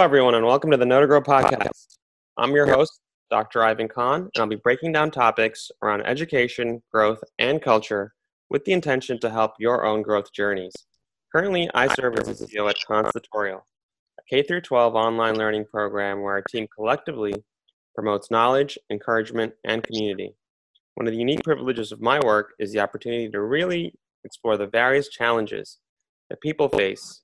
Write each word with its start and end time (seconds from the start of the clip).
Hello, 0.00 0.06
everyone, 0.06 0.34
and 0.34 0.46
welcome 0.46 0.70
to 0.70 0.78
the 0.78 0.86
Know 0.86 1.02
to 1.02 1.06
Grow 1.06 1.20
podcast. 1.20 1.98
I'm 2.38 2.52
your 2.52 2.66
host, 2.66 3.02
Dr. 3.30 3.62
Ivan 3.62 3.86
Khan, 3.86 4.22
and 4.22 4.30
I'll 4.38 4.46
be 4.46 4.56
breaking 4.56 4.92
down 4.92 5.10
topics 5.10 5.70
around 5.82 6.06
education, 6.06 6.82
growth, 6.90 7.22
and 7.38 7.60
culture 7.60 8.14
with 8.48 8.64
the 8.64 8.72
intention 8.72 9.20
to 9.20 9.28
help 9.28 9.52
your 9.58 9.84
own 9.84 10.00
growth 10.00 10.32
journeys. 10.32 10.72
Currently, 11.30 11.68
I 11.74 11.94
serve 11.94 12.16
as 12.16 12.28
a 12.28 12.46
CEO 12.46 12.70
at 12.70 12.76
Constatorial, 12.88 13.66
a 14.18 14.22
K 14.26 14.42
12 14.42 14.94
online 14.94 15.34
learning 15.34 15.66
program 15.70 16.22
where 16.22 16.32
our 16.32 16.44
team 16.50 16.66
collectively 16.74 17.34
promotes 17.94 18.30
knowledge, 18.30 18.78
encouragement, 18.88 19.52
and 19.66 19.82
community. 19.82 20.34
One 20.94 21.08
of 21.08 21.12
the 21.12 21.20
unique 21.20 21.44
privileges 21.44 21.92
of 21.92 22.00
my 22.00 22.20
work 22.24 22.54
is 22.58 22.72
the 22.72 22.80
opportunity 22.80 23.28
to 23.28 23.42
really 23.42 23.92
explore 24.24 24.56
the 24.56 24.66
various 24.66 25.10
challenges 25.10 25.76
that 26.30 26.40
people 26.40 26.70
face 26.70 27.20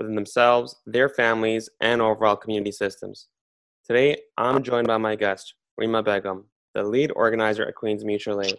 within 0.00 0.14
themselves, 0.14 0.76
their 0.86 1.08
families, 1.08 1.68
and 1.80 2.00
overall 2.00 2.34
community 2.34 2.72
systems. 2.72 3.28
Today, 3.86 4.16
I'm 4.38 4.62
joined 4.62 4.86
by 4.86 4.96
my 4.96 5.14
guest, 5.14 5.54
Rima 5.76 6.02
Begum, 6.02 6.46
the 6.74 6.82
lead 6.82 7.12
organizer 7.14 7.66
at 7.66 7.74
Queens 7.74 8.04
Mutual 8.04 8.40
Aid. 8.40 8.56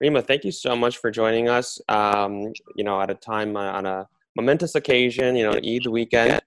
Rima, 0.00 0.20
thank 0.20 0.44
you 0.44 0.50
so 0.50 0.74
much 0.74 0.98
for 0.98 1.10
joining 1.10 1.48
us. 1.48 1.80
Um, 1.88 2.52
you 2.76 2.82
know, 2.82 3.00
at 3.00 3.10
a 3.10 3.14
time 3.14 3.56
uh, 3.56 3.70
on 3.72 3.86
a 3.86 4.08
momentous 4.36 4.74
occasion, 4.74 5.36
you 5.36 5.48
know, 5.48 5.56
Eid 5.56 5.86
weekend. 5.86 6.40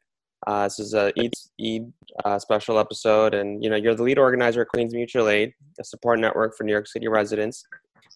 Uh, 0.46 0.66
this 0.66 0.80
is 0.80 0.94
a 0.94 1.14
Eid, 1.18 1.34
Eid 1.60 1.94
uh, 2.26 2.38
special 2.38 2.78
episode, 2.78 3.34
and 3.34 3.64
you 3.64 3.70
know, 3.70 3.78
you're 3.78 3.96
the 3.96 4.04
lead 4.04 4.20
organizer 4.20 4.62
at 4.62 4.68
Queens 4.68 4.94
Mutual 4.94 5.30
Aid, 5.30 5.54
a 5.80 5.84
support 5.84 6.20
network 6.20 6.58
for 6.58 6.66
New 6.66 6.74
York 6.74 6.88
City 6.88 7.08
residents 7.08 7.66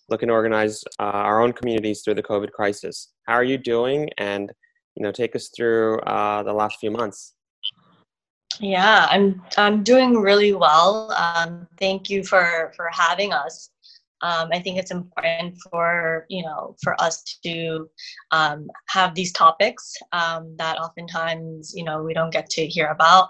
looking 0.09 0.27
to 0.27 0.33
organize 0.33 0.83
uh, 0.99 1.03
our 1.03 1.41
own 1.41 1.53
communities 1.53 2.01
through 2.01 2.15
the 2.15 2.23
COVID 2.23 2.51
crisis. 2.51 3.09
How 3.27 3.33
are 3.33 3.43
you 3.43 3.57
doing? 3.57 4.09
And 4.17 4.51
you 4.99 5.03
know, 5.03 5.11
take 5.11 5.35
us 5.35 5.49
through 5.55 5.99
uh, 6.01 6.43
the 6.43 6.53
last 6.53 6.77
few 6.79 6.91
months. 6.91 7.33
Yeah, 8.59 9.07
I'm 9.09 9.41
I'm 9.57 9.83
doing 9.83 10.17
really 10.17 10.53
well. 10.53 11.11
Um, 11.13 11.67
thank 11.79 12.09
you 12.09 12.23
for 12.23 12.73
for 12.75 12.89
having 12.91 13.31
us. 13.31 13.69
Um, 14.21 14.49
I 14.51 14.59
think 14.59 14.77
it's 14.77 14.91
important 14.91 15.55
for 15.71 16.25
you 16.29 16.43
know 16.43 16.75
for 16.83 17.01
us 17.01 17.23
to 17.45 17.89
um, 18.31 18.67
have 18.89 19.15
these 19.15 19.31
topics 19.31 19.93
um, 20.11 20.55
that 20.57 20.77
oftentimes 20.77 21.73
you 21.73 21.85
know 21.85 22.03
we 22.03 22.13
don't 22.13 22.33
get 22.33 22.49
to 22.51 22.67
hear 22.67 22.87
about. 22.87 23.29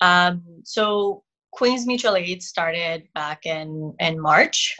Um, 0.00 0.42
so 0.62 1.24
Queens 1.52 1.86
Mutual 1.86 2.14
Aid 2.14 2.40
started 2.40 3.08
back 3.14 3.46
in 3.46 3.92
in 3.98 4.20
March. 4.20 4.76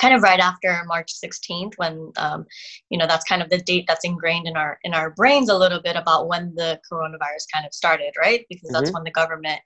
Kind 0.00 0.14
of 0.14 0.22
right 0.22 0.40
after 0.40 0.82
March 0.86 1.12
16th, 1.12 1.74
when 1.76 2.12
um, 2.16 2.46
you 2.90 2.98
know 2.98 3.06
that's 3.06 3.24
kind 3.24 3.42
of 3.42 3.50
the 3.50 3.58
date 3.58 3.84
that's 3.86 4.04
ingrained 4.04 4.46
in 4.46 4.56
our 4.56 4.78
in 4.84 4.94
our 4.94 5.10
brains 5.10 5.48
a 5.48 5.56
little 5.56 5.80
bit 5.80 5.96
about 5.96 6.28
when 6.28 6.54
the 6.54 6.80
coronavirus 6.90 7.46
kind 7.52 7.66
of 7.66 7.72
started, 7.72 8.12
right? 8.18 8.44
Because 8.48 8.70
that's 8.70 8.88
mm-hmm. 8.88 8.94
when 8.94 9.04
the 9.04 9.10
government 9.10 9.60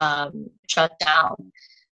um, 0.00 0.50
shut 0.68 0.98
down. 0.98 1.52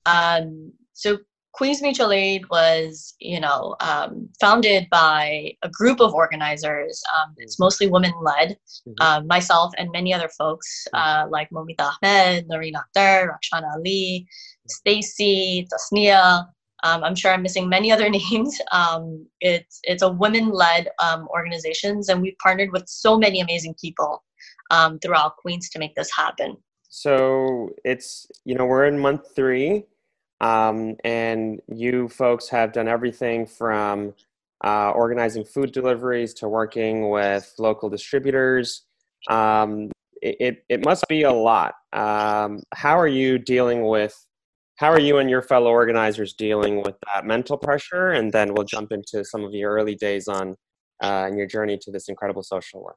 Um, 0.07 0.73
so 0.93 1.19
Queens 1.55 1.81
Mutual 1.81 2.11
Aid 2.11 2.49
was, 2.51 3.15
you 3.21 3.39
know, 3.39 3.77
um, 3.79 4.29
founded 4.41 4.89
by 4.91 5.53
a 5.63 5.69
group 5.69 6.01
of 6.01 6.13
organizers. 6.13 7.01
Um, 7.17 7.35
it's 7.39 7.55
mm-hmm. 7.55 7.65
mostly 7.65 7.87
women-led. 7.87 8.59
Mm-hmm. 8.89 8.93
Uh, 9.01 9.21
myself 9.23 9.73
and 9.79 9.91
many 9.93 10.13
other 10.13 10.29
folks 10.29 10.87
mm-hmm. 10.93 11.27
uh, 11.27 11.31
like 11.31 11.49
Momita 11.51 11.93
Ahmed, 12.03 12.49
Noreen 12.49 12.75
Akhtar, 12.75 13.29
Rakshana 13.29 13.73
Ali, 13.77 14.27
Stacy, 14.69 15.69
Tasnia, 15.73 16.47
um, 16.85 17.03
I'm 17.03 17.15
sure 17.15 17.33
I'm 17.33 17.43
missing 17.43 17.69
many 17.69 17.91
other 17.91 18.09
names. 18.31 18.61
Um, 18.71 19.27
it's 19.41 19.81
it's 19.83 20.03
a 20.03 20.09
women-led 20.13 20.89
um, 21.03 21.27
organizations, 21.29 22.09
and 22.09 22.23
we've 22.23 22.39
partnered 22.41 22.71
with 22.73 22.85
so 22.87 23.19
many 23.19 23.41
amazing 23.41 23.75
people 23.81 24.23
um, 24.71 24.99
throughout 25.01 25.37
Queens 25.39 25.71
to 25.71 25.79
make 25.79 25.95
this 25.97 26.11
happen. 26.15 26.57
So 26.89 27.71
it's 27.85 28.27
you 28.45 28.55
know 28.55 28.67
we're 28.67 28.85
in 28.85 28.99
month 28.99 29.35
three, 29.35 29.85
um, 30.41 30.97
and 31.05 31.61
you 31.67 32.09
folks 32.09 32.49
have 32.51 32.73
done 32.73 32.87
everything 32.87 33.47
from 33.47 34.15
uh, 34.63 34.91
organizing 34.91 35.45
food 35.45 35.73
deliveries 35.73 36.35
to 36.35 36.49
working 36.49 37.09
with 37.11 37.53
local 37.59 37.89
distributors. 37.89 38.83
Um, 39.29 39.91
it, 40.21 40.37
it, 40.41 40.65
it 40.69 40.85
must 40.85 41.07
be 41.09 41.23
a 41.23 41.33
lot. 41.33 41.75
how 41.93 42.99
are 42.99 43.09
you 43.09 43.39
dealing 43.39 43.87
with 43.87 44.15
how 44.77 44.91
are 44.91 45.01
you 45.01 45.19
and 45.19 45.31
your 45.31 45.43
fellow 45.43 45.71
organizers 45.71 46.33
dealing 46.33 46.83
with 46.83 46.97
that 47.15 47.25
mental 47.25 47.57
pressure? 47.57 48.11
And 48.11 48.33
then 48.33 48.55
we'll 48.55 48.65
jump 48.65 48.93
into 48.93 49.25
some 49.25 49.45
of 49.45 49.53
your 49.53 49.73
early 49.73 49.95
days 49.95 50.27
on 50.27 50.57
uh, 51.03 51.27
and 51.27 51.39
your 51.39 51.47
journey 51.47 51.79
to 51.83 51.91
this 51.91 52.09
incredible 52.09 52.43
social 52.43 52.83
work. 52.83 52.97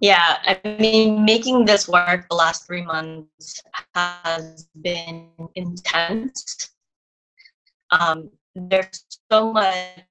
Yeah, 0.00 0.38
I 0.44 0.60
mean, 0.78 1.24
making 1.24 1.64
this 1.64 1.88
work 1.88 2.26
the 2.28 2.36
last 2.36 2.66
three 2.66 2.84
months 2.84 3.62
has 3.94 4.68
been 4.82 5.30
intense. 5.54 6.70
Um, 7.90 8.30
there's 8.54 9.04
so 9.30 9.52
much 9.52 10.02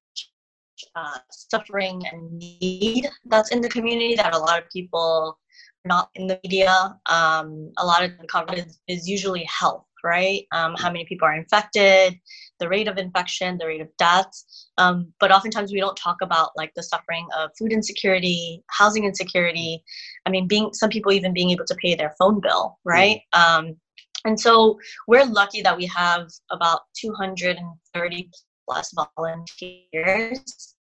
uh, 0.95 1.18
suffering 1.30 2.01
and 2.12 2.31
need 2.40 3.07
that's 3.25 3.51
in 3.51 3.62
the 3.62 3.69
community 3.69 4.16
that 4.16 4.34
a 4.34 4.38
lot 4.38 4.62
of 4.62 4.69
people 4.69 5.38
not 5.85 6.09
in 6.16 6.28
the 6.28 6.40
media. 6.44 6.97
Um, 7.07 7.72
a 7.78 7.85
lot 7.85 8.03
of 8.03 8.12
the 8.19 8.28
coverage 8.28 8.66
is 8.88 9.07
usually 9.07 9.44
health 9.44 9.85
right? 10.03 10.46
Um, 10.52 10.75
how 10.78 10.91
many 10.91 11.06
people 11.06 11.28
are 11.28 11.36
infected, 11.36 12.19
the 12.59 12.69
rate 12.69 12.88
of 12.88 12.97
infection, 12.97 13.58
the 13.58 13.68
rate 13.68 13.81
of 13.81 13.90
deaths. 13.97 14.69
Um, 14.78 15.14
but 15.19 15.31
oftentimes 15.31 15.72
we 15.72 15.80
don't 15.80 15.97
talk 15.97 16.18
about 16.22 16.52
like 16.56 16.74
the 16.75 16.84
suffering 16.84 17.28
of 17.38 17.52
food 17.58 17.72
insecurity, 17.72 18.63
housing 18.69 19.06
insecurity. 19.06 19.84
I 20.25 20.30
mean, 20.30 20.47
being 20.47 20.74
some 20.74 20.90
people 20.90 21.12
even 21.12 21.34
being 21.34 21.50
able 21.50 21.66
to 21.66 21.75
pay 21.75 21.96
their 21.96 22.13
phone 22.19 22.40
bill, 22.42 22.80
right? 22.84 23.22
Mm-hmm. 23.34 23.68
Um, 23.68 23.75
and 24.25 24.40
so 24.40 24.80
we're 25.08 25.25
lucky 25.25 25.62
that 25.62 25.75
we 25.75 25.86
have 25.88 26.30
about 26.52 26.81
230 26.96 28.30
plus 28.66 28.94
volunteers 29.18 30.75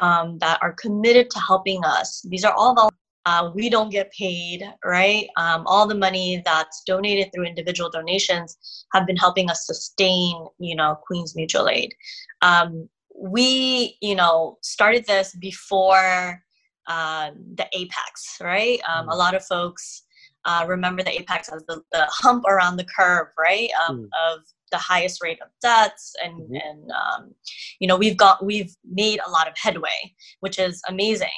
um, 0.00 0.38
that 0.38 0.58
are 0.62 0.74
committed 0.74 1.30
to 1.30 1.38
helping 1.40 1.82
us. 1.84 2.22
These 2.28 2.44
are 2.44 2.52
all 2.52 2.74
volunteers 2.74 2.99
uh, 3.26 3.50
we 3.54 3.68
don't 3.68 3.90
get 3.90 4.10
paid, 4.12 4.62
right? 4.84 5.28
Um, 5.36 5.64
all 5.66 5.86
the 5.86 5.94
money 5.94 6.42
that's 6.44 6.82
donated 6.86 7.30
through 7.32 7.44
individual 7.44 7.90
donations 7.90 8.86
have 8.94 9.06
been 9.06 9.16
helping 9.16 9.50
us 9.50 9.66
sustain, 9.66 10.46
you 10.58 10.74
know, 10.74 10.98
Queens 11.06 11.36
Mutual 11.36 11.68
Aid. 11.68 11.94
Um, 12.42 12.88
we, 13.14 13.96
you 14.00 14.14
know, 14.14 14.58
started 14.62 15.06
this 15.06 15.34
before 15.34 16.42
uh, 16.86 17.30
the 17.56 17.66
apex, 17.74 18.38
right? 18.40 18.80
Um, 18.88 19.08
a 19.08 19.12
mm. 19.12 19.18
lot 19.18 19.34
of 19.34 19.44
folks 19.44 20.04
uh, 20.46 20.64
remember 20.66 21.02
the 21.02 21.20
apex 21.20 21.50
as 21.50 21.62
the, 21.68 21.82
the 21.92 22.06
hump 22.08 22.44
around 22.46 22.78
the 22.78 22.86
curve, 22.96 23.28
right? 23.38 23.68
Um, 23.86 23.98
mm. 23.98 24.34
Of 24.34 24.40
the 24.70 24.78
highest 24.78 25.22
rate 25.22 25.40
of 25.42 25.48
deaths 25.60 26.14
and 26.22 26.42
mm-hmm. 26.42 26.54
and 26.54 26.90
um, 26.92 27.34
you 27.80 27.88
know 27.88 27.96
we've 27.96 28.16
got 28.16 28.44
we've 28.44 28.74
made 28.88 29.20
a 29.26 29.30
lot 29.30 29.48
of 29.48 29.54
headway 29.56 30.14
which 30.40 30.58
is 30.58 30.80
amazing 30.88 31.28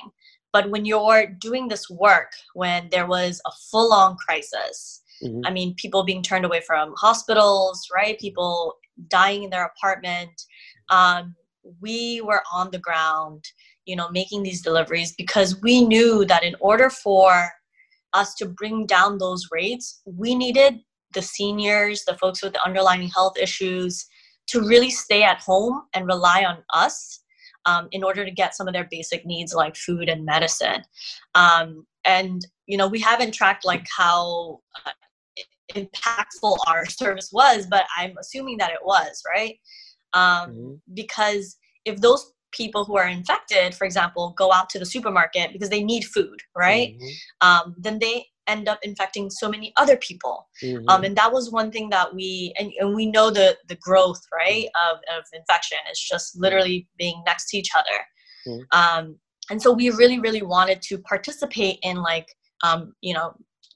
but 0.53 0.69
when 0.71 0.85
you're 0.85 1.27
doing 1.27 1.69
this 1.69 1.89
work, 1.89 2.33
when 2.55 2.89
there 2.91 3.07
was 3.07 3.41
a 3.47 3.51
full 3.71 3.93
on 3.93 4.17
crisis, 4.17 5.03
mm-hmm. 5.23 5.41
I 5.45 5.51
mean, 5.51 5.75
people 5.77 6.05
being 6.05 6.23
turned 6.23 6.45
away 6.45 6.61
from 6.67 6.95
hospitals, 6.97 7.87
right? 7.93 8.19
People 8.19 8.75
dying 9.09 9.45
in 9.45 9.51
their 9.51 9.65
apartment. 9.65 10.31
Um, 10.91 11.35
we 11.81 12.21
were 12.21 12.43
on 12.53 12.71
the 12.71 12.79
ground, 12.79 13.45
you 13.87 13.97
know, 13.97 14.11
making 14.11 14.43
these 14.43 14.63
deliveries 14.63 15.15
because 15.17 15.61
we 15.63 15.85
knew 15.85 16.25
that 16.27 16.45
in 16.45 16.55
order 16.61 16.91
for 16.91 17.51
us 18.13 18.35
to 18.35 18.47
bring 18.47 18.85
down 18.85 19.19
those 19.19 19.49
rates, 19.51 20.03
we 20.05 20.35
needed 20.35 20.81
the 21.15 21.23
seniors, 21.23 22.05
the 22.05 22.17
folks 22.19 22.43
with 22.43 22.53
the 22.53 22.65
underlying 22.65 23.09
health 23.09 23.39
issues, 23.39 24.07
to 24.49 24.61
really 24.61 24.91
stay 24.91 25.23
at 25.23 25.41
home 25.41 25.83
and 25.95 26.07
rely 26.07 26.45
on 26.45 26.59
us 26.75 27.22
um, 27.67 27.89
in 27.93 28.03
order 28.03 28.25
to 28.25 28.31
get 28.31 28.55
some 28.55 28.69
of 28.69 28.75
their 28.75 28.89
basic 28.91 29.25
needs 29.25 29.55
like 29.55 29.77
food 29.77 30.09
and 30.09 30.25
medicine. 30.25 30.83
Um, 31.35 31.87
and 32.05 32.45
you 32.67 32.77
know, 32.77 32.89
we 32.89 33.01
haven't 33.01 33.33
tracked 33.33 33.65
like 33.65 33.87
how 33.97 34.61
uh, 34.87 34.91
impactful 35.75 36.57
our 36.67 36.87
service 36.87 37.31
was, 37.33 37.67
but 37.67 37.85
I'm 37.97 38.15
assuming 38.21 38.59
that 38.59 38.73
it 38.73 38.85
was 38.85 39.23
right 39.29 39.59
um, 40.13 40.51
mm-hmm. 40.51 40.73
because 40.95 41.57
if 41.85 42.01
those 42.01 42.33
people 42.53 42.85
who 42.85 42.97
are 42.97 43.09
infected, 43.09 43.75
for 43.75 43.85
example, 43.85 44.35
go 44.37 44.53
out 44.53 44.69
to 44.71 44.79
the 44.79 44.87
supermarket 44.87 45.53
because 45.53 45.71
they 45.71 45.83
need 45.83 46.05
food, 46.05 46.41
right? 46.57 46.95
Mm-hmm. 46.95 47.49
Um, 47.49 47.75
then 47.79 47.99
they 47.99 48.27
end 48.47 48.69
up 48.69 48.79
infecting 48.83 49.31
so 49.31 49.49
many 49.49 49.73
other 49.77 49.97
people 49.97 50.49
mm-hmm. 50.63 50.89
um, 50.89 51.05
and 51.05 51.17
that 51.17 51.33
was 51.33 51.51
one 51.51 51.71
thing 51.71 51.89
that 51.91 52.15
we 52.15 52.53
and, 52.59 52.73
and 52.79 52.95
we 52.95 53.07
know 53.07 53.31
the 53.31 53.57
the 53.69 53.77
growth 53.77 54.21
right 54.33 54.67
of, 54.91 54.99
of 55.17 55.25
infection 55.33 55.79
it's 55.89 56.09
just 56.09 56.39
literally 56.39 56.89
being 56.99 57.23
next 57.27 57.49
to 57.49 57.57
each 57.57 57.71
other 57.77 57.99
mm-hmm. 58.47 58.79
um, 58.79 59.17
and 59.51 59.61
so 59.61 59.73
we 59.73 59.91
really 59.91 60.19
really 60.19 60.43
wanted 60.43 60.83
to 60.83 60.99
participate 60.99 61.79
in 61.83 61.97
like 61.97 62.27
um, 62.65 62.95
you 63.01 63.15
know 63.15 63.35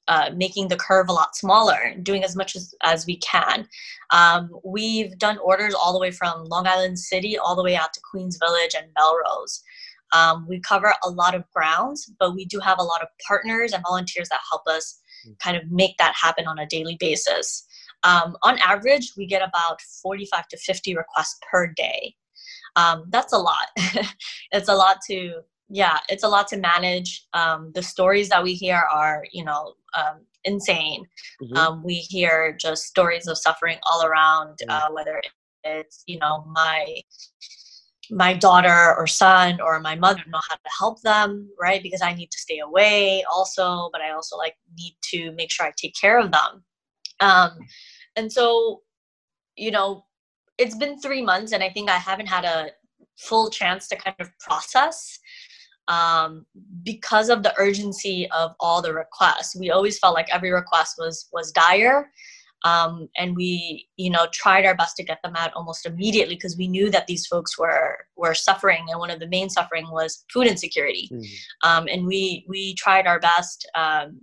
uh, 0.08 0.30
making 0.36 0.68
the 0.68 0.76
curve 0.76 1.08
a 1.08 1.12
lot 1.12 1.34
smaller, 1.34 1.94
doing 2.02 2.22
as 2.22 2.36
much 2.36 2.54
as, 2.54 2.72
as 2.84 3.06
we 3.06 3.16
can. 3.16 3.66
Um, 4.10 4.50
we've 4.64 5.18
done 5.18 5.38
orders 5.38 5.74
all 5.74 5.92
the 5.92 5.98
way 5.98 6.12
from 6.12 6.44
Long 6.44 6.66
Island 6.66 6.98
City 6.98 7.36
all 7.36 7.56
the 7.56 7.64
way 7.64 7.74
out 7.74 7.92
to 7.92 8.00
Queens 8.08 8.38
Village 8.38 8.76
and 8.76 8.86
Melrose. 8.96 9.62
Um, 10.12 10.46
we 10.48 10.60
cover 10.60 10.94
a 11.04 11.10
lot 11.10 11.34
of 11.34 11.44
grounds, 11.52 12.10
but 12.18 12.34
we 12.34 12.44
do 12.44 12.60
have 12.60 12.78
a 12.78 12.84
lot 12.84 13.02
of 13.02 13.08
partners 13.26 13.72
and 13.72 13.82
volunteers 13.86 14.28
that 14.28 14.40
help 14.50 14.62
us 14.66 15.00
hmm. 15.24 15.32
kind 15.42 15.56
of 15.56 15.70
make 15.70 15.96
that 15.98 16.14
happen 16.20 16.46
on 16.46 16.58
a 16.58 16.66
daily 16.66 16.96
basis. 16.98 17.66
Um, 18.04 18.36
on 18.42 18.58
average, 18.58 19.12
we 19.16 19.26
get 19.26 19.42
about 19.42 19.80
45 20.02 20.48
to 20.48 20.56
50 20.58 20.96
requests 20.96 21.38
per 21.50 21.66
day. 21.66 22.14
Um, 22.76 23.04
that's 23.08 23.32
a 23.32 23.38
lot. 23.38 23.68
it's 24.52 24.68
a 24.68 24.74
lot 24.74 24.98
to, 25.08 25.40
yeah, 25.68 25.98
it's 26.08 26.22
a 26.22 26.28
lot 26.28 26.46
to 26.48 26.56
manage. 26.56 27.26
Um, 27.32 27.72
the 27.74 27.82
stories 27.82 28.28
that 28.28 28.44
we 28.44 28.54
hear 28.54 28.82
are, 28.92 29.24
you 29.32 29.44
know, 29.44 29.74
um, 29.96 30.20
insane. 30.44 31.04
Mm-hmm. 31.42 31.56
Um, 31.56 31.82
we 31.82 31.94
hear 31.94 32.56
just 32.58 32.84
stories 32.84 33.26
of 33.26 33.38
suffering 33.38 33.78
all 33.82 34.04
around, 34.04 34.58
uh, 34.68 34.88
whether 34.92 35.20
it's, 35.64 36.04
you 36.06 36.18
know, 36.18 36.44
my 36.46 37.00
my 38.10 38.32
daughter 38.34 38.94
or 38.96 39.06
son 39.06 39.60
or 39.60 39.80
my 39.80 39.94
mother 39.94 40.22
know 40.28 40.40
how 40.48 40.54
to 40.54 40.70
help 40.78 41.00
them 41.02 41.48
right? 41.60 41.82
Because 41.82 42.02
i 42.02 42.14
need 42.14 42.30
to 42.30 42.38
stay 42.38 42.58
away 42.58 43.24
also 43.32 43.90
but 43.92 44.00
i 44.00 44.10
also 44.10 44.36
like 44.36 44.56
need 44.78 44.96
to 45.02 45.32
make 45.32 45.50
sure 45.50 45.66
i 45.66 45.72
take 45.76 45.94
care 45.94 46.18
of 46.18 46.30
them. 46.30 46.64
Um, 47.20 47.58
and 48.16 48.30
so 48.30 48.82
you 49.56 49.70
know 49.70 50.04
it's 50.58 50.76
been 50.76 51.00
three 51.00 51.22
months 51.22 51.52
and 51.52 51.62
i 51.62 51.68
think 51.68 51.88
i 51.90 51.96
haven't 51.96 52.26
had 52.26 52.44
a 52.44 52.70
full 53.16 53.50
chance 53.50 53.88
to 53.88 53.96
kind 53.96 54.16
of 54.20 54.30
process 54.38 55.18
um, 55.88 56.46
because 56.82 57.28
of 57.28 57.42
the 57.42 57.54
urgency 57.58 58.28
of 58.30 58.54
all 58.60 58.82
the 58.82 58.92
requests. 58.92 59.56
We 59.56 59.70
always 59.70 59.98
felt 59.98 60.14
like 60.14 60.32
every 60.34 60.50
request 60.50 60.96
was 60.98 61.28
was 61.32 61.52
dire 61.52 62.10
um, 62.64 63.08
and 63.16 63.36
we 63.36 63.88
you 63.96 64.10
know 64.10 64.26
tried 64.32 64.64
our 64.64 64.74
best 64.74 64.96
to 64.96 65.04
get 65.04 65.18
them 65.22 65.36
out 65.36 65.52
almost 65.54 65.86
immediately 65.86 66.34
because 66.34 66.56
we 66.56 66.68
knew 66.68 66.90
that 66.90 67.06
these 67.06 67.26
folks 67.26 67.58
were 67.58 67.98
were 68.16 68.34
suffering 68.34 68.86
and 68.88 68.98
one 68.98 69.10
of 69.10 69.20
the 69.20 69.28
main 69.28 69.48
suffering 69.48 69.86
was 69.90 70.24
food 70.32 70.46
insecurity 70.46 71.08
mm. 71.12 71.26
um, 71.62 71.86
and 71.90 72.06
we 72.06 72.44
we 72.48 72.74
tried 72.74 73.06
our 73.06 73.20
best 73.20 73.68
um, 73.74 74.20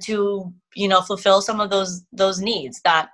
to 0.00 0.52
you 0.74 0.88
know 0.88 1.00
fulfill 1.00 1.40
some 1.40 1.60
of 1.60 1.70
those 1.70 2.04
those 2.12 2.40
needs 2.40 2.80
that 2.84 3.10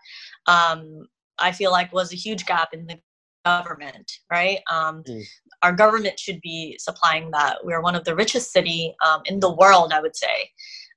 um, 0.47 1.07
I 1.39 1.53
feel 1.53 1.71
like 1.71 1.93
was 1.93 2.13
a 2.13 2.17
huge 2.17 2.47
gap 2.47 2.71
in 2.73 2.87
the 2.87 2.99
government, 3.45 4.11
right? 4.31 4.61
Um, 4.71 5.03
mm. 5.05 5.23
Our 5.63 5.73
government 5.73 6.19
should 6.19 6.41
be 6.41 6.77
supplying 6.79 7.31
that. 7.33 7.59
We're 7.65 7.83
one 7.83 7.95
of 7.95 8.05
the 8.05 8.15
richest 8.15 8.53
city 8.53 8.95
um, 9.07 9.23
in 9.27 9.41
the 9.41 9.53
world, 9.53 9.93
I 9.93 10.01
would 10.01 10.17
say, 10.17 10.51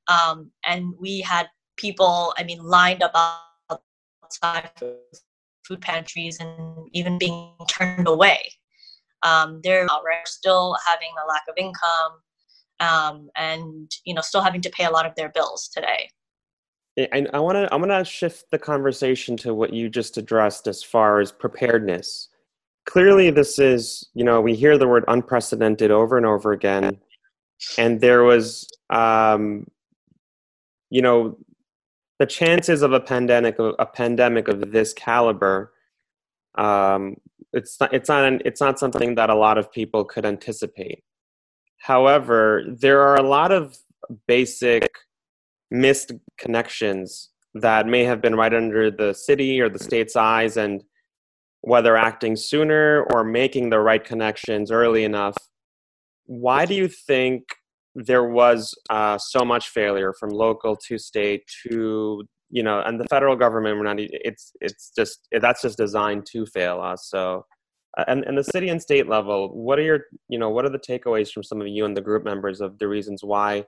um, 0.07 0.51
and 0.65 0.93
we 0.99 1.21
had 1.21 1.47
people, 1.77 2.33
I 2.37 2.43
mean, 2.43 2.61
lined 2.63 3.03
up 3.03 3.11
outside 4.41 4.69
food 5.67 5.81
pantries 5.81 6.39
and 6.39 6.87
even 6.93 7.17
being 7.17 7.53
turned 7.69 8.07
away. 8.07 8.39
Um, 9.23 9.61
they're 9.63 9.87
still 10.25 10.75
having 10.85 11.09
a 11.23 11.27
lack 11.27 11.43
of 11.47 11.55
income 11.57 12.19
um, 12.79 13.29
and 13.35 13.89
you 14.05 14.13
know 14.13 14.21
still 14.21 14.41
having 14.41 14.61
to 14.61 14.69
pay 14.69 14.85
a 14.85 14.91
lot 14.91 15.05
of 15.05 15.15
their 15.15 15.29
bills 15.29 15.69
today. 15.73 16.09
I, 16.97 17.25
I 17.33 17.39
want 17.39 17.55
to 17.55 17.73
I 17.73 17.75
want 17.77 17.91
to 17.91 18.03
shift 18.03 18.45
the 18.51 18.59
conversation 18.59 19.37
to 19.37 19.53
what 19.53 19.73
you 19.73 19.89
just 19.89 20.17
addressed 20.17 20.67
as 20.67 20.83
far 20.83 21.19
as 21.19 21.31
preparedness. 21.31 22.29
Clearly, 22.85 23.29
this 23.29 23.59
is 23.59 24.09
you 24.13 24.23
know 24.23 24.41
we 24.41 24.55
hear 24.55 24.77
the 24.77 24.87
word 24.87 25.05
unprecedented 25.07 25.91
over 25.91 26.17
and 26.17 26.25
over 26.25 26.51
again, 26.51 26.97
and 27.77 28.01
there 28.01 28.23
was 28.23 28.67
um, 28.89 29.67
you 30.89 31.01
know 31.01 31.37
the 32.19 32.25
chances 32.25 32.81
of 32.81 32.93
a 32.93 32.99
pandemic 32.99 33.57
a 33.59 33.85
pandemic 33.85 34.47
of 34.47 34.71
this 34.71 34.93
caliber 34.93 35.73
um, 36.55 37.15
it's 37.51 37.79
not 37.79 37.93
it's 37.93 38.09
not 38.09 38.45
it's 38.45 38.61
not 38.61 38.79
something 38.79 39.15
that 39.15 39.29
a 39.29 39.35
lot 39.35 39.57
of 39.57 39.71
people 39.71 40.05
could 40.05 40.25
anticipate. 40.25 41.03
However 41.77 42.63
there 42.67 43.01
are 43.01 43.15
a 43.15 43.23
lot 43.23 43.51
of 43.51 43.77
basic 44.27 44.87
missed 45.71 46.11
connections 46.37 47.29
that 47.55 47.87
may 47.87 48.03
have 48.03 48.21
been 48.21 48.35
right 48.35 48.53
under 48.53 48.89
the 48.91 49.13
city 49.13 49.61
or 49.61 49.69
the 49.69 49.79
state's 49.79 50.15
eyes 50.15 50.57
and 50.57 50.83
whether 51.61 51.95
acting 51.95 52.35
sooner 52.35 53.03
or 53.11 53.23
making 53.23 53.69
the 53.69 53.79
right 53.79 54.03
connections 54.03 54.71
early 54.71 55.03
enough 55.03 55.35
why 56.25 56.65
do 56.65 56.73
you 56.73 56.87
think 56.87 57.43
there 57.95 58.25
was 58.25 58.73
uh, 58.89 59.17
so 59.17 59.45
much 59.45 59.69
failure 59.69 60.13
from 60.19 60.29
local 60.29 60.75
to 60.75 60.97
state 60.97 61.43
to 61.67 62.23
you 62.49 62.63
know 62.63 62.81
and 62.81 62.99
the 62.99 63.05
federal 63.05 63.35
government 63.35 63.77
we're 63.77 63.83
not 63.83 63.97
it's 63.99 64.51
it's 64.61 64.91
just 64.95 65.27
that's 65.41 65.61
just 65.61 65.77
designed 65.77 66.25
to 66.25 66.45
fail 66.45 66.79
us 66.81 67.07
so 67.09 67.45
uh, 67.97 68.05
and 68.07 68.23
and 68.25 68.37
the 68.37 68.43
city 68.43 68.69
and 68.69 68.81
state 68.81 69.07
level 69.07 69.49
what 69.53 69.79
are 69.79 69.83
your 69.83 70.01
you 70.29 70.37
know 70.37 70.49
what 70.49 70.65
are 70.65 70.69
the 70.69 70.79
takeaways 70.79 71.31
from 71.31 71.43
some 71.43 71.61
of 71.61 71.67
you 71.67 71.85
and 71.85 71.95
the 71.95 72.01
group 72.01 72.23
members 72.23 72.61
of 72.61 72.77
the 72.79 72.87
reasons 72.87 73.23
why 73.23 73.63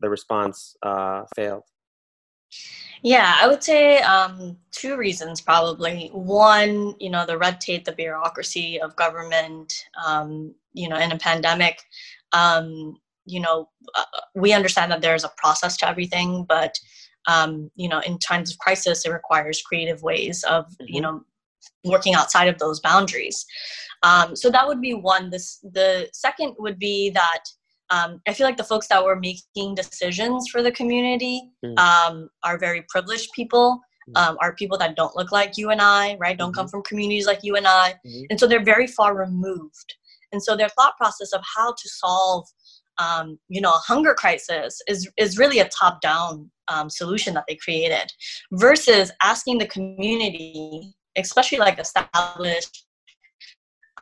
the 0.00 0.08
response 0.08 0.76
uh, 0.82 1.22
failed 1.36 1.62
yeah, 3.02 3.36
I 3.40 3.48
would 3.48 3.62
say 3.62 3.98
um, 4.00 4.58
two 4.72 4.96
reasons 4.96 5.40
probably. 5.40 6.10
One, 6.12 6.94
you 6.98 7.08
know, 7.08 7.24
the 7.24 7.38
red 7.38 7.60
tape, 7.60 7.84
the 7.84 7.92
bureaucracy 7.92 8.80
of 8.80 8.94
government, 8.96 9.72
um, 10.04 10.54
you 10.74 10.88
know, 10.88 10.98
in 10.98 11.12
a 11.12 11.18
pandemic. 11.18 11.82
Um, 12.32 12.98
you 13.30 13.40
know, 13.40 13.68
uh, 13.94 14.04
we 14.34 14.52
understand 14.52 14.90
that 14.92 15.00
there's 15.00 15.24
a 15.24 15.32
process 15.36 15.76
to 15.78 15.88
everything, 15.88 16.44
but 16.48 16.74
um, 17.26 17.70
you 17.74 17.88
know, 17.88 18.00
in 18.00 18.18
times 18.18 18.50
of 18.50 18.58
crisis, 18.58 19.04
it 19.04 19.10
requires 19.10 19.62
creative 19.62 20.02
ways 20.02 20.42
of 20.44 20.64
mm-hmm. 20.66 20.86
you 20.88 21.00
know 21.00 21.22
working 21.84 22.14
outside 22.14 22.48
of 22.48 22.58
those 22.58 22.80
boundaries. 22.80 23.44
Um, 24.02 24.34
so 24.34 24.50
that 24.50 24.66
would 24.66 24.80
be 24.80 24.94
one. 24.94 25.30
This 25.30 25.58
the 25.72 26.08
second 26.12 26.54
would 26.58 26.78
be 26.78 27.10
that 27.10 27.42
um, 27.90 28.20
I 28.26 28.32
feel 28.32 28.46
like 28.46 28.56
the 28.56 28.64
folks 28.64 28.88
that 28.88 29.04
were 29.04 29.16
making 29.16 29.74
decisions 29.74 30.48
for 30.48 30.62
the 30.62 30.72
community 30.72 31.50
mm. 31.64 31.78
um, 31.78 32.28
are 32.44 32.58
very 32.58 32.84
privileged 32.88 33.30
people. 33.34 33.80
Mm. 34.10 34.20
Um, 34.20 34.38
are 34.40 34.54
people 34.54 34.78
that 34.78 34.96
don't 34.96 35.14
look 35.14 35.30
like 35.30 35.58
you 35.58 35.70
and 35.70 35.80
I, 35.80 36.16
right? 36.18 36.36
Don't 36.36 36.50
mm-hmm. 36.50 36.60
come 36.60 36.68
from 36.68 36.82
communities 36.82 37.26
like 37.26 37.40
you 37.42 37.56
and 37.56 37.66
I, 37.66 37.94
mm-hmm. 38.06 38.22
and 38.30 38.40
so 38.40 38.46
they're 38.46 38.64
very 38.64 38.86
far 38.86 39.16
removed. 39.16 39.94
And 40.32 40.42
so 40.42 40.56
their 40.56 40.68
thought 40.70 40.96
process 40.96 41.32
of 41.32 41.42
how 41.56 41.72
to 41.72 41.88
solve 41.88 42.46
um, 43.00 43.38
you 43.48 43.60
know, 43.60 43.70
a 43.70 43.82
hunger 43.86 44.14
crisis 44.14 44.80
is, 44.86 45.08
is 45.16 45.38
really 45.38 45.60
a 45.60 45.68
top 45.68 46.00
down 46.00 46.50
um, 46.68 46.90
solution 46.90 47.34
that 47.34 47.44
they 47.48 47.56
created 47.56 48.12
versus 48.52 49.10
asking 49.22 49.58
the 49.58 49.66
community, 49.66 50.94
especially 51.16 51.58
like 51.58 51.78
established 51.78 52.86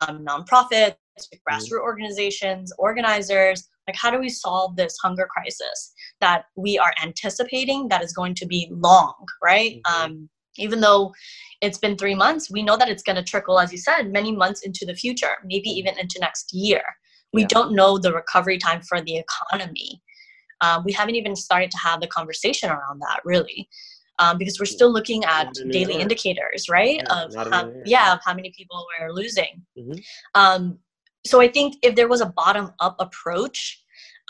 um, 0.00 0.24
nonprofits, 0.24 0.96
mm-hmm. 1.18 1.36
grassroots 1.48 1.80
organizations, 1.80 2.72
organizers, 2.78 3.68
like 3.86 3.96
how 3.96 4.10
do 4.10 4.18
we 4.18 4.28
solve 4.28 4.76
this 4.76 4.96
hunger 5.02 5.26
crisis 5.30 5.92
that 6.20 6.44
we 6.56 6.78
are 6.78 6.92
anticipating 7.02 7.88
that 7.88 8.02
is 8.02 8.12
going 8.12 8.34
to 8.34 8.46
be 8.46 8.68
long, 8.70 9.14
right? 9.42 9.80
Mm-hmm. 9.86 10.04
Um, 10.04 10.28
even 10.58 10.80
though 10.80 11.14
it's 11.60 11.78
been 11.78 11.96
three 11.96 12.16
months, 12.16 12.50
we 12.50 12.64
know 12.64 12.76
that 12.76 12.88
it's 12.88 13.02
going 13.02 13.16
to 13.16 13.22
trickle, 13.22 13.60
as 13.60 13.70
you 13.70 13.78
said, 13.78 14.10
many 14.10 14.34
months 14.34 14.62
into 14.62 14.84
the 14.84 14.94
future, 14.94 15.36
maybe 15.44 15.70
even 15.70 15.96
into 15.98 16.18
next 16.20 16.52
year. 16.52 16.82
We 17.32 17.42
yeah. 17.42 17.48
don't 17.48 17.74
know 17.74 17.98
the 17.98 18.12
recovery 18.12 18.58
time 18.58 18.82
for 18.82 19.00
the 19.00 19.16
economy. 19.18 20.02
Um, 20.60 20.82
we 20.84 20.92
haven't 20.92 21.14
even 21.14 21.36
started 21.36 21.70
to 21.70 21.78
have 21.78 22.00
the 22.00 22.06
conversation 22.08 22.70
around 22.70 23.00
that 23.00 23.20
really. 23.24 23.68
Um, 24.20 24.36
because 24.36 24.58
we're 24.58 24.66
still 24.66 24.92
looking 24.92 25.24
at 25.24 25.54
daily 25.70 25.94
indicators, 25.94 26.68
right? 26.68 27.00
Yeah, 27.06 27.24
of 27.24 27.52
how, 27.52 27.72
yeah, 27.84 28.14
of 28.14 28.18
how 28.24 28.34
many 28.34 28.52
people 28.56 28.84
we're 28.98 29.12
losing. 29.12 29.62
Mm-hmm. 29.78 29.98
Um, 30.34 30.80
so 31.24 31.40
I 31.40 31.46
think 31.46 31.76
if 31.82 31.94
there 31.94 32.08
was 32.08 32.20
a 32.20 32.26
bottom 32.26 32.72
up 32.80 32.96
approach, 32.98 33.80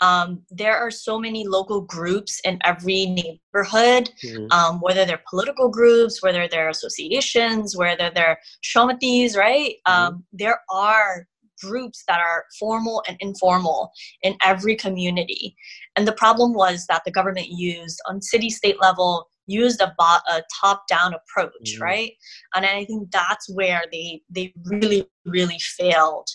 um, 0.01 0.43
there 0.49 0.77
are 0.77 0.91
so 0.91 1.19
many 1.19 1.47
local 1.47 1.81
groups 1.81 2.39
in 2.43 2.59
every 2.63 3.07
neighborhood, 3.07 4.11
mm-hmm. 4.23 4.51
um, 4.51 4.79
whether 4.79 5.05
they're 5.05 5.23
political 5.29 5.69
groups, 5.69 6.21
whether 6.23 6.47
they're 6.47 6.69
associations, 6.69 7.75
whether 7.75 8.11
they're 8.13 8.39
shomitis, 8.63 9.35
right? 9.35 9.75
Mm-hmm. 9.87 9.91
Um, 9.91 10.23
there 10.31 10.61
are 10.71 11.27
groups 11.61 12.03
that 12.07 12.19
are 12.19 12.45
formal 12.59 13.03
and 13.07 13.17
informal 13.19 13.91
in 14.21 14.35
every 14.43 14.75
community. 14.75 15.55
And 15.95 16.07
the 16.07 16.13
problem 16.13 16.53
was 16.53 16.85
that 16.87 17.01
the 17.05 17.11
government 17.11 17.47
used 17.49 17.99
on 18.07 18.21
city 18.21 18.49
state 18.49 18.79
level 18.81 19.27
used 19.47 19.81
a, 19.81 19.93
bo- 19.97 20.25
a 20.29 20.43
top 20.61 20.87
down 20.87 21.13
approach, 21.13 21.73
mm-hmm. 21.73 21.83
right? 21.83 22.11
And 22.55 22.65
I 22.65 22.85
think 22.85 23.11
that's 23.11 23.49
where 23.49 23.83
they 23.91 24.21
they 24.29 24.53
really 24.65 25.07
really 25.25 25.59
failed. 25.77 26.27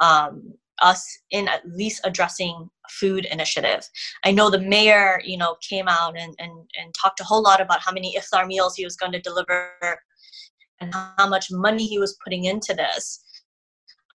Um, 0.00 0.54
us 0.80 1.06
in 1.30 1.48
at 1.48 1.62
least 1.68 2.00
addressing 2.04 2.68
food 2.90 3.24
initiative. 3.26 3.88
I 4.24 4.32
know 4.32 4.50
the 4.50 4.60
mayor, 4.60 5.20
you 5.24 5.36
know, 5.36 5.56
came 5.66 5.86
out 5.88 6.18
and, 6.18 6.34
and, 6.38 6.50
and 6.50 6.92
talked 7.00 7.20
a 7.20 7.24
whole 7.24 7.42
lot 7.42 7.60
about 7.60 7.80
how 7.80 7.92
many 7.92 8.16
iftar 8.16 8.46
meals 8.46 8.74
he 8.74 8.84
was 8.84 8.96
going 8.96 9.12
to 9.12 9.20
deliver 9.20 9.70
and 10.80 10.92
how 10.92 11.28
much 11.28 11.46
money 11.50 11.86
he 11.86 11.98
was 11.98 12.18
putting 12.24 12.44
into 12.44 12.74
this 12.74 13.24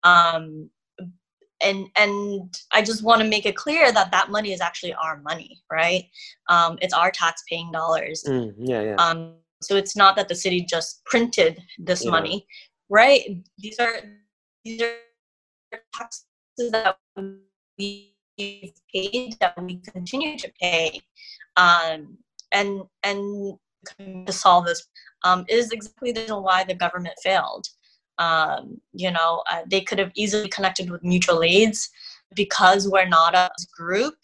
um, 0.03 0.69
and 1.63 1.87
and 1.95 2.53
I 2.71 2.81
just 2.81 3.03
want 3.03 3.21
to 3.21 3.27
make 3.27 3.45
it 3.45 3.55
clear 3.55 3.91
that 3.91 4.11
that 4.11 4.29
money 4.29 4.51
is 4.51 4.61
actually 4.61 4.93
our 4.93 5.21
money, 5.21 5.61
right? 5.71 6.05
Um, 6.49 6.77
it's 6.81 6.93
our 6.93 7.11
tax-paying 7.11 7.71
dollars. 7.71 8.23
Mm, 8.27 8.53
yeah, 8.57 8.81
yeah. 8.81 8.95
Um, 8.95 9.35
so 9.61 9.75
it's 9.75 9.95
not 9.95 10.15
that 10.17 10.27
the 10.27 10.35
city 10.35 10.61
just 10.61 11.03
printed 11.05 11.61
this 11.77 12.03
yeah. 12.03 12.11
money, 12.11 12.45
right? 12.89 13.21
These 13.57 13.79
are 13.79 13.95
these 14.65 14.81
are 14.81 15.79
taxes 15.95 16.25
that 16.71 16.97
we've 17.77 18.09
paid, 18.37 19.35
that 19.39 19.61
we 19.61 19.77
continue 19.77 20.37
to 20.37 20.51
pay, 20.61 21.01
um, 21.55 22.17
and 22.51 22.81
and 23.03 23.57
to 23.99 24.31
solve 24.31 24.65
this 24.65 24.87
um, 25.23 25.45
is 25.49 25.71
exactly 25.71 26.11
the 26.11 26.21
reason 26.21 26.43
why 26.43 26.63
the 26.63 26.75
government 26.75 27.15
failed. 27.23 27.67
Um, 28.17 28.79
you 28.93 29.11
know, 29.11 29.43
uh, 29.49 29.61
they 29.69 29.81
could 29.81 29.99
have 29.99 30.11
easily 30.15 30.47
connected 30.47 30.89
with 30.89 31.03
mutual 31.03 31.43
aids 31.43 31.89
because 32.35 32.87
we're 32.87 33.07
not 33.07 33.35
a 33.35 33.49
group. 33.75 34.15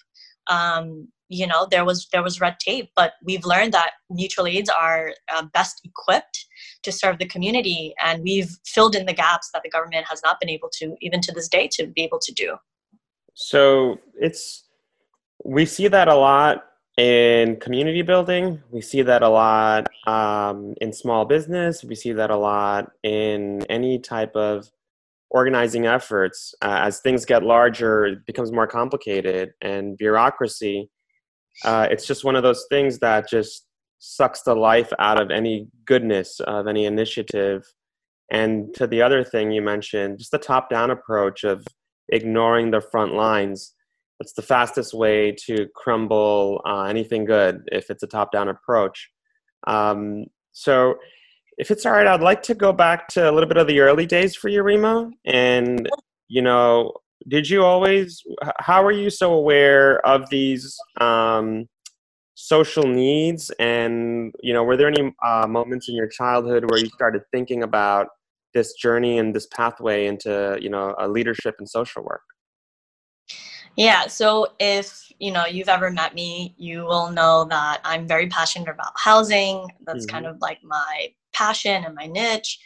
Um, 0.47 1.07
you 1.29 1.45
know, 1.45 1.67
there 1.69 1.85
was 1.85 2.07
there 2.11 2.23
was 2.23 2.41
red 2.41 2.57
tape, 2.59 2.89
but 2.95 3.13
we've 3.23 3.45
learned 3.45 3.71
that 3.73 3.91
mutual 4.09 4.47
aids 4.47 4.69
are 4.69 5.13
uh, 5.31 5.43
best 5.53 5.81
equipped 5.85 6.45
to 6.81 6.91
serve 6.91 7.19
the 7.19 7.27
community, 7.27 7.93
and 8.03 8.23
we've 8.23 8.57
filled 8.65 8.95
in 8.95 9.05
the 9.05 9.13
gaps 9.13 9.49
that 9.53 9.61
the 9.63 9.69
government 9.69 10.07
has 10.09 10.21
not 10.23 10.39
been 10.39 10.49
able 10.49 10.69
to, 10.73 10.95
even 11.01 11.21
to 11.21 11.31
this 11.31 11.47
day, 11.47 11.67
to 11.73 11.85
be 11.85 12.01
able 12.01 12.19
to 12.19 12.33
do. 12.33 12.57
So 13.35 13.99
it's 14.15 14.63
we 15.45 15.65
see 15.65 15.87
that 15.87 16.07
a 16.07 16.15
lot 16.15 16.68
in 16.99 17.55
community 17.61 18.01
building. 18.01 18.61
We 18.71 18.81
see 18.81 19.03
that 19.03 19.23
a 19.23 19.29
lot 19.29 19.87
um, 20.05 20.73
in 20.81 20.91
small 20.91 21.23
business. 21.23 21.81
We 21.81 21.95
see 21.95 22.11
that 22.11 22.29
a 22.29 22.35
lot 22.35 22.91
in 23.03 23.65
any 23.69 23.99
type 23.99 24.35
of 24.35 24.69
organizing 25.29 25.85
efforts. 25.85 26.53
Uh, 26.61 26.79
as 26.81 26.99
things 26.99 27.23
get 27.23 27.41
larger, 27.41 28.05
it 28.05 28.25
becomes 28.25 28.51
more 28.51 28.67
complicated, 28.67 29.53
and 29.61 29.97
bureaucracy. 29.97 30.89
Uh, 31.63 31.87
it's 31.89 32.05
just 32.05 32.25
one 32.25 32.35
of 32.35 32.43
those 32.43 32.65
things 32.69 32.99
that 32.99 33.29
just 33.29 33.65
sucks 33.99 34.41
the 34.41 34.55
life 34.55 34.91
out 34.99 35.21
of 35.21 35.31
any 35.31 35.67
goodness 35.85 36.41
of 36.41 36.67
any 36.67 36.85
initiative. 36.85 37.63
And 38.29 38.73
to 38.75 38.87
the 38.87 39.01
other 39.01 39.23
thing 39.23 39.51
you 39.51 39.61
mentioned, 39.61 40.19
just 40.19 40.31
the 40.31 40.37
top 40.37 40.69
down 40.69 40.91
approach 40.91 41.45
of 41.45 41.65
ignoring 42.09 42.71
the 42.71 42.81
front 42.81 43.13
lines 43.13 43.73
it's 44.19 44.33
the 44.33 44.41
fastest 44.41 44.93
way 44.93 45.31
to 45.45 45.67
crumble 45.75 46.61
uh, 46.65 46.83
anything 46.83 47.25
good 47.25 47.63
if 47.71 47.89
it's 47.89 48.03
a 48.03 48.07
top 48.07 48.31
down 48.31 48.49
approach. 48.49 49.09
Um, 49.67 50.25
so, 50.51 50.95
if 51.57 51.71
it's 51.71 51.85
all 51.85 51.91
right, 51.91 52.07
I'd 52.07 52.21
like 52.21 52.41
to 52.43 52.55
go 52.55 52.71
back 52.71 53.09
to 53.09 53.29
a 53.29 53.31
little 53.31 53.47
bit 53.47 53.57
of 53.57 53.67
the 53.67 53.81
early 53.81 54.05
days 54.05 54.33
for 54.33 54.47
you, 54.47 54.63
Rima. 54.63 55.11
And, 55.25 55.89
you 56.29 56.41
know, 56.41 56.93
did 57.27 57.49
you 57.49 57.65
always, 57.65 58.23
how 58.59 58.81
were 58.81 58.93
you 58.93 59.09
so 59.09 59.33
aware 59.33 60.05
of 60.05 60.29
these 60.29 60.77
um, 61.01 61.67
social 62.35 62.83
needs? 62.83 63.51
And, 63.59 64.33
you 64.41 64.53
know, 64.53 64.63
were 64.63 64.77
there 64.77 64.87
any 64.87 65.13
uh, 65.21 65.47
moments 65.47 65.89
in 65.89 65.95
your 65.95 66.07
childhood 66.07 66.69
where 66.71 66.79
you 66.79 66.87
started 66.87 67.23
thinking 67.33 67.63
about 67.63 68.07
this 68.53 68.73
journey 68.73 69.19
and 69.19 69.35
this 69.35 69.47
pathway 69.47 70.07
into, 70.07 70.57
you 70.61 70.69
know, 70.69 70.95
a 70.97 71.09
leadership 71.09 71.55
and 71.59 71.69
social 71.69 72.03
work? 72.03 72.21
Yeah, 73.79 74.07
so 74.07 74.45
if 74.59 75.09
you 75.19 75.31
know 75.31 75.45
you've 75.45 75.69
ever 75.69 75.89
met 75.89 76.13
me, 76.13 76.53
you 76.57 76.83
will 76.83 77.11
know 77.11 77.45
that 77.45 77.79
I'm 77.85 78.05
very 78.05 78.27
passionate 78.27 78.67
about 78.67 78.91
housing. 78.97 79.69
That's 79.85 80.05
mm-hmm. 80.05 80.15
kind 80.15 80.25
of 80.25 80.35
like 80.41 80.59
my 80.65 81.13
passion 81.31 81.85
and 81.85 81.95
my 81.95 82.05
niche 82.07 82.59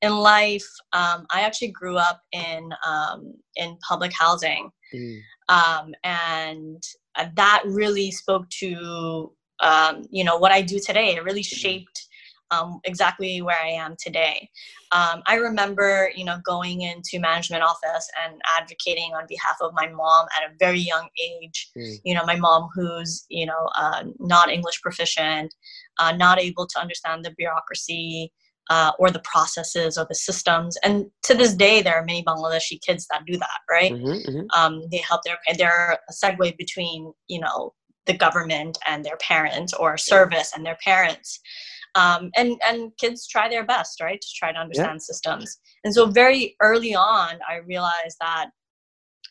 in 0.00 0.16
life. 0.16 0.66
Um, 0.94 1.26
I 1.30 1.42
actually 1.42 1.68
grew 1.68 1.98
up 1.98 2.22
in 2.32 2.70
um, 2.86 3.34
in 3.56 3.76
public 3.86 4.12
housing, 4.18 4.70
mm. 4.94 5.18
um, 5.50 5.92
and 6.02 6.82
that 7.36 7.62
really 7.66 8.10
spoke 8.10 8.48
to 8.60 9.32
um, 9.60 10.06
you 10.08 10.24
know 10.24 10.38
what 10.38 10.50
I 10.50 10.62
do 10.62 10.78
today. 10.78 11.14
It 11.14 11.24
really 11.24 11.42
mm. 11.42 11.58
shaped 11.60 12.06
um, 12.50 12.80
exactly 12.84 13.42
where 13.42 13.58
I 13.60 13.68
am 13.68 13.96
today. 13.98 14.48
Um, 14.92 15.22
I 15.26 15.36
remember, 15.36 16.10
you 16.14 16.24
know, 16.24 16.38
going 16.44 16.82
into 16.82 17.18
management 17.18 17.62
office 17.62 18.08
and 18.24 18.40
advocating 18.58 19.12
on 19.14 19.24
behalf 19.28 19.56
of 19.60 19.72
my 19.74 19.88
mom 19.88 20.26
at 20.36 20.50
a 20.50 20.54
very 20.58 20.78
young 20.78 21.08
age. 21.22 21.70
Mm. 21.76 21.98
You 22.04 22.14
know, 22.14 22.24
my 22.24 22.36
mom 22.36 22.68
who's, 22.74 23.24
you 23.28 23.46
know, 23.46 23.68
uh, 23.76 24.04
not 24.18 24.50
English 24.50 24.80
proficient, 24.82 25.54
uh, 25.98 26.12
not 26.12 26.38
able 26.38 26.66
to 26.66 26.80
understand 26.80 27.24
the 27.24 27.34
bureaucracy. 27.36 28.32
Uh, 28.70 28.92
or 28.98 29.10
the 29.10 29.20
processes 29.30 29.98
or 29.98 30.06
the 30.08 30.14
systems, 30.14 30.78
and 30.82 31.04
to 31.22 31.34
this 31.34 31.52
day, 31.52 31.82
there 31.82 31.96
are 31.96 32.02
many 32.02 32.24
Bangladeshi 32.24 32.80
kids 32.80 33.06
that 33.10 33.22
do 33.26 33.36
that. 33.36 33.58
Right? 33.70 33.92
Mm-hmm, 33.92 34.30
mm-hmm. 34.30 34.58
Um, 34.58 34.84
they 34.90 34.96
help 35.06 35.20
their 35.22 35.36
they're 35.58 35.98
a 36.08 36.12
segue 36.14 36.56
between 36.56 37.12
you 37.28 37.40
know 37.40 37.74
the 38.06 38.14
government 38.14 38.78
and 38.86 39.04
their 39.04 39.18
parents, 39.18 39.74
or 39.74 39.98
service 39.98 40.52
and 40.56 40.64
their 40.64 40.78
parents 40.82 41.40
um, 41.94 42.30
and 42.36 42.60
and 42.66 42.92
kids 42.98 43.26
try 43.26 43.48
their 43.48 43.64
best 43.64 44.00
right 44.00 44.20
to 44.20 44.28
try 44.36 44.52
to 44.52 44.58
understand 44.58 44.94
yeah. 44.94 44.98
systems 44.98 45.58
and 45.84 45.94
so 45.94 46.06
very 46.06 46.56
early 46.60 46.94
on 46.94 47.38
i 47.48 47.56
realized 47.66 48.16
that 48.20 48.50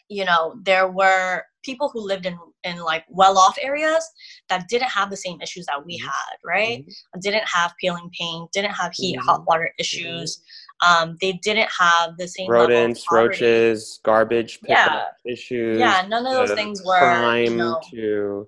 you 0.09 0.25
know 0.25 0.55
there 0.63 0.87
were 0.87 1.43
people 1.63 1.89
who 1.89 2.05
lived 2.05 2.25
in 2.25 2.37
in 2.63 2.77
like 2.77 3.03
well-off 3.09 3.57
areas 3.61 4.07
that 4.49 4.67
didn't 4.69 4.89
have 4.89 5.09
the 5.09 5.17
same 5.17 5.39
issues 5.41 5.65
that 5.65 5.83
we 5.85 5.97
mm-hmm. 5.97 6.05
had 6.05 6.37
right 6.43 6.85
mm-hmm. 6.85 7.19
didn't 7.19 7.47
have 7.47 7.73
peeling 7.79 8.09
paint 8.17 8.49
didn't 8.51 8.71
have 8.71 8.91
heat 8.93 9.17
mm-hmm. 9.17 9.27
hot 9.27 9.43
water 9.47 9.71
issues 9.79 10.41
um, 10.85 11.17
they 11.21 11.33
didn't 11.43 11.69
have 11.79 12.17
the 12.17 12.27
same 12.27 12.49
rodents 12.49 13.05
roaches 13.11 13.99
garbage 14.03 14.59
yeah 14.67 15.05
issues 15.25 15.79
yeah 15.79 16.05
none 16.07 16.25
of 16.25 16.33
those 16.33 16.51
things 16.51 16.81
were 16.85 16.99
crime 16.99 17.43
you 17.45 17.55
know, 17.55 17.79
to 17.89 18.47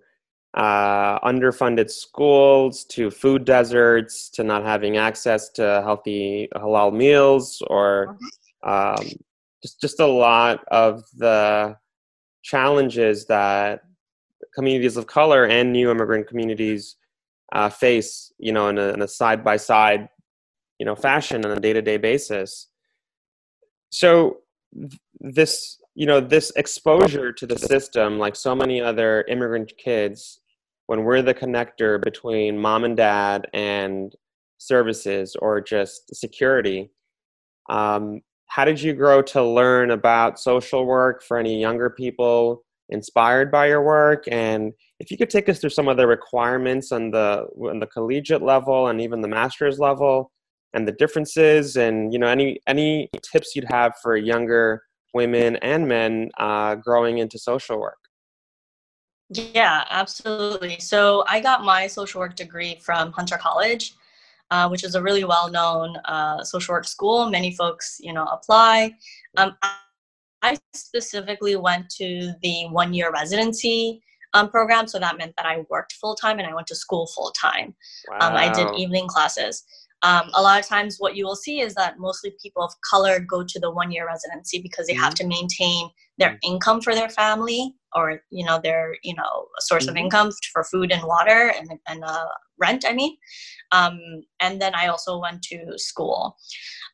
uh, 0.56 1.20
underfunded 1.20 1.90
schools 1.90 2.86
to 2.86 3.12
food 3.12 3.44
deserts 3.44 4.30
to 4.30 4.44
not 4.44 4.64
having 4.64 4.98
access 4.98 5.50
to 5.50 5.82
healthy 5.84 6.48
halal 6.56 6.94
meals 6.94 7.62
or 7.68 8.18
um, 8.64 9.06
just 9.62 9.82
just 9.82 10.00
a 10.00 10.06
lot 10.06 10.64
of 10.70 11.04
the 11.18 11.76
challenges 12.42 13.26
that 13.26 13.82
communities 14.54 14.96
of 14.96 15.08
color 15.08 15.46
and 15.46 15.74
new 15.74 15.92
immigrant 15.92 16.28
communities 16.28 16.96
uh, 17.52 17.70
face 17.70 18.32
you 18.38 18.54
know 18.54 18.70
in 18.70 18.78
a 18.78 19.08
side 19.08 19.44
by 19.44 19.58
side 19.58 20.08
you 20.80 20.86
know 20.86 20.96
fashion 20.96 21.46
on 21.46 21.52
a 21.52 21.60
day 21.60 21.74
to 21.74 21.82
day 21.82 21.98
basis. 21.98 22.68
So 23.90 24.38
th- 24.74 25.00
this 25.20 25.82
you 25.96 26.06
know 26.06 26.20
this 26.20 26.52
exposure 26.56 27.32
to 27.32 27.46
the 27.46 27.58
system 27.58 28.20
like 28.20 28.36
so 28.36 28.56
many 28.56 28.82
other 28.82 29.24
immigrant 29.28 29.74
kids 29.78 30.42
when 30.88 31.04
we're 31.04 31.22
the 31.22 31.34
connector 31.34 32.02
between 32.02 32.60
mom 32.60 32.84
and 32.84 32.98
dad 32.98 33.48
and 33.54 34.16
services 34.58 35.36
or 35.40 35.62
just 35.62 36.16
security. 36.16 36.92
Um, 37.70 38.22
how 38.48 38.66
did 38.66 38.82
you 38.82 38.94
grow 38.94 39.22
to 39.24 39.44
learn 39.44 39.92
about 39.92 40.40
social 40.40 40.86
work 40.86 41.24
for 41.24 41.38
any 41.38 41.60
younger 41.60 41.90
people 41.90 42.64
inspired 42.90 43.52
by 43.52 43.68
your 43.68 43.82
work? 43.82 44.26
And 44.32 44.74
if 45.00 45.12
you 45.12 45.18
could 45.18 45.30
take 45.30 45.50
us 45.50 45.60
through 45.60 45.72
some 45.72 45.88
of 45.88 45.98
the 45.98 46.08
requirements 46.08 46.92
on 46.92 47.12
the 47.12 47.48
on 47.60 47.80
the 47.80 47.88
collegiate 47.88 48.44
level 48.44 48.88
and 48.88 49.02
even 49.02 49.22
the 49.22 49.28
master's 49.28 49.80
level 49.80 50.32
and 50.74 50.88
the 50.88 50.92
differences 50.92 51.76
and 51.76 52.14
you 52.14 52.20
know 52.20 52.28
any 52.28 52.60
any 52.68 53.10
tips 53.24 53.56
you'd 53.56 53.66
have 53.70 53.94
for 54.02 54.16
younger 54.16 54.84
women 55.14 55.56
and 55.58 55.88
men 55.88 56.30
uh, 56.38 56.76
growing 56.76 57.18
into 57.18 57.40
social 57.40 57.80
work 57.80 58.05
yeah, 59.30 59.86
absolutely. 59.90 60.80
So 60.80 61.24
I 61.28 61.40
got 61.40 61.64
my 61.64 61.88
social 61.88 62.20
work 62.20 62.36
degree 62.36 62.80
from 62.82 63.12
Hunter 63.12 63.38
College, 63.38 63.96
uh, 64.52 64.68
which 64.70 64.84
is 64.84 64.96
a 64.96 65.02
really 65.02 65.24
well-known 65.24 65.98
uh, 66.06 66.44
social 66.44 66.74
work 66.74 66.86
school. 66.86 67.30
Many 67.30 67.52
folks, 67.56 67.98
you 68.00 68.14
know, 68.14 68.26
apply. 68.26 68.94
Um, 69.38 69.58
I 70.42 70.58
specifically 70.74 71.56
went 71.56 71.90
to 71.98 72.34
the 72.44 72.68
one-year 72.70 73.12
residency 73.12 74.04
um, 74.36 74.50
program, 74.50 74.88
so 74.88 75.00
that 75.00 75.18
meant 75.18 75.34
that 75.38 75.46
I 75.48 75.66
worked 75.70 75.94
full 75.94 76.14
time 76.14 76.38
and 76.38 76.48
I 76.48 76.54
went 76.54 76.68
to 76.68 76.76
school 76.76 77.08
full 77.08 77.32
time. 77.32 77.74
Wow. 78.10 78.18
Um, 78.22 78.36
I 78.36 78.52
did 78.52 78.68
evening 78.78 79.08
classes. 79.08 79.64
Um, 80.04 80.30
a 80.34 80.42
lot 80.42 80.60
of 80.60 80.68
times, 80.68 80.98
what 81.00 81.16
you 81.16 81.26
will 81.26 81.36
see 81.36 81.62
is 81.62 81.74
that 81.76 81.98
mostly 81.98 82.34
people 82.42 82.64
of 82.64 82.74
color 82.90 83.20
go 83.20 83.44
to 83.44 83.60
the 83.60 83.72
one 83.72 83.92
year 83.92 84.06
residency 84.06 84.62
because 84.62 84.88
they 84.88 84.94
mm-hmm. 84.94 85.04
have 85.04 85.16
to 85.16 85.28
maintain 85.28 85.90
their 86.18 86.32
mm-hmm. 86.32 86.54
income 86.54 86.82
for 86.82 86.94
their 86.94 87.10
family 87.10 87.74
or 87.96 88.22
you 88.30 88.46
know 88.46 88.60
their 88.62 88.98
you 89.04 89.16
know 89.16 89.48
source 89.60 89.86
mm-hmm. 89.86 89.92
of 89.92 89.98
income 89.98 90.32
for 90.54 90.64
food 90.64 90.92
and 90.92 91.04
water 91.04 91.54
and, 91.58 91.72
and 91.88 92.04
uh, 92.04 92.28
rent 92.60 92.86
i 92.88 92.94
mean 92.94 93.16
um, 93.72 94.00
and 94.40 94.62
then 94.62 94.76
i 94.76 94.88
also 94.88 95.20
went 95.20 95.42
to 95.42 95.78
school 95.78 96.38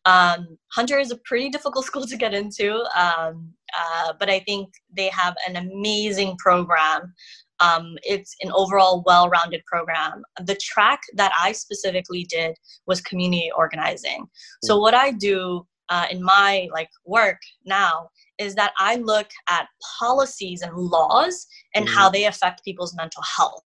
um, 0.05 0.57
hunter 0.71 0.97
is 0.97 1.11
a 1.11 1.17
pretty 1.25 1.49
difficult 1.49 1.85
school 1.89 2.05
to 2.05 2.17
get 2.17 2.33
into 2.33 2.83
um, 2.95 3.51
uh, 3.77 4.13
but 4.19 4.29
i 4.29 4.39
think 4.39 4.69
they 4.95 5.09
have 5.09 5.35
an 5.47 5.55
amazing 5.55 6.35
program 6.37 7.13
um, 7.61 7.97
it's 8.03 8.35
an 8.41 8.51
overall 8.53 9.03
well-rounded 9.05 9.63
program. 9.65 10.23
The 10.43 10.55
track 10.55 10.99
that 11.15 11.31
I 11.39 11.51
specifically 11.51 12.25
did 12.25 12.55
was 12.87 13.01
community 13.01 13.51
organizing. 13.55 14.25
So 14.63 14.75
hmm. 14.75 14.81
what 14.81 14.93
I 14.93 15.11
do 15.11 15.65
uh, 15.89 16.05
in 16.09 16.23
my 16.23 16.69
like 16.73 16.89
work 17.05 17.37
now 17.65 18.09
is 18.39 18.55
that 18.55 18.71
I 18.79 18.95
look 18.95 19.27
at 19.49 19.67
policies 19.99 20.61
and 20.61 20.75
laws 20.75 21.45
and 21.75 21.85
mm-hmm. 21.85 21.95
how 21.95 22.09
they 22.09 22.25
affect 22.25 22.63
people's 22.63 22.95
mental 22.95 23.21
health, 23.37 23.63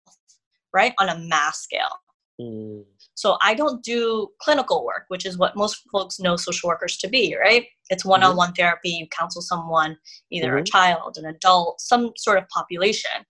right, 0.72 0.94
on 0.98 1.10
a 1.10 1.18
mass 1.18 1.60
scale. 1.62 1.96
Mm. 2.40 2.84
So 3.14 3.36
I 3.42 3.54
don't 3.54 3.84
do 3.84 4.28
clinical 4.40 4.84
work, 4.84 5.04
which 5.08 5.24
is 5.24 5.38
what 5.38 5.56
most 5.56 5.82
folks 5.92 6.18
know 6.18 6.34
social 6.34 6.68
workers 6.68 6.96
to 6.96 7.08
be, 7.08 7.36
right? 7.40 7.66
It's 7.90 8.04
one 8.04 8.24
on 8.24 8.36
one 8.36 8.52
therapy. 8.54 8.90
You 8.90 9.06
counsel 9.16 9.40
someone, 9.40 9.96
either 10.32 10.48
mm-hmm. 10.48 10.58
a 10.58 10.64
child, 10.64 11.16
an 11.16 11.26
adult, 11.26 11.80
some 11.80 12.10
sort 12.16 12.38
of 12.38 12.48
population. 12.48 13.24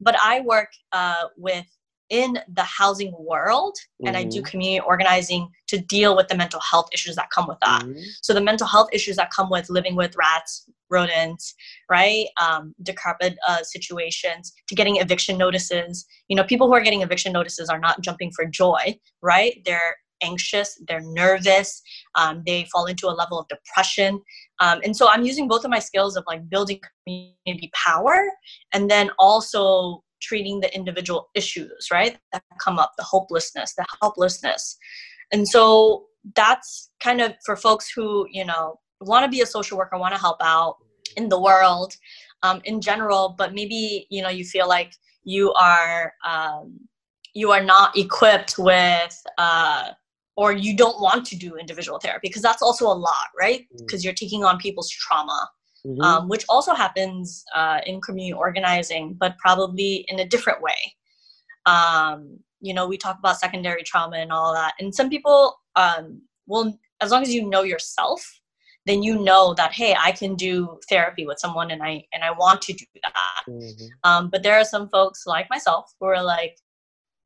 But 0.00 0.16
I 0.22 0.40
work 0.40 0.68
uh, 0.92 1.24
with 1.36 1.66
in 2.10 2.38
the 2.52 2.64
housing 2.64 3.14
world 3.18 3.76
and 4.00 4.16
mm-hmm. 4.16 4.16
I 4.16 4.24
do 4.24 4.38
mm-hmm. 4.38 4.50
community 4.50 4.84
organizing 4.84 5.48
to 5.68 5.78
deal 5.78 6.16
with 6.16 6.26
the 6.26 6.36
mental 6.36 6.60
health 6.60 6.88
issues 6.92 7.14
that 7.14 7.30
come 7.30 7.46
with 7.46 7.58
that. 7.60 7.82
Mm-hmm. 7.82 8.00
So 8.20 8.34
the 8.34 8.40
mental 8.40 8.66
health 8.66 8.88
issues 8.92 9.14
that 9.16 9.30
come 9.30 9.48
with 9.48 9.70
living 9.70 9.94
with 9.94 10.16
rats, 10.16 10.68
rodents, 10.90 11.54
right? 11.88 12.26
Um, 12.40 12.74
decrepit 12.82 13.38
uh, 13.46 13.62
situations, 13.62 14.52
to 14.66 14.74
getting 14.74 14.96
eviction 14.96 15.38
notices. 15.38 16.04
You 16.28 16.36
know, 16.36 16.42
people 16.42 16.66
who 16.66 16.74
are 16.74 16.82
getting 16.82 17.02
eviction 17.02 17.32
notices 17.32 17.68
are 17.68 17.78
not 17.78 18.00
jumping 18.00 18.32
for 18.34 18.44
joy, 18.44 18.98
right? 19.22 19.62
They're 19.64 19.96
anxious, 20.22 20.78
they're 20.86 21.00
nervous, 21.00 21.80
um, 22.14 22.42
they 22.44 22.66
fall 22.72 22.86
into 22.86 23.06
a 23.06 23.14
level 23.14 23.38
of 23.38 23.46
depression. 23.48 24.20
Um, 24.60 24.80
and 24.84 24.94
so 24.96 25.08
I'm 25.08 25.24
using 25.24 25.48
both 25.48 25.64
of 25.64 25.70
my 25.70 25.78
skills 25.78 26.16
of 26.16 26.24
like 26.26 26.48
building 26.48 26.80
community 27.06 27.70
power 27.74 28.30
and 28.72 28.90
then 28.90 29.10
also 29.18 30.04
treating 30.20 30.60
the 30.60 30.72
individual 30.74 31.30
issues, 31.34 31.88
right? 31.90 32.18
That 32.32 32.42
come 32.62 32.78
up, 32.78 32.92
the 32.98 33.04
hopelessness, 33.04 33.74
the 33.74 33.86
helplessness. 34.00 34.76
And 35.32 35.48
so 35.48 36.04
that's 36.36 36.90
kind 37.02 37.20
of 37.20 37.34
for 37.44 37.56
folks 37.56 37.90
who, 37.90 38.26
you 38.30 38.44
know, 38.44 38.78
want 39.00 39.24
to 39.24 39.30
be 39.30 39.40
a 39.40 39.46
social 39.46 39.78
worker, 39.78 39.98
want 39.98 40.14
to 40.14 40.20
help 40.20 40.36
out 40.42 40.76
in 41.16 41.28
the 41.28 41.40
world 41.40 41.96
um, 42.42 42.60
in 42.64 42.80
general, 42.80 43.34
but 43.36 43.54
maybe, 43.54 44.06
you 44.10 44.22
know, 44.22 44.28
you 44.28 44.44
feel 44.44 44.68
like 44.68 44.92
you 45.24 45.52
are, 45.54 46.12
um, 46.28 46.78
you 47.34 47.50
are 47.50 47.62
not 47.62 47.96
equipped 47.96 48.58
with, 48.58 49.22
uh, 49.38 49.90
or 50.36 50.52
you 50.52 50.76
don't 50.76 51.00
want 51.00 51.26
to 51.26 51.36
do 51.36 51.56
individual 51.56 51.98
therapy 51.98 52.28
because 52.28 52.42
that's 52.42 52.62
also 52.62 52.86
a 52.86 52.94
lot, 52.94 53.28
right? 53.38 53.66
Because 53.78 54.00
mm. 54.00 54.04
you're 54.04 54.14
taking 54.14 54.44
on 54.44 54.58
people's 54.58 54.90
trauma 54.90 55.48
mm-hmm. 55.86 56.00
um, 56.00 56.28
which 56.28 56.44
also 56.48 56.74
happens 56.74 57.44
uh, 57.54 57.80
in 57.86 58.00
community 58.00 58.32
organizing, 58.32 59.14
but 59.14 59.36
probably 59.38 60.04
in 60.08 60.20
a 60.20 60.26
different 60.26 60.60
way. 60.62 60.94
Um, 61.66 62.38
you 62.60 62.74
know, 62.74 62.86
we 62.86 62.96
talk 62.96 63.18
about 63.18 63.38
secondary 63.38 63.82
trauma 63.82 64.16
and 64.16 64.32
all 64.32 64.52
that, 64.54 64.74
and 64.78 64.94
some 64.94 65.08
people 65.08 65.58
um, 65.76 66.22
will, 66.46 66.78
as 67.00 67.10
long 67.10 67.22
as 67.22 67.32
you 67.32 67.48
know 67.48 67.62
yourself, 67.62 68.40
then 68.86 69.02
you 69.02 69.18
know 69.22 69.54
that 69.54 69.72
hey, 69.72 69.94
I 69.98 70.12
can 70.12 70.34
do 70.34 70.78
therapy 70.88 71.26
with 71.26 71.38
someone, 71.38 71.70
and 71.70 71.82
I 71.82 72.04
and 72.12 72.22
I 72.22 72.32
want 72.32 72.62
to 72.62 72.72
do 72.72 72.84
that. 73.02 73.50
Mm-hmm. 73.50 73.86
Um, 74.04 74.30
but 74.30 74.42
there 74.42 74.58
are 74.58 74.64
some 74.64 74.88
folks 74.88 75.26
like 75.26 75.48
myself 75.50 75.94
who 76.00 76.06
are 76.06 76.22
like, 76.22 76.56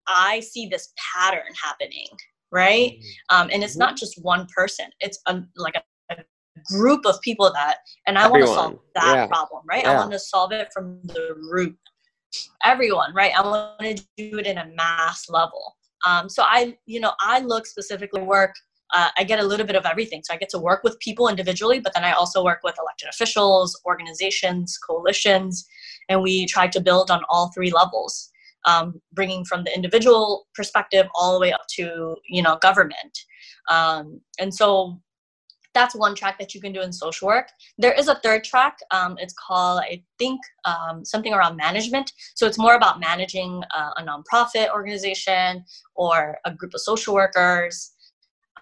I 0.07 0.41
see 0.41 0.67
this 0.67 0.93
pattern 1.15 1.53
happening, 1.63 2.09
right? 2.53 2.93
Mm-hmm. 2.93 3.37
Um, 3.37 3.51
and 3.53 3.63
it's 3.63 3.75
mm-hmm. 3.75 3.81
not 3.81 3.97
just 3.97 4.23
one 4.23 4.47
person; 4.55 4.87
it's 5.01 5.19
a, 5.27 5.43
like 5.57 5.75
a 5.75 5.83
group 6.65 7.05
of 7.07 7.21
people 7.21 7.51
that, 7.53 7.79
and 8.07 8.19
I 8.19 8.29
want 8.29 8.43
to 8.43 8.47
solve 8.49 8.79
that 8.95 9.15
yeah. 9.15 9.27
problem, 9.27 9.63
right? 9.69 9.83
Yeah. 9.83 9.93
I 9.93 9.97
want 9.97 10.13
to 10.13 10.19
solve 10.19 10.53
it 10.53 10.69
from 10.73 11.01
the 11.05 11.35
root. 11.51 11.77
Everyone, 12.65 13.15
right? 13.15 13.33
I 13.37 13.43
want 13.43 13.81
to 13.81 14.05
do 14.17 14.39
it 14.39 14.47
in 14.47 14.59
a 14.59 14.67
mass 14.75 15.29
level. 15.29 15.77
Um, 16.07 16.29
so 16.29 16.43
I, 16.43 16.77
you 16.87 17.01
know, 17.01 17.13
I 17.21 17.41
look 17.41 17.67
specifically 17.67 18.23
work. 18.23 18.55
Uh, 18.93 19.09
I 19.17 19.25
get 19.25 19.41
a 19.41 19.43
little 19.43 19.67
bit 19.67 19.77
of 19.77 19.87
everything. 19.87 20.23
So 20.25 20.35
I 20.35 20.37
get 20.37 20.49
to 20.51 20.59
work 20.59 20.83
with 20.85 20.99
people 21.01 21.29
individually, 21.29 21.81
but 21.81 21.95
then 21.95 22.05
I 22.05 22.13
also 22.13 22.45
work 22.45 22.61
with 22.63 22.77
elected 22.79 23.09
officials, 23.09 23.81
organizations, 23.87 24.79
coalitions, 24.79 25.67
and 26.09 26.23
we 26.23 26.47
try 26.47 26.67
to 26.67 26.81
build 26.81 27.11
on 27.11 27.23
all 27.29 27.51
three 27.53 27.71
levels, 27.71 28.31
um, 28.65 29.01
bringing 29.13 29.45
from 29.45 29.65
the 29.65 29.75
individual 29.75 30.47
perspective 30.55 31.07
all 31.15 31.35
the 31.35 31.41
way 31.41 31.53
up 31.53 31.63
to 31.77 32.17
you 32.29 32.43
know 32.43 32.57
government. 32.61 33.19
Um, 33.71 34.21
and 34.39 34.55
so 34.55 35.01
that's 35.75 35.95
one 35.95 36.15
track 36.15 36.39
that 36.39 36.55
you 36.55 36.61
can 36.61 36.73
do 36.73 36.81
in 36.81 36.93
social 36.93 37.27
work. 37.27 37.49
There 37.77 37.93
is 37.93 38.09
a 38.09 38.15
third 38.17 38.45
track. 38.45 38.79
Um, 38.93 39.17
it's 39.19 39.35
called, 39.35 39.81
I 39.81 40.03
think, 40.19 40.41
um, 40.65 41.05
something 41.05 41.35
around 41.35 41.57
management. 41.57 42.13
So 42.37 42.47
it's 42.47 42.59
more 42.59 42.75
about 42.77 43.01
managing 43.01 43.63
uh, 43.77 43.91
a 43.97 44.05
nonprofit 44.05 44.71
organization 44.71 45.65
or 45.97 46.39
a 46.45 46.55
group 46.55 46.73
of 46.75 46.81
social 46.81 47.13
workers. 47.13 47.91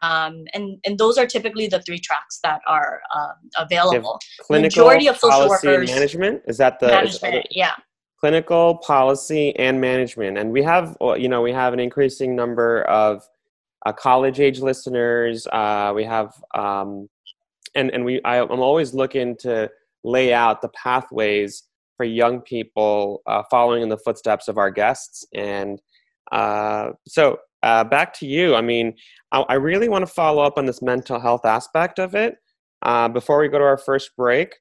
Um, 0.01 0.45
and, 0.53 0.79
and 0.85 0.99
those 0.99 1.17
are 1.17 1.27
typically 1.27 1.69
the 1.69 1.81
three 1.83 1.99
tracks 1.99 2.41
that 2.43 2.61
are 2.67 3.03
um, 3.15 3.51
available. 3.57 4.19
Clinical 4.41 4.85
Majority 4.85 5.07
of 5.07 5.17
social 5.19 5.49
workers 5.49 5.89
management 5.89 6.43
is 6.49 6.57
that 6.57 6.81
the 6.81 6.89
management, 6.89 7.35
is, 7.37 7.43
yeah. 7.51 7.75
Clinical 8.23 8.77
policy 8.79 9.55
and 9.57 9.81
management, 9.81 10.39
and 10.39 10.53
we 10.53 10.63
have 10.63 10.97
you 11.19 11.29
know 11.29 11.43
we 11.43 11.53
have 11.53 11.73
an 11.73 11.81
increasing 11.81 12.37
number 12.37 12.83
of 12.85 13.27
uh, 13.85 13.93
college 13.93 14.39
age 14.39 14.61
listeners. 14.61 15.49
Uh, 15.49 15.93
we 15.93 16.05
have, 16.05 16.33
um, 16.55 17.09
and 17.75 17.91
and 17.91 18.05
we 18.05 18.23
I, 18.23 18.37
am 18.37 18.61
always 18.61 18.95
looking 18.95 19.37
to 19.39 19.69
lay 20.05 20.33
out 20.33 20.63
the 20.63 20.69
pathways 20.69 21.65
for 21.97 22.05
young 22.05 22.41
people 22.41 23.23
uh, 23.27 23.43
following 23.51 23.83
in 23.83 23.89
the 23.89 23.99
footsteps 23.99 24.47
of 24.47 24.57
our 24.57 24.71
guests. 24.71 25.27
And 25.35 25.81
uh, 26.31 26.91
so 27.07 27.39
uh, 27.63 27.85
back 27.85 28.13
to 28.15 28.27
you. 28.27 28.55
I 28.55 28.61
mean, 28.61 28.95
I, 29.33 29.41
I 29.49 29.55
really 29.55 29.89
want 29.89 30.03
to 30.03 30.13
follow 30.13 30.43
up 30.43 30.59
on 30.59 30.67
this 30.67 30.83
mental 30.83 31.21
health 31.21 31.45
aspect 31.45 31.99
of 31.99 32.15
it 32.15 32.37
uh, 32.83 33.09
before 33.09 33.41
we 33.41 33.49
go 33.49 33.59
to 33.59 33.65
our 33.65 33.79
first 33.79 34.17
break. 34.17 34.55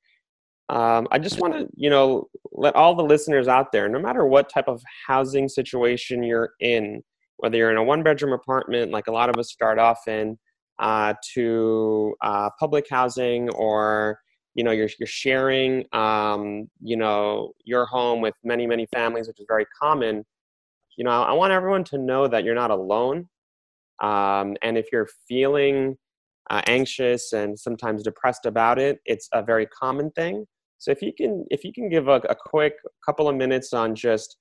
Um, 0.71 1.07
I 1.12 1.19
just 1.19 1.39
want 1.39 1.53
to, 1.53 1.67
you 1.75 1.89
know, 1.89 2.29
let 2.53 2.75
all 2.75 2.95
the 2.95 3.03
listeners 3.03 3.49
out 3.49 3.73
there, 3.73 3.89
no 3.89 3.99
matter 3.99 4.25
what 4.25 4.49
type 4.49 4.69
of 4.69 4.81
housing 5.05 5.49
situation 5.49 6.23
you're 6.23 6.51
in, 6.62 7.03
whether 7.38 7.57
you're 7.57 7.71
in 7.71 7.77
a 7.77 7.84
one 7.84 8.03
bedroom 8.03 8.31
apartment, 8.31 8.89
like 8.89 9.07
a 9.07 9.12
lot 9.12 9.29
of 9.29 9.38
us 9.38 9.51
start 9.51 9.79
off 9.79 10.07
in, 10.07 10.38
uh, 10.79 11.13
to 11.34 12.15
uh, 12.21 12.49
public 12.57 12.88
housing 12.89 13.49
or 13.49 14.17
you 14.55 14.63
know 14.63 14.71
you're, 14.71 14.89
you're 14.99 15.07
sharing 15.07 15.86
um, 15.93 16.69
you 16.81 16.97
know 16.97 17.51
your 17.65 17.86
home 17.86 18.21
with 18.21 18.34
many 18.43 18.65
many 18.65 18.88
families 18.93 19.27
which 19.27 19.39
is 19.39 19.45
very 19.47 19.65
common 19.81 20.25
you 20.97 21.05
know 21.05 21.12
i 21.12 21.31
want 21.31 21.53
everyone 21.53 21.84
to 21.84 21.97
know 21.97 22.27
that 22.27 22.43
you're 22.43 22.55
not 22.55 22.71
alone. 22.71 23.29
Um, 24.01 24.57
and 24.63 24.77
if 24.77 24.88
you're 24.91 25.07
feeling 25.27 25.95
uh, 26.49 26.62
anxious 26.65 27.34
and 27.34 27.57
sometimes 27.57 28.01
depressed 28.03 28.45
about 28.47 28.79
it 28.79 28.99
it's 29.05 29.29
a 29.34 29.43
very 29.43 29.67
common 29.67 30.10
thing 30.12 30.45
so 30.82 30.89
if 30.89 31.02
you 31.02 31.13
can 31.13 31.46
if 31.52 31.63
you 31.63 31.72
can 31.72 31.89
give 31.89 32.08
a, 32.08 32.20
a 32.28 32.36
quick 32.36 32.74
couple 33.06 33.30
of 33.30 33.36
minutes 33.36 33.72
on 33.72 33.94
just 33.94 34.38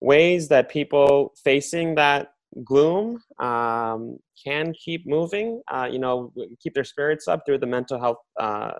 ways 0.00 0.48
that 0.48 0.70
people 0.70 1.34
facing 1.44 1.94
that 1.94 2.28
gloom 2.64 3.20
um, 3.40 4.18
can 4.42 4.72
keep 4.72 5.06
moving, 5.06 5.60
uh, 5.70 5.88
you 5.90 5.98
know, 5.98 6.32
keep 6.62 6.74
their 6.74 6.84
spirits 6.84 7.28
up 7.28 7.42
through 7.44 7.58
the 7.58 7.66
mental 7.66 8.00
health, 8.00 8.18
uh, 8.40 8.72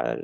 uh, 0.00 0.16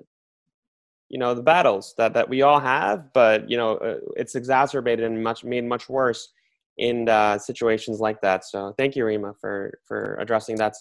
you 1.08 1.18
know, 1.18 1.34
the 1.34 1.42
battles 1.42 1.94
that, 1.98 2.14
that 2.14 2.28
we 2.28 2.42
all 2.42 2.60
have, 2.60 3.12
but, 3.12 3.48
you 3.50 3.56
know, 3.56 3.76
uh, 3.76 3.98
it's 4.16 4.34
exacerbated 4.34 5.04
and 5.04 5.22
much 5.22 5.44
made 5.44 5.64
much 5.64 5.88
worse 5.88 6.32
in 6.78 7.08
uh, 7.08 7.38
situations 7.38 8.00
like 8.00 8.20
that. 8.22 8.44
So 8.44 8.74
thank 8.78 8.96
you, 8.96 9.04
Rima, 9.04 9.34
for, 9.40 9.78
for 9.86 10.16
addressing 10.20 10.56
that. 10.56 10.74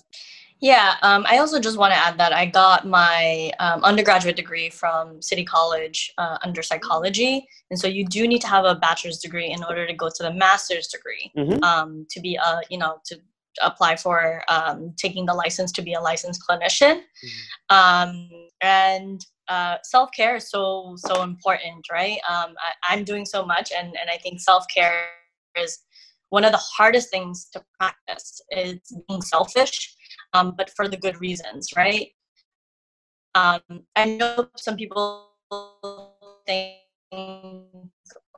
Yeah, 0.61 0.95
um, 1.01 1.25
I 1.27 1.39
also 1.39 1.59
just 1.59 1.77
want 1.77 1.93
to 1.93 1.97
add 1.97 2.17
that 2.17 2.31
I 2.31 2.45
got 2.45 2.87
my 2.87 3.51
um, 3.59 3.83
undergraduate 3.83 4.37
degree 4.37 4.69
from 4.69 5.21
City 5.21 5.43
College 5.43 6.13
uh, 6.17 6.37
under 6.43 6.63
psychology, 6.63 7.45
and 7.69 7.79
so 7.79 7.87
you 7.87 8.05
do 8.05 8.27
need 8.27 8.41
to 8.41 8.47
have 8.47 8.63
a 8.63 8.75
bachelor's 8.75 9.19
degree 9.19 9.51
in 9.51 9.63
order 9.63 9.85
to 9.85 9.93
go 9.93 10.09
to 10.09 10.23
the 10.23 10.33
master's 10.33 10.87
degree 10.87 11.31
mm-hmm. 11.37 11.61
um, 11.63 12.07
to 12.09 12.21
be 12.21 12.35
a 12.35 12.61
you 12.69 12.77
know 12.77 12.99
to 13.05 13.19
apply 13.61 13.95
for 13.95 14.43
um, 14.49 14.93
taking 14.97 15.25
the 15.25 15.33
license 15.33 15.71
to 15.73 15.81
be 15.81 15.93
a 15.93 15.99
licensed 15.99 16.41
clinician, 16.47 17.01
mm-hmm. 17.01 17.75
Um, 17.75 18.29
and 18.61 19.25
uh, 19.49 19.77
self 19.83 20.09
care 20.15 20.37
is 20.37 20.49
so 20.49 20.95
so 20.97 21.23
important, 21.23 21.85
right? 21.91 22.19
Um, 22.29 22.55
I, 22.59 22.93
I'm 22.93 23.03
doing 23.03 23.25
so 23.25 23.45
much, 23.45 23.73
and 23.77 23.87
and 23.87 24.09
I 24.09 24.17
think 24.17 24.39
self 24.39 24.65
care 24.73 25.09
is 25.57 25.79
one 26.35 26.43
of 26.43 26.51
the 26.51 26.65
hardest 26.77 27.09
things 27.11 27.47
to 27.53 27.63
practice 27.79 28.41
is 28.51 28.79
being 29.07 29.21
selfish 29.21 29.95
um, 30.35 30.53
but 30.57 30.69
for 30.75 30.87
the 30.87 30.97
good 30.97 31.19
reasons, 31.21 31.69
right? 31.75 32.09
Um, 33.33 33.61
I 33.95 34.05
know 34.05 34.49
some 34.57 34.75
people 34.75 35.29
think 36.45 36.75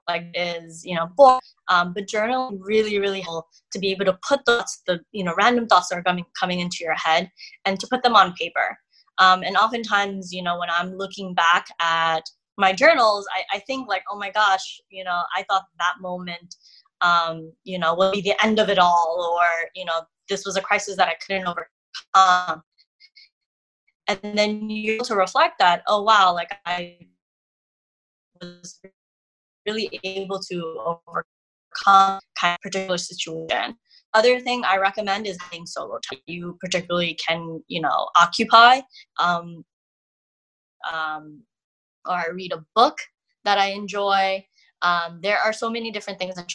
like 0.08 0.26
is 0.34 0.86
you 0.86 0.96
know 0.96 1.08
boring, 1.18 1.40
um, 1.70 1.94
but 1.94 2.08
journaling 2.08 2.60
really 2.62 3.00
really 3.00 3.22
help 3.22 3.46
to 3.72 3.80
be 3.80 3.92
able 3.92 4.06
to 4.06 4.18
put 4.28 4.46
thoughts 4.46 4.82
the 4.88 5.00
you 5.12 5.24
know 5.24 5.34
random 5.38 5.68
thoughts 5.68 5.90
that 5.90 5.98
are 5.98 6.04
coming 6.04 6.26
coming 6.40 6.60
into 6.60 6.78
your 6.82 6.96
head 6.96 7.30
and 7.66 7.80
to 7.80 7.88
put 7.88 8.04
them 8.04 8.16
on 8.16 8.34
paper 8.34 8.78
um, 9.18 9.44
and 9.44 9.58
oftentimes 9.58 10.32
you 10.32 10.42
know 10.42 10.58
when 10.58 10.70
i'm 10.70 10.96
looking 10.96 11.34
back 11.34 11.68
at 11.82 12.24
my 12.58 12.72
journals 12.72 13.28
I, 13.36 13.58
I 13.58 13.60
think 13.68 13.90
like 13.90 14.04
oh 14.10 14.18
my 14.18 14.32
gosh 14.32 14.80
you 14.90 15.04
know 15.04 15.22
i 15.36 15.44
thought 15.50 15.66
that 15.80 15.96
moment 16.00 16.56
um, 17.02 17.52
you 17.64 17.78
know 17.78 17.96
will 17.96 18.12
be 18.12 18.22
the 18.22 18.36
end 18.44 18.60
of 18.60 18.70
it 18.70 18.80
all 18.80 19.38
or 19.38 19.70
you 19.76 19.86
know 19.86 20.02
this 20.30 20.46
was 20.46 20.58
a 20.58 20.62
crisis 20.62 20.96
that 20.96 21.08
i 21.08 21.16
couldn't 21.26 21.48
overcome 21.48 22.62
and 24.08 24.20
then 24.38 24.70
you 24.70 25.00
to 25.04 25.16
reflect 25.16 25.60
that 25.60 25.84
oh 25.88 26.02
wow 26.02 26.34
like 26.34 26.52
i 26.66 26.98
was 28.42 28.80
really 29.68 30.00
able 30.04 30.40
to 30.40 30.80
overcome 30.86 32.20
kind 32.40 32.56
of 32.56 32.62
particular 32.62 32.98
situation. 32.98 33.76
Other 34.14 34.40
thing 34.40 34.64
I 34.64 34.78
recommend 34.78 35.28
is 35.28 35.38
having 35.42 35.66
solo 35.66 36.00
time. 36.10 36.20
You 36.26 36.58
particularly 36.62 37.16
can, 37.16 37.62
you 37.68 37.82
know, 37.82 38.10
occupy 38.16 38.82
um, 39.20 39.64
um, 40.92 41.42
or 42.08 42.34
read 42.34 42.54
a 42.54 42.66
book 42.74 42.98
that 43.44 43.58
I 43.58 43.68
enjoy. 43.68 44.46
Um, 44.82 45.20
there 45.22 45.38
are 45.40 45.54
so 45.54 45.70
many 45.70 45.92
different 45.92 46.20
things 46.20 46.36
that 46.36 46.52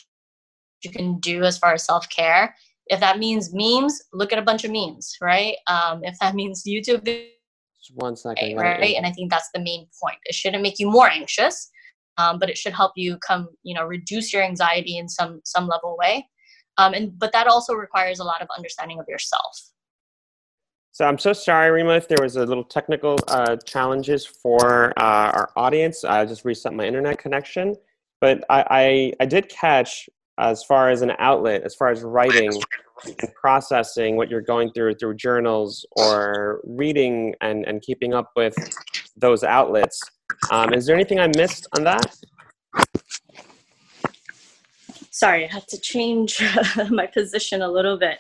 you 0.85 0.91
can 0.91 1.19
do 1.21 1.43
as 1.45 1.59
far 1.59 1.75
as 1.75 1.85
self 1.85 2.09
care. 2.09 2.55
If 2.87 3.01
that 3.01 3.19
means 3.19 3.51
memes, 3.53 4.01
look 4.13 4.33
at 4.33 4.39
a 4.39 4.43
bunch 4.43 4.65
of 4.65 4.71
memes, 4.71 5.17
right? 5.21 5.57
Um, 5.67 6.03
if 6.05 6.17
that 6.21 6.35
means 6.41 6.65
YouTube 6.67 7.05
Just 7.05 7.95
one 7.95 8.17
second, 8.17 8.57
right? 8.57 8.81
right? 8.81 8.95
And 8.97 9.07
I 9.07 9.13
think 9.13 9.31
that's 9.31 9.51
the 9.55 9.61
main 9.61 9.87
point. 10.03 10.19
It 10.25 10.35
shouldn't 10.35 10.63
make 10.63 10.79
you 10.79 10.91
more 10.91 11.09
anxious, 11.09 11.71
um, 12.19 12.39
but 12.39 12.51
it 12.51 12.59
should 12.59 12.73
help 12.73 12.93
you 12.97 13.19
come, 13.19 13.49
you 13.63 13.75
know, 13.75 13.85
reduce 13.85 14.33
your 14.33 14.43
anxiety 14.43 14.99
in 14.99 15.09
some 15.09 15.41
some 15.45 15.67
level 15.67 15.97
way. 15.99 16.29
Um, 16.79 16.95
and 16.95 17.19
but 17.19 17.33
that 17.33 17.47
also 17.47 17.75
requires 17.75 18.19
a 18.19 18.25
lot 18.25 18.43
of 18.43 18.49
understanding 18.57 18.99
of 18.99 19.07
yourself. 19.09 19.73
So 20.95 21.07
I'm 21.07 21.19
so 21.19 21.33
sorry, 21.33 21.71
Rima, 21.71 21.95
if 21.95 22.07
there 22.07 22.19
was 22.21 22.37
a 22.37 22.45
little 22.45 22.65
technical 22.65 23.19
uh, 23.29 23.57
challenges 23.57 24.27
for 24.27 24.93
uh, 24.99 25.33
our 25.33 25.51
audience. 25.57 26.05
I 26.05 26.27
just 26.27 26.45
reset 26.45 26.75
my 26.75 26.85
internet 26.85 27.19
connection, 27.19 27.77
but 28.21 28.45
I, 28.51 28.65
I, 28.71 29.13
I 29.21 29.25
did 29.25 29.49
catch 29.49 30.11
as 30.51 30.65
far 30.65 30.91
as 30.91 31.03
an 31.03 31.13
outlet, 31.19 31.63
as 31.63 31.75
far 31.75 31.89
as 31.89 32.03
writing 32.03 32.51
and 33.05 33.35
processing 33.35 34.17
what 34.17 34.31
you're 34.31 34.41
going 34.41 34.71
through 34.73 34.95
through 34.95 35.15
journals 35.15 35.87
or 35.97 36.61
reading 36.65 37.35
and, 37.41 37.65
and 37.67 37.83
keeping 37.83 38.15
up 38.15 38.31
with 38.37 38.55
those 39.17 39.45
outlets. 39.45 40.01
Um, 40.51 40.73
is 40.73 40.87
there 40.87 40.97
anything 40.97 41.21
I 41.21 41.29
missed 41.37 41.67
on 41.77 41.85
that? 41.85 42.17
Sorry, 45.11 45.45
I 45.45 45.53
had 45.53 45.69
to 45.69 45.79
change 45.79 46.43
my 46.91 47.07
position 47.07 47.63
a 47.63 47.71
little 47.71 47.99
bit. 47.99 48.19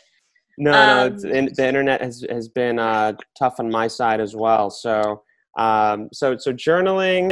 No, 0.58 0.72
um, 0.72 1.16
no, 1.16 1.30
in, 1.30 1.48
the 1.56 1.66
internet 1.66 2.02
has 2.02 2.24
has 2.30 2.48
been 2.48 2.78
uh, 2.78 3.14
tough 3.38 3.54
on 3.58 3.70
my 3.70 3.88
side 3.88 4.20
as 4.20 4.36
well. 4.36 4.70
So, 4.70 5.22
um, 5.58 6.08
so 6.12 6.36
so 6.36 6.52
journaling, 6.52 7.30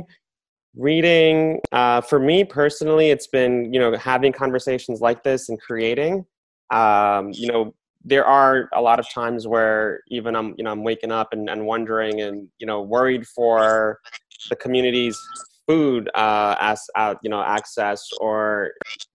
reading. 0.76 1.60
Uh, 1.72 2.00
for 2.00 2.18
me 2.18 2.44
personally, 2.44 3.10
it's 3.10 3.26
been 3.26 3.72
you 3.72 3.80
know 3.80 3.96
having 3.96 4.32
conversations 4.32 5.00
like 5.00 5.22
this 5.22 5.48
and 5.48 5.60
creating. 5.60 6.24
Um, 6.70 7.30
you 7.32 7.50
know, 7.50 7.74
there 8.04 8.24
are 8.24 8.68
a 8.74 8.80
lot 8.80 9.00
of 9.00 9.08
times 9.10 9.46
where 9.46 10.00
even 10.08 10.36
I'm 10.36 10.54
you 10.56 10.64
know 10.64 10.70
I'm 10.70 10.84
waking 10.84 11.12
up 11.12 11.32
and, 11.32 11.48
and 11.48 11.66
wondering 11.66 12.20
and 12.20 12.48
you 12.58 12.66
know 12.66 12.82
worried 12.82 13.26
for 13.26 14.00
the 14.48 14.56
community's 14.56 15.18
food 15.66 16.10
uh, 16.14 16.56
as 16.60 16.82
uh, 16.96 17.14
you 17.22 17.30
know 17.30 17.42
access 17.42 18.08
or 18.20 18.72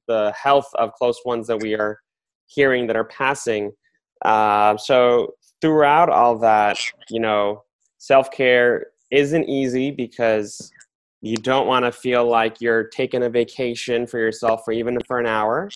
the 0.08 0.34
health 0.41 0.70
of 0.76 0.94
close 0.94 1.20
ones 1.26 1.48
that 1.48 1.60
we 1.62 1.74
are 1.74 2.00
hearing 2.48 2.86
that 2.88 2.96
are 2.96 3.06
passing 3.06 3.72
uh, 4.24 4.78
so 4.78 5.34
throughout 5.62 6.10
all 6.10 6.38
that, 6.39 6.78
you 7.10 7.20
know, 7.20 7.63
self 7.98 8.32
care 8.32 8.88
isn't 9.12 9.46
easy 9.46 9.91
because 9.91 10.72
you 11.25 11.38
don't 11.38 11.67
want 11.67 11.85
to 11.85 11.91
feel 11.91 12.27
like 12.27 12.61
you're 12.61 12.85
taking 12.85 13.23
a 13.23 13.29
vacation 13.29 14.05
for 14.05 14.19
yourself 14.19 14.61
for 14.63 14.71
even 14.71 14.97
for 15.07 15.19
an 15.19 15.25
hour 15.25 15.69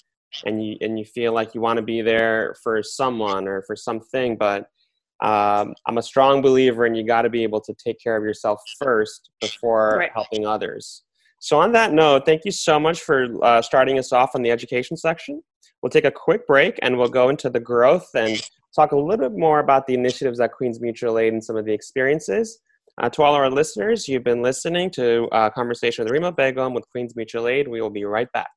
and 0.46 0.64
you 0.64 0.78
and 0.82 1.00
you 1.00 1.06
feel 1.06 1.34
like 1.34 1.56
you 1.56 1.62
want 1.62 1.78
to 1.78 1.84
be 1.84 2.02
there 2.02 2.56
for 2.62 2.84
someone 2.84 3.48
or 3.48 3.64
for 3.64 3.76
something 3.76 4.38
but 4.38 4.70
um, 5.22 5.74
i'm 5.88 5.98
a 5.98 6.04
strong 6.04 6.42
believer 6.42 6.86
and 6.86 6.96
you 6.96 7.04
got 7.04 7.24
to 7.24 7.30
be 7.30 7.44
able 7.44 7.62
to 7.62 7.74
take 7.74 8.00
care 8.00 8.16
of 8.16 8.24
yourself 8.24 8.62
first 8.82 9.30
before 9.42 9.98
right. 9.98 10.12
helping 10.14 10.46
others 10.46 11.04
so 11.40 11.60
on 11.60 11.72
that 11.72 11.94
note 11.94 12.26
thank 12.26 12.46
you 12.46 12.52
so 12.52 12.80
much 12.80 13.02
for 13.02 13.28
uh, 13.44 13.62
starting 13.62 13.98
us 13.98 14.12
off 14.12 14.32
on 14.36 14.42
the 14.42 14.52
education 14.52 14.96
section 14.96 15.42
We'll 15.82 15.90
take 15.90 16.06
a 16.06 16.12
quick 16.12 16.46
break 16.46 16.78
and 16.82 16.98
we'll 16.98 17.08
go 17.08 17.30
into 17.30 17.50
the 17.50 17.60
growth 17.60 18.10
and 18.14 18.42
talk 18.76 18.92
a 18.92 18.98
little 18.98 19.30
bit 19.30 19.38
more 19.38 19.60
about 19.60 19.88
the 19.88 19.94
initiatives 19.94 20.40
at 20.40 20.52
Queens 20.52 20.82
Mutual 20.82 21.18
Aid 21.18 21.34
and 21.34 21.44
some 21.44 21.56
of 21.56 21.66
the 21.66 21.74
experiences. 21.74 22.60
Uh, 23.00 23.10
to 23.10 23.24
all 23.24 23.34
our 23.34 23.50
listeners, 23.50 24.10
you've 24.10 24.26
been 24.26 24.42
listening 24.42 24.90
to 24.92 25.30
uh, 25.32 25.50
conversation 25.50 26.04
with 26.04 26.12
Rima 26.12 26.34
Begum 26.34 26.74
with 26.74 26.84
Queens 26.90 27.16
Mutual 27.16 27.48
Aid. 27.48 27.66
We 27.68 27.80
will 27.80 27.90
be 27.90 28.04
right 28.04 28.30
back. 28.34 28.50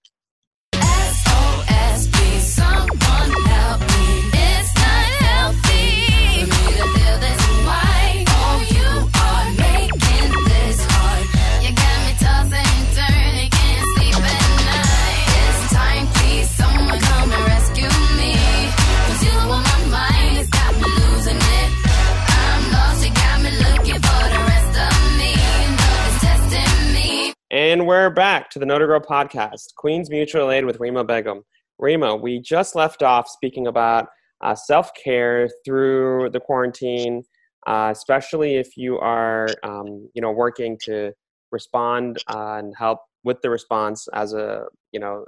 And 27.53 27.87
we're 27.87 28.09
back 28.09 28.49
to 28.53 28.59
the 28.59 28.65
to 28.65 28.87
Grow 28.87 28.99
podcast, 28.99 29.75
Queens 29.77 30.09
Mutual 30.09 30.51
Aid 30.51 30.65
with 30.65 30.81
Rima 30.81 31.05
Begum. 31.05 31.45
Rima, 31.79 32.17
we 32.17 32.41
just 32.41 32.75
left 32.75 33.03
off 33.03 33.29
speaking 33.29 33.67
about 33.67 34.09
uh, 34.41 34.55
self 34.55 34.91
care 34.95 35.51
through 35.63 36.31
the 36.31 36.41
quarantine, 36.41 37.23
uh, 37.67 37.91
especially 37.93 38.57
if 38.57 38.79
you 38.79 38.99
are, 39.01 39.49
um, 39.65 40.09
you 40.15 40.23
know, 40.23 40.33
working 40.33 40.79
to 40.85 41.13
respond 41.51 42.25
uh, 42.29 42.55
and 42.57 42.73
help 42.79 43.01
with 43.23 43.43
the 43.43 43.51
response 43.51 44.09
as 44.15 44.33
a, 44.33 44.65
you 44.93 44.99
know, 44.99 45.27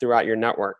throughout 0.00 0.26
your 0.26 0.34
network. 0.34 0.78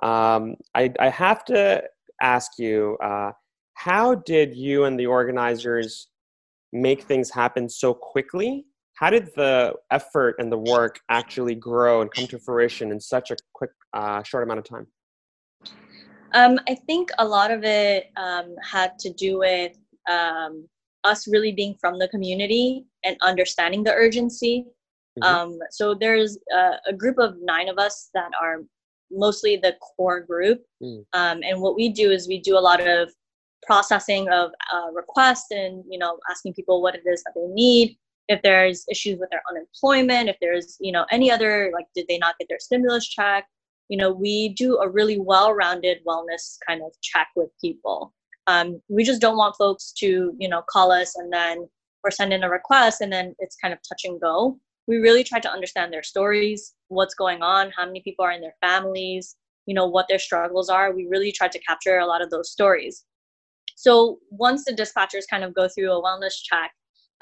Um, 0.00 0.54
I, 0.76 0.92
I, 1.00 1.08
have 1.08 1.44
to 1.46 1.82
ask 2.22 2.52
you, 2.56 2.96
uh, 3.02 3.32
how 3.74 4.14
did 4.14 4.54
you 4.54 4.84
and 4.84 4.96
the 4.98 5.06
organizers 5.06 6.06
make 6.72 7.02
things 7.02 7.30
happen 7.30 7.68
so 7.68 7.92
quickly? 7.92 8.64
How 8.94 9.10
did 9.10 9.28
the 9.36 9.74
effort 9.90 10.36
and 10.38 10.50
the 10.50 10.58
work 10.58 11.00
actually 11.08 11.54
grow 11.54 12.00
and 12.00 12.12
come 12.12 12.26
to 12.26 12.38
fruition 12.38 12.92
in 12.92 13.00
such 13.00 13.30
a 13.30 13.36
quick 13.52 13.70
uh, 13.92 14.22
short 14.22 14.42
amount 14.42 14.58
of 14.58 14.64
time 14.64 14.86
um, 16.34 16.58
i 16.68 16.74
think 16.74 17.10
a 17.18 17.24
lot 17.24 17.50
of 17.50 17.64
it 17.64 18.10
um, 18.16 18.54
had 18.62 18.98
to 18.98 19.12
do 19.12 19.38
with 19.38 19.76
um, 20.10 20.66
us 21.04 21.26
really 21.28 21.52
being 21.52 21.74
from 21.80 21.98
the 21.98 22.08
community 22.08 22.84
and 23.04 23.16
understanding 23.22 23.82
the 23.82 23.92
urgency 23.92 24.64
mm-hmm. 25.18 25.22
Um, 25.22 25.58
so 25.70 25.94
there's 25.94 26.38
a, 26.52 26.72
a, 26.88 26.92
group 26.92 27.18
of 27.18 27.36
nine 27.40 27.68
of 27.68 27.78
us 27.78 28.10
that 28.14 28.30
are 28.42 28.62
mostly 29.12 29.56
the 29.56 29.74
core 29.74 30.20
group 30.20 30.62
mm. 30.82 31.04
Um, 31.12 31.40
and 31.44 31.60
what 31.60 31.76
we 31.76 31.88
do 31.88 32.10
is 32.10 32.26
we 32.26 32.40
do 32.40 32.58
a 32.58 32.60
lot 32.60 32.80
of 32.86 33.12
processing 33.64 34.28
of 34.30 34.50
uh, 34.72 34.90
requests 34.92 35.50
and 35.50 35.84
you 35.88 35.98
know 35.98 36.18
asking 36.30 36.54
people 36.54 36.82
what 36.82 36.94
it 36.94 37.02
is 37.06 37.22
that 37.22 37.32
they 37.34 37.46
need 37.46 37.96
if 38.28 38.40
there's 38.42 38.84
issues 38.90 39.18
with 39.18 39.30
their 39.30 39.42
unemployment, 39.50 40.28
if 40.28 40.36
there's, 40.40 40.76
you 40.80 40.92
know, 40.92 41.04
any 41.10 41.30
other, 41.30 41.70
like, 41.74 41.86
did 41.94 42.06
they 42.08 42.18
not 42.18 42.38
get 42.38 42.48
their 42.48 42.58
stimulus 42.58 43.06
check? 43.06 43.46
You 43.88 43.98
know, 43.98 44.12
we 44.12 44.50
do 44.50 44.78
a 44.78 44.88
really 44.88 45.18
well 45.18 45.52
rounded 45.52 45.98
wellness 46.06 46.56
kind 46.66 46.82
of 46.82 46.92
check 47.02 47.28
with 47.36 47.50
people. 47.60 48.14
Um, 48.46 48.80
we 48.88 49.04
just 49.04 49.20
don't 49.20 49.36
want 49.36 49.56
folks 49.56 49.92
to, 49.98 50.34
you 50.38 50.48
know, 50.48 50.62
call 50.68 50.90
us 50.90 51.16
and 51.16 51.32
then 51.32 51.68
or 52.02 52.10
send 52.10 52.32
in 52.32 52.44
a 52.44 52.50
request 52.50 53.00
and 53.00 53.12
then 53.12 53.34
it's 53.38 53.56
kind 53.56 53.72
of 53.72 53.80
touch 53.88 54.02
and 54.04 54.20
go. 54.20 54.58
We 54.86 54.96
really 54.98 55.24
try 55.24 55.40
to 55.40 55.50
understand 55.50 55.92
their 55.92 56.02
stories, 56.02 56.74
what's 56.88 57.14
going 57.14 57.42
on, 57.42 57.72
how 57.76 57.86
many 57.86 58.00
people 58.00 58.24
are 58.24 58.32
in 58.32 58.42
their 58.42 58.54
families, 58.60 59.36
you 59.66 59.74
know, 59.74 59.86
what 59.86 60.06
their 60.08 60.18
struggles 60.18 60.68
are. 60.68 60.94
We 60.94 61.06
really 61.06 61.32
try 61.32 61.48
to 61.48 61.58
capture 61.60 61.98
a 61.98 62.06
lot 62.06 62.22
of 62.22 62.30
those 62.30 62.50
stories. 62.50 63.04
So 63.76 64.18
once 64.30 64.64
the 64.64 64.72
dispatchers 64.72 65.24
kind 65.28 65.42
of 65.42 65.54
go 65.54 65.68
through 65.68 65.92
a 65.92 66.02
wellness 66.02 66.34
check, 66.42 66.72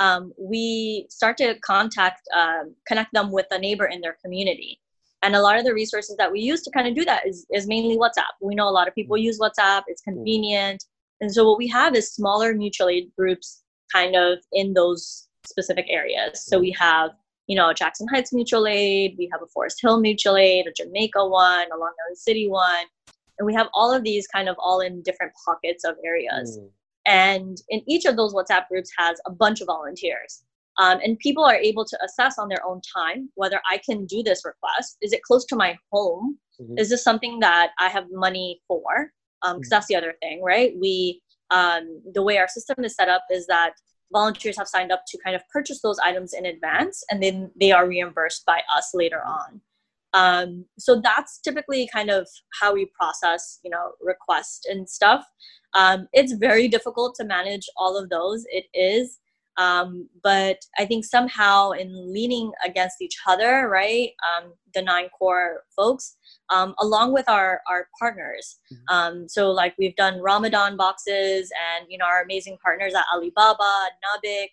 um, 0.02 0.32
we 0.36 1.06
start 1.08 1.36
to 1.36 1.54
contact, 1.60 2.22
um, 2.36 2.74
connect 2.88 3.12
them 3.12 3.30
with 3.30 3.46
a 3.52 3.58
neighbor 3.58 3.86
in 3.86 4.00
their 4.00 4.16
community. 4.22 4.80
And 5.22 5.36
a 5.36 5.40
lot 5.40 5.56
of 5.56 5.64
the 5.64 5.72
resources 5.72 6.16
that 6.16 6.32
we 6.32 6.40
use 6.40 6.62
to 6.62 6.70
kind 6.72 6.88
of 6.88 6.96
do 6.96 7.04
that 7.04 7.24
is, 7.24 7.46
is 7.52 7.68
mainly 7.68 7.96
WhatsApp. 7.96 8.34
We 8.40 8.56
know 8.56 8.68
a 8.68 8.76
lot 8.78 8.88
of 8.88 8.94
people 8.96 9.16
use 9.16 9.38
WhatsApp, 9.38 9.82
it's 9.86 10.02
convenient. 10.02 10.84
And 11.20 11.32
so 11.32 11.48
what 11.48 11.56
we 11.56 11.68
have 11.68 11.94
is 11.94 12.12
smaller 12.12 12.52
mutual 12.52 12.88
aid 12.88 13.12
groups 13.16 13.62
kind 13.92 14.16
of 14.16 14.38
in 14.52 14.74
those 14.74 15.28
specific 15.46 15.86
areas. 15.88 16.44
So 16.44 16.58
we 16.58 16.74
have, 16.80 17.10
you 17.46 17.54
know, 17.54 17.72
Jackson 17.72 18.08
Heights 18.08 18.32
Mutual 18.32 18.66
Aid, 18.66 19.14
we 19.16 19.28
have 19.30 19.42
a 19.42 19.46
Forest 19.54 19.78
Hill 19.80 20.00
Mutual 20.00 20.36
Aid, 20.36 20.66
a 20.66 20.72
Jamaica 20.72 21.24
one, 21.24 21.66
a 21.72 21.78
Long 21.78 21.92
Island 22.04 22.18
City 22.18 22.48
one. 22.48 22.86
And 23.38 23.46
we 23.46 23.54
have 23.54 23.68
all 23.72 23.94
of 23.94 24.02
these 24.02 24.26
kind 24.26 24.48
of 24.48 24.56
all 24.58 24.80
in 24.80 25.02
different 25.02 25.32
pockets 25.44 25.84
of 25.84 25.94
areas. 26.04 26.58
Mm. 26.58 26.70
And 27.06 27.58
in 27.68 27.82
each 27.88 28.04
of 28.04 28.16
those 28.16 28.34
WhatsApp 28.34 28.68
groups 28.68 28.90
has 28.98 29.20
a 29.26 29.30
bunch 29.30 29.60
of 29.60 29.66
volunteers. 29.66 30.44
Um, 30.78 31.00
and 31.04 31.18
people 31.18 31.44
are 31.44 31.56
able 31.56 31.84
to 31.84 31.98
assess 32.04 32.38
on 32.38 32.48
their 32.48 32.64
own 32.64 32.80
time 32.96 33.28
whether 33.34 33.60
I 33.70 33.78
can 33.78 34.06
do 34.06 34.22
this 34.22 34.42
request. 34.44 34.96
Is 35.02 35.12
it 35.12 35.22
close 35.22 35.44
to 35.46 35.56
my 35.56 35.76
home? 35.90 36.38
Mm-hmm. 36.60 36.78
Is 36.78 36.88
this 36.88 37.04
something 37.04 37.40
that 37.40 37.72
I 37.78 37.88
have 37.88 38.06
money 38.10 38.62
for? 38.66 38.82
Because 39.42 39.54
um, 39.54 39.60
mm-hmm. 39.60 39.68
that's 39.68 39.86
the 39.86 39.96
other 39.96 40.14
thing, 40.22 40.42
right? 40.42 40.72
We 40.80 41.20
um, 41.50 42.00
the 42.14 42.22
way 42.22 42.38
our 42.38 42.48
system 42.48 42.82
is 42.84 42.94
set 42.94 43.10
up 43.10 43.24
is 43.30 43.46
that 43.46 43.74
volunteers 44.10 44.56
have 44.56 44.68
signed 44.68 44.90
up 44.90 45.02
to 45.08 45.18
kind 45.22 45.36
of 45.36 45.42
purchase 45.48 45.80
those 45.82 45.98
items 45.98 46.32
in 46.32 46.46
advance, 46.46 47.04
and 47.10 47.22
then 47.22 47.50
they 47.60 47.72
are 47.72 47.86
reimbursed 47.86 48.46
by 48.46 48.62
us 48.74 48.92
later 48.94 49.22
on. 49.22 49.60
Um, 50.14 50.66
so 50.78 51.00
that's 51.00 51.40
typically 51.40 51.88
kind 51.92 52.10
of 52.10 52.28
how 52.60 52.74
we 52.74 52.90
process, 52.98 53.58
you 53.64 53.70
know, 53.70 53.92
requests 54.00 54.66
and 54.66 54.88
stuff. 54.88 55.24
Um, 55.74 56.08
it's 56.12 56.34
very 56.34 56.68
difficult 56.68 57.14
to 57.16 57.24
manage 57.24 57.66
all 57.76 57.96
of 57.96 58.10
those. 58.10 58.44
It 58.50 58.66
is. 58.74 59.18
Um, 59.58 60.08
but 60.22 60.58
I 60.78 60.86
think 60.86 61.04
somehow 61.04 61.72
in 61.72 62.12
leaning 62.12 62.52
against 62.64 63.02
each 63.02 63.16
other, 63.26 63.68
right, 63.68 64.10
um, 64.26 64.52
the 64.74 64.82
nine 64.82 65.08
core 65.18 65.64
folks, 65.76 66.16
um, 66.48 66.74
along 66.80 67.12
with 67.12 67.28
our, 67.28 67.60
our 67.68 67.88
partners. 67.98 68.58
Mm-hmm. 68.72 68.94
Um, 68.94 69.28
so 69.28 69.50
like 69.50 69.74
we've 69.78 69.96
done 69.96 70.20
Ramadan 70.20 70.76
boxes 70.76 71.50
and, 71.76 71.86
you 71.90 71.98
know, 71.98 72.06
our 72.06 72.22
amazing 72.22 72.56
partners 72.62 72.94
at 72.94 73.04
Alibaba, 73.14 73.88
Nabik, 74.02 74.48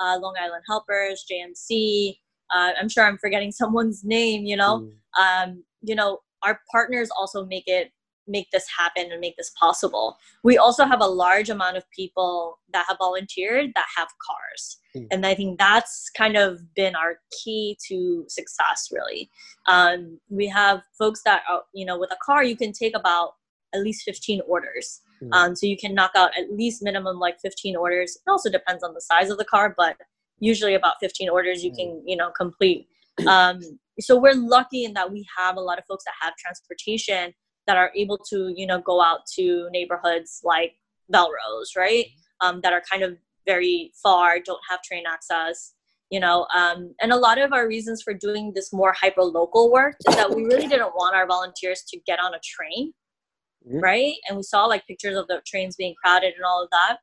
uh, 0.00 0.18
Long 0.20 0.34
Island 0.40 0.64
Helpers, 0.66 1.24
JMC. 1.30 2.16
Uh, 2.54 2.72
I'm 2.80 2.88
sure 2.88 3.04
I'm 3.04 3.18
forgetting 3.18 3.52
someone's 3.52 4.04
name, 4.04 4.44
you 4.44 4.56
know, 4.56 4.88
mm. 5.18 5.56
you 5.82 5.94
know, 5.94 6.18
our 6.42 6.60
partners 6.72 7.08
also 7.16 7.44
make 7.44 7.64
it 7.66 7.92
make 8.30 8.50
this 8.50 8.64
happen 8.78 9.10
and 9.10 9.20
make 9.20 9.36
this 9.36 9.50
possible. 9.58 10.16
We 10.44 10.56
also 10.56 10.84
have 10.84 11.00
a 11.00 11.06
large 11.06 11.50
amount 11.50 11.76
of 11.76 11.84
people 11.90 12.58
that 12.72 12.86
have 12.88 12.98
volunteered 12.98 13.72
that 13.74 13.86
have 13.96 14.08
cars. 14.24 14.78
Mm. 14.96 15.06
And 15.10 15.26
I 15.26 15.34
think 15.34 15.58
that's 15.58 16.10
kind 16.16 16.36
of 16.36 16.60
been 16.74 16.94
our 16.94 17.18
key 17.42 17.76
to 17.88 18.24
success, 18.28 18.88
really. 18.92 19.28
Um, 19.66 20.18
we 20.28 20.46
have 20.48 20.82
folks 20.96 21.22
that, 21.24 21.42
are, 21.50 21.62
you 21.74 21.84
know, 21.84 21.98
with 21.98 22.12
a 22.12 22.18
car, 22.24 22.44
you 22.44 22.56
can 22.56 22.72
take 22.72 22.96
about 22.96 23.32
at 23.74 23.82
least 23.82 24.02
15 24.04 24.40
orders. 24.48 25.00
Mm. 25.22 25.28
Um, 25.32 25.56
so 25.56 25.66
you 25.66 25.76
can 25.76 25.94
knock 25.94 26.12
out 26.16 26.30
at 26.38 26.52
least 26.52 26.82
minimum 26.82 27.18
like 27.18 27.40
15 27.40 27.76
orders. 27.76 28.16
It 28.16 28.30
also 28.30 28.50
depends 28.50 28.82
on 28.82 28.94
the 28.94 29.00
size 29.00 29.30
of 29.30 29.38
the 29.38 29.44
car, 29.44 29.74
but 29.76 29.96
usually 30.40 30.74
about 30.74 30.94
15 31.00 31.28
orders 31.28 31.62
you 31.62 31.70
mm. 31.72 31.76
can, 31.76 32.02
you 32.06 32.16
know, 32.16 32.30
complete. 32.30 32.88
Um, 33.26 33.60
so 34.00 34.18
we're 34.18 34.34
lucky 34.34 34.84
in 34.84 34.94
that 34.94 35.12
we 35.12 35.26
have 35.36 35.56
a 35.56 35.60
lot 35.60 35.78
of 35.78 35.84
folks 35.86 36.04
that 36.04 36.14
have 36.20 36.34
transportation 36.36 37.34
that 37.66 37.76
are 37.76 37.92
able 37.94 38.18
to 38.30 38.52
you 38.56 38.66
know 38.66 38.80
go 38.80 39.02
out 39.02 39.20
to 39.36 39.68
neighborhoods 39.70 40.40
like 40.42 40.74
Bellerose, 41.12 41.76
right? 41.76 42.06
Mm-hmm. 42.06 42.46
Um, 42.46 42.60
that 42.62 42.72
are 42.72 42.82
kind 42.90 43.02
of 43.02 43.18
very 43.46 43.92
far, 44.02 44.38
don't 44.40 44.60
have 44.68 44.80
train 44.82 45.04
access, 45.06 45.74
you 46.10 46.20
know. 46.20 46.46
Um, 46.54 46.94
and 47.00 47.12
a 47.12 47.16
lot 47.16 47.38
of 47.38 47.52
our 47.52 47.68
reasons 47.68 48.02
for 48.02 48.14
doing 48.14 48.52
this 48.54 48.72
more 48.72 48.94
hyper 48.98 49.22
local 49.22 49.70
work 49.70 49.96
is 50.08 50.16
that 50.16 50.34
we 50.34 50.44
really 50.44 50.66
didn't 50.66 50.94
want 50.94 51.14
our 51.14 51.26
volunteers 51.26 51.82
to 51.88 52.00
get 52.06 52.18
on 52.18 52.32
a 52.34 52.40
train, 52.42 52.92
mm-hmm. 53.66 53.80
right? 53.80 54.14
And 54.28 54.38
we 54.38 54.42
saw 54.42 54.64
like 54.64 54.86
pictures 54.86 55.16
of 55.16 55.26
the 55.28 55.42
trains 55.46 55.76
being 55.76 55.94
crowded 56.02 56.34
and 56.34 56.44
all 56.44 56.62
of 56.62 56.70
that. 56.70 56.98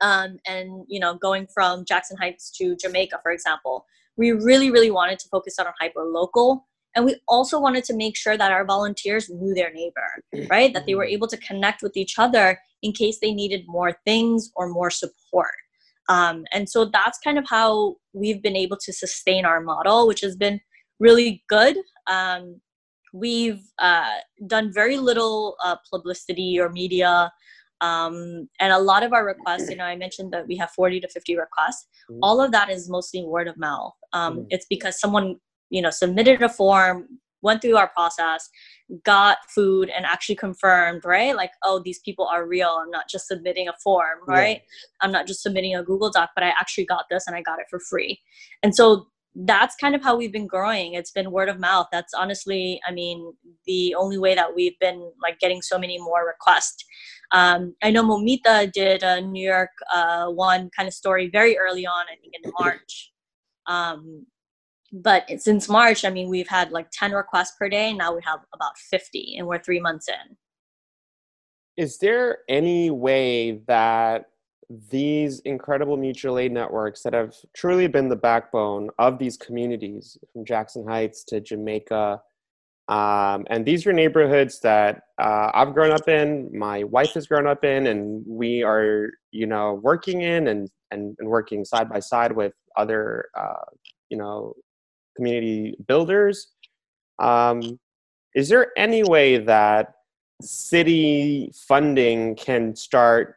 Um, 0.00 0.38
and 0.46 0.84
you 0.88 1.00
know, 1.00 1.14
going 1.14 1.46
from 1.52 1.84
Jackson 1.84 2.16
Heights 2.16 2.50
to 2.58 2.76
Jamaica, 2.76 3.20
for 3.22 3.32
example, 3.32 3.86
we 4.16 4.32
really, 4.32 4.70
really 4.70 4.90
wanted 4.90 5.18
to 5.20 5.28
focus 5.28 5.58
on 5.58 5.66
hyper 5.80 6.04
local 6.04 6.66
and 6.94 7.04
we 7.04 7.16
also 7.28 7.60
wanted 7.60 7.84
to 7.84 7.94
make 7.94 8.16
sure 8.16 8.36
that 8.36 8.50
our 8.50 8.64
volunteers 8.64 9.30
knew 9.30 9.54
their 9.54 9.72
neighbor, 9.72 10.22
right? 10.50 10.72
That 10.74 10.86
they 10.86 10.94
were 10.94 11.04
mm-hmm. 11.04 11.14
able 11.14 11.28
to 11.28 11.36
connect 11.38 11.82
with 11.82 11.96
each 11.96 12.18
other 12.18 12.58
in 12.82 12.92
case 12.92 13.18
they 13.20 13.32
needed 13.32 13.64
more 13.66 13.96
things 14.04 14.50
or 14.56 14.68
more 14.68 14.90
support. 14.90 15.52
Um, 16.08 16.44
and 16.52 16.68
so 16.68 16.86
that's 16.86 17.18
kind 17.18 17.38
of 17.38 17.44
how 17.48 17.96
we've 18.12 18.42
been 18.42 18.56
able 18.56 18.78
to 18.78 18.92
sustain 18.92 19.44
our 19.44 19.60
model, 19.60 20.08
which 20.08 20.22
has 20.22 20.34
been 20.34 20.60
really 20.98 21.44
good. 21.48 21.76
Um, 22.08 22.60
we've 23.12 23.62
uh, 23.78 24.16
done 24.46 24.72
very 24.72 24.96
little 24.96 25.56
uh, 25.64 25.76
publicity 25.92 26.58
or 26.58 26.68
media. 26.68 27.30
Um, 27.80 28.48
and 28.58 28.72
a 28.72 28.78
lot 28.78 29.02
of 29.02 29.12
our 29.12 29.24
requests, 29.24 29.70
you 29.70 29.76
know, 29.76 29.84
I 29.84 29.96
mentioned 29.96 30.32
that 30.32 30.46
we 30.46 30.56
have 30.56 30.70
40 30.70 31.00
to 31.00 31.08
50 31.08 31.36
requests. 31.36 31.86
Mm-hmm. 32.10 32.20
All 32.22 32.40
of 32.42 32.52
that 32.52 32.70
is 32.70 32.90
mostly 32.90 33.24
word 33.24 33.48
of 33.48 33.56
mouth. 33.56 33.94
Um, 34.12 34.38
mm-hmm. 34.38 34.46
It's 34.50 34.66
because 34.68 35.00
someone 35.00 35.36
you 35.70 35.80
know 35.80 35.90
submitted 35.90 36.42
a 36.42 36.48
form 36.48 37.06
went 37.42 37.62
through 37.62 37.76
our 37.76 37.88
process 37.88 38.50
got 39.04 39.38
food 39.48 39.88
and 39.88 40.04
actually 40.04 40.34
confirmed 40.34 41.04
right 41.04 41.34
like 41.36 41.52
oh 41.64 41.80
these 41.82 42.00
people 42.00 42.26
are 42.26 42.46
real 42.46 42.78
i'm 42.82 42.90
not 42.90 43.08
just 43.08 43.26
submitting 43.26 43.68
a 43.68 43.72
form 43.82 44.18
right 44.26 44.58
yeah. 44.58 44.86
i'm 45.00 45.12
not 45.12 45.26
just 45.26 45.42
submitting 45.42 45.74
a 45.74 45.82
google 45.82 46.10
doc 46.10 46.30
but 46.34 46.44
i 46.44 46.48
actually 46.48 46.84
got 46.84 47.04
this 47.08 47.26
and 47.26 47.34
i 47.34 47.40
got 47.40 47.58
it 47.58 47.66
for 47.70 47.80
free 47.80 48.20
and 48.62 48.74
so 48.74 49.06
that's 49.34 49.76
kind 49.76 49.94
of 49.94 50.02
how 50.02 50.16
we've 50.16 50.32
been 50.32 50.46
growing 50.46 50.94
it's 50.94 51.12
been 51.12 51.30
word 51.30 51.48
of 51.48 51.60
mouth 51.60 51.86
that's 51.92 52.12
honestly 52.14 52.80
i 52.86 52.92
mean 52.92 53.32
the 53.66 53.94
only 53.94 54.18
way 54.18 54.34
that 54.34 54.54
we've 54.54 54.78
been 54.80 55.10
like 55.22 55.38
getting 55.38 55.62
so 55.62 55.78
many 55.78 55.98
more 55.98 56.26
requests 56.26 56.84
um, 57.32 57.74
i 57.82 57.90
know 57.90 58.02
momita 58.02 58.70
did 58.72 59.02
a 59.02 59.20
new 59.20 59.48
york 59.48 59.70
uh, 59.94 60.26
one 60.26 60.68
kind 60.76 60.88
of 60.88 60.94
story 60.94 61.30
very 61.30 61.56
early 61.56 61.86
on 61.86 62.04
i 62.12 62.16
think 62.20 62.34
in 62.42 62.52
march 62.58 63.12
um, 63.66 64.26
but 64.92 65.24
since 65.38 65.68
March, 65.68 66.04
I 66.04 66.10
mean, 66.10 66.28
we've 66.28 66.48
had 66.48 66.72
like 66.72 66.88
10 66.92 67.12
requests 67.12 67.54
per 67.58 67.68
day. 67.68 67.92
Now 67.92 68.14
we 68.14 68.20
have 68.24 68.40
about 68.52 68.76
50, 68.76 69.36
and 69.38 69.46
we're 69.46 69.62
three 69.62 69.80
months 69.80 70.08
in. 70.08 70.36
Is 71.76 71.98
there 71.98 72.38
any 72.48 72.90
way 72.90 73.62
that 73.68 74.26
these 74.90 75.40
incredible 75.40 75.96
mutual 75.96 76.38
aid 76.38 76.52
networks 76.52 77.02
that 77.02 77.12
have 77.12 77.34
truly 77.54 77.88
been 77.88 78.08
the 78.08 78.16
backbone 78.16 78.88
of 78.98 79.18
these 79.18 79.36
communities, 79.36 80.16
from 80.32 80.44
Jackson 80.44 80.86
Heights 80.86 81.24
to 81.24 81.40
Jamaica, 81.40 82.20
um, 82.90 83.46
and 83.50 83.64
these 83.64 83.86
are 83.86 83.92
neighborhoods 83.92 84.58
that 84.60 85.02
uh, 85.18 85.52
I've 85.54 85.74
grown 85.74 85.92
up 85.92 86.08
in, 86.08 86.50
my 86.52 86.82
wife 86.82 87.12
has 87.14 87.28
grown 87.28 87.46
up 87.46 87.64
in, 87.64 87.86
and 87.86 88.24
we 88.26 88.64
are, 88.64 89.10
you 89.30 89.46
know, 89.46 89.74
working 89.80 90.22
in 90.22 90.48
and, 90.48 90.68
and, 90.90 91.14
and 91.20 91.28
working 91.28 91.64
side 91.64 91.88
by 91.88 92.00
side 92.00 92.32
with 92.32 92.52
other, 92.76 93.28
uh, 93.38 93.64
you 94.08 94.16
know, 94.16 94.54
community 95.16 95.76
builders. 95.86 96.48
Um, 97.20 97.78
is 98.34 98.48
there 98.48 98.72
any 98.76 99.04
way 99.04 99.38
that 99.38 99.94
city 100.42 101.52
funding 101.68 102.34
can 102.34 102.74
start 102.74 103.36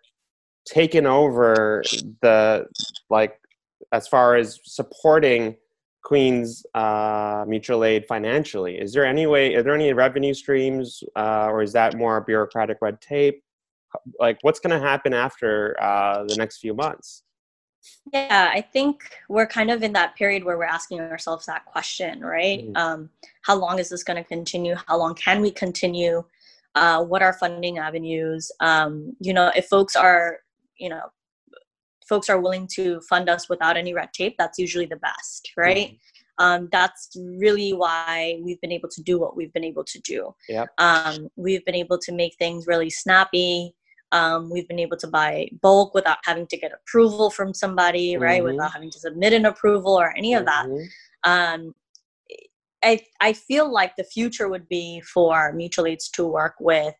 taking 0.66 1.06
over 1.06 1.84
the 2.22 2.66
like 3.10 3.40
as 3.92 4.08
far 4.08 4.36
as 4.36 4.60
supporting 4.64 5.56
Queens 6.04 6.66
uh, 6.74 7.46
mutual 7.48 7.84
aid 7.86 8.06
financially? 8.06 8.78
Is 8.78 8.94
there 8.94 9.06
any 9.06 9.26
way? 9.26 9.56
Are 9.56 9.64
there 9.64 9.76
any 9.76 9.94
revenue 9.94 10.34
streams, 10.34 11.04
uh, 11.16 11.48
or 11.50 11.62
is 11.62 11.72
that 11.74 11.96
more 11.96 12.22
bureaucratic 12.22 12.78
red 12.82 13.00
tape? 13.00 13.42
Like, 14.20 14.38
what's 14.42 14.60
going 14.60 14.78
to 14.78 14.86
happen 14.86 15.14
after 15.14 15.82
uh, 15.82 16.26
the 16.28 16.36
next 16.36 16.58
few 16.58 16.74
months? 16.74 17.24
Yeah, 18.14 18.52
I 18.54 18.62
think 18.62 19.04
we're 19.30 19.48
kind 19.48 19.70
of 19.70 19.84
in 19.84 19.94
that 19.94 20.16
period 20.16 20.44
where 20.44 20.58
we're 20.58 20.66
asking 20.66 21.00
ourselves 21.00 21.46
that 21.46 21.66
question, 21.66 22.22
right? 22.22 22.66
Mm-hmm. 22.66 22.78
Um, 22.78 23.10
how 23.42 23.56
long 23.56 23.80
is 23.80 23.90
this 23.90 24.04
going 24.04 24.22
to 24.22 24.28
continue? 24.28 24.76
How 24.88 24.98
long 24.98 25.16
can 25.16 25.42
we 25.42 25.52
continue? 25.52 26.24
Uh, 26.76 27.04
what 27.04 27.22
are 27.22 27.34
funding 27.34 27.78
avenues? 27.78 28.52
Um, 28.60 29.16
you 29.20 29.34
know, 29.34 29.52
if 29.56 29.68
folks 29.68 29.96
are, 29.96 30.40
you 30.84 30.90
know, 30.90 31.04
folks 32.08 32.30
are 32.30 32.42
willing 32.42 32.68
to 32.76 33.00
fund 33.10 33.30
us 33.30 33.48
without 33.50 33.78
any 33.78 33.94
red 33.94 34.12
tape, 34.14 34.36
that's 34.38 34.60
usually 34.60 34.86
the 34.86 34.98
best, 34.98 35.52
right? 35.58 35.88
Mm-hmm. 35.88 36.46
Um, 36.46 36.70
that's 36.72 37.10
really 37.16 37.72
why 37.72 38.40
we've 38.44 38.60
been 38.60 38.72
able 38.72 38.90
to 38.90 39.02
do 39.02 39.20
what 39.20 39.38
we've 39.38 39.54
been 39.54 39.64
able 39.64 39.86
to 39.86 40.00
do. 40.02 40.36
Yep. 40.50 40.68
Um, 40.80 41.30
we've 41.38 41.64
been 41.64 41.76
able 41.76 41.98
to 42.00 42.12
make 42.12 42.36
things 42.38 42.68
really 42.68 42.90
snappy. 42.90 43.76
Um, 44.12 44.50
we've 44.52 44.68
been 44.68 44.80
able 44.80 44.98
to 44.98 45.08
buy 45.08 45.50
bulk 45.62 45.94
without 45.94 46.18
having 46.26 46.48
to 46.48 46.58
get 46.58 46.72
approval 46.74 47.30
from 47.30 47.54
somebody, 47.54 48.14
mm-hmm. 48.14 48.24
right? 48.24 48.44
Without 48.44 48.74
having 48.74 48.92
to 48.92 49.00
submit 49.00 49.34
an 49.34 49.46
approval 49.46 49.94
or 49.94 50.14
any 50.18 50.34
of 50.34 50.46
that. 50.46 50.66
Mm-hmm. 50.66 51.32
Um, 51.32 51.74
I, 52.84 53.00
I 53.22 53.32
feel 53.34 53.72
like 53.72 53.96
the 53.96 54.04
future 54.04 54.50
would 54.50 54.68
be 54.68 55.02
for 55.02 55.54
mutual 55.54 55.88
aids 55.88 56.10
to 56.16 56.26
work 56.26 56.56
with 56.60 56.94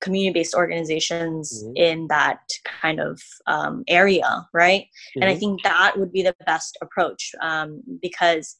community-based 0.00 0.54
organizations 0.54 1.62
mm-hmm. 1.64 1.76
in 1.76 2.06
that 2.08 2.40
kind 2.64 3.00
of 3.00 3.20
um, 3.46 3.82
area, 3.88 4.46
right? 4.52 4.82
Mm-hmm. 4.82 5.22
And 5.22 5.30
I 5.30 5.32
mm-hmm. 5.32 5.40
think 5.40 5.62
that 5.62 5.98
would 5.98 6.12
be 6.12 6.22
the 6.22 6.34
best 6.46 6.76
approach 6.82 7.32
um, 7.42 7.82
because 8.02 8.56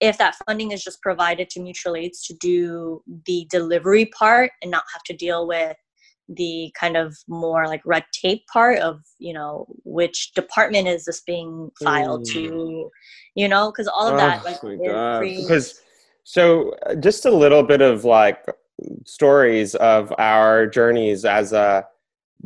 if 0.00 0.18
that 0.18 0.36
funding 0.46 0.72
is 0.72 0.82
just 0.82 1.00
provided 1.00 1.48
to 1.50 1.60
mutual 1.60 1.96
aids 1.96 2.24
to 2.26 2.34
do 2.34 3.02
the 3.26 3.46
delivery 3.50 4.06
part 4.06 4.50
and 4.60 4.70
not 4.70 4.82
have 4.92 5.02
to 5.04 5.16
deal 5.16 5.46
with 5.46 5.76
the 6.28 6.72
kind 6.78 6.96
of 6.96 7.16
more 7.28 7.66
like 7.66 7.82
red 7.84 8.04
tape 8.12 8.46
part 8.50 8.78
of 8.78 9.00
you 9.18 9.32
know 9.32 9.66
which 9.84 10.32
department 10.34 10.88
is 10.88 11.04
this 11.04 11.20
being 11.20 11.70
filed 11.82 12.22
mm. 12.22 12.32
to 12.32 12.90
you 13.34 13.46
know 13.46 13.70
because 13.70 13.86
all 13.86 14.08
of 14.08 14.16
that 14.16 14.40
oh, 14.40 15.10
like 15.12 15.20
because 15.20 15.82
so 16.24 16.74
uh, 16.86 16.94
just 16.94 17.26
a 17.26 17.30
little 17.30 17.62
bit 17.62 17.82
of 17.82 18.04
like 18.04 18.42
stories 19.06 19.74
of 19.76 20.12
our 20.18 20.66
journeys 20.66 21.24
as 21.24 21.52
a 21.52 21.86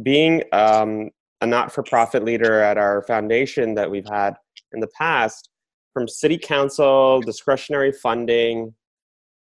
being 0.03 0.42
um, 0.53 1.11
a 1.40 1.46
not-for-profit 1.46 2.24
leader 2.24 2.61
at 2.61 2.79
our 2.79 3.03
foundation 3.03 3.74
that 3.74 3.90
we've 3.90 4.09
had 4.09 4.35
in 4.72 4.81
the 4.81 4.88
past 4.88 5.48
from 5.92 6.09
city 6.09 6.38
council 6.38 7.20
discretionary 7.20 7.92
funding 7.92 8.74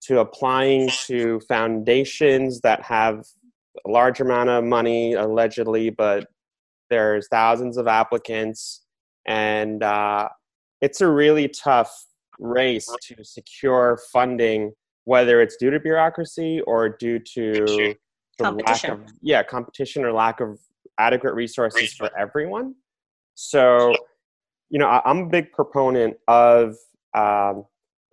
to 0.02 0.20
applying 0.20 0.88
to 1.06 1.40
foundations 1.40 2.60
that 2.62 2.82
have 2.82 3.24
a 3.86 3.90
large 3.90 4.20
amount 4.20 4.48
of 4.48 4.64
money 4.64 5.14
allegedly, 5.14 5.90
but 5.90 6.26
there's 6.88 7.28
thousands 7.28 7.76
of 7.76 7.86
applicants, 7.86 8.82
and 9.26 9.82
uh, 9.82 10.28
it's 10.80 11.00
a 11.00 11.08
really 11.08 11.48
tough 11.48 12.06
race 12.38 12.88
to 13.02 13.22
secure 13.22 14.00
funding 14.12 14.72
whether 15.04 15.40
it's 15.40 15.56
due 15.56 15.70
to 15.70 15.80
bureaucracy 15.80 16.60
or 16.66 16.88
due 16.88 17.18
to 17.18 17.94
the 18.38 18.50
lack 18.50 18.56
Competition. 18.56 18.90
of 18.90 19.00
yeah 19.20 19.42
competition 19.42 20.04
or 20.04 20.12
lack 20.12 20.40
of 20.40 20.58
adequate 20.98 21.34
resources 21.34 21.92
for 21.94 22.10
everyone. 22.16 22.74
So, 23.34 23.94
you 24.68 24.78
know, 24.78 24.86
I, 24.86 25.00
I'm 25.04 25.18
a 25.18 25.28
big 25.28 25.50
proponent 25.52 26.16
of 26.28 26.76
um, 27.14 27.64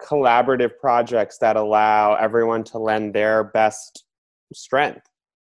collaborative 0.02 0.72
projects 0.80 1.38
that 1.40 1.56
allow 1.56 2.16
everyone 2.16 2.64
to 2.66 2.78
lend 2.78 3.14
their 3.14 3.46
best 3.46 4.06
strength. 4.54 5.06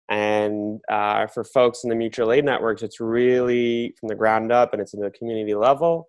And 0.08 0.80
uh, 0.90 1.26
for 1.26 1.44
folks 1.44 1.82
in 1.82 1.90
the 1.90 1.96
mutual 1.96 2.30
aid 2.30 2.44
networks, 2.44 2.82
it's 2.82 3.00
really 3.00 3.94
from 3.98 4.08
the 4.08 4.14
ground 4.14 4.52
up 4.52 4.72
and 4.72 4.82
it's 4.82 4.94
in 4.94 5.00
the 5.00 5.10
community 5.10 5.54
level. 5.54 6.08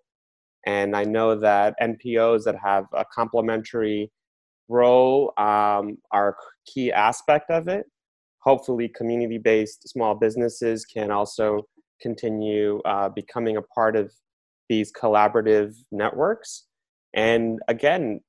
And 0.66 0.94
I 0.96 1.04
know 1.04 1.34
that 1.38 1.74
NPOs 1.80 2.44
that 2.44 2.56
have 2.62 2.84
a 2.92 3.04
complementary 3.04 4.10
role 4.68 5.32
um, 5.38 5.98
are 6.12 6.30
a 6.30 6.34
key 6.70 6.92
aspect 6.92 7.50
of 7.50 7.68
it. 7.68 7.86
Hopefully, 8.40 8.88
community 8.88 9.38
based 9.38 9.88
small 9.88 10.14
businesses 10.14 10.84
can 10.84 11.10
also 11.10 11.62
continue 12.00 12.80
uh, 12.84 13.08
becoming 13.08 13.56
a 13.56 13.62
part 13.62 13.96
of 13.96 14.12
these 14.68 14.92
collaborative 14.92 15.74
networks. 15.90 16.66
And 17.14 17.58
again, 17.68 18.20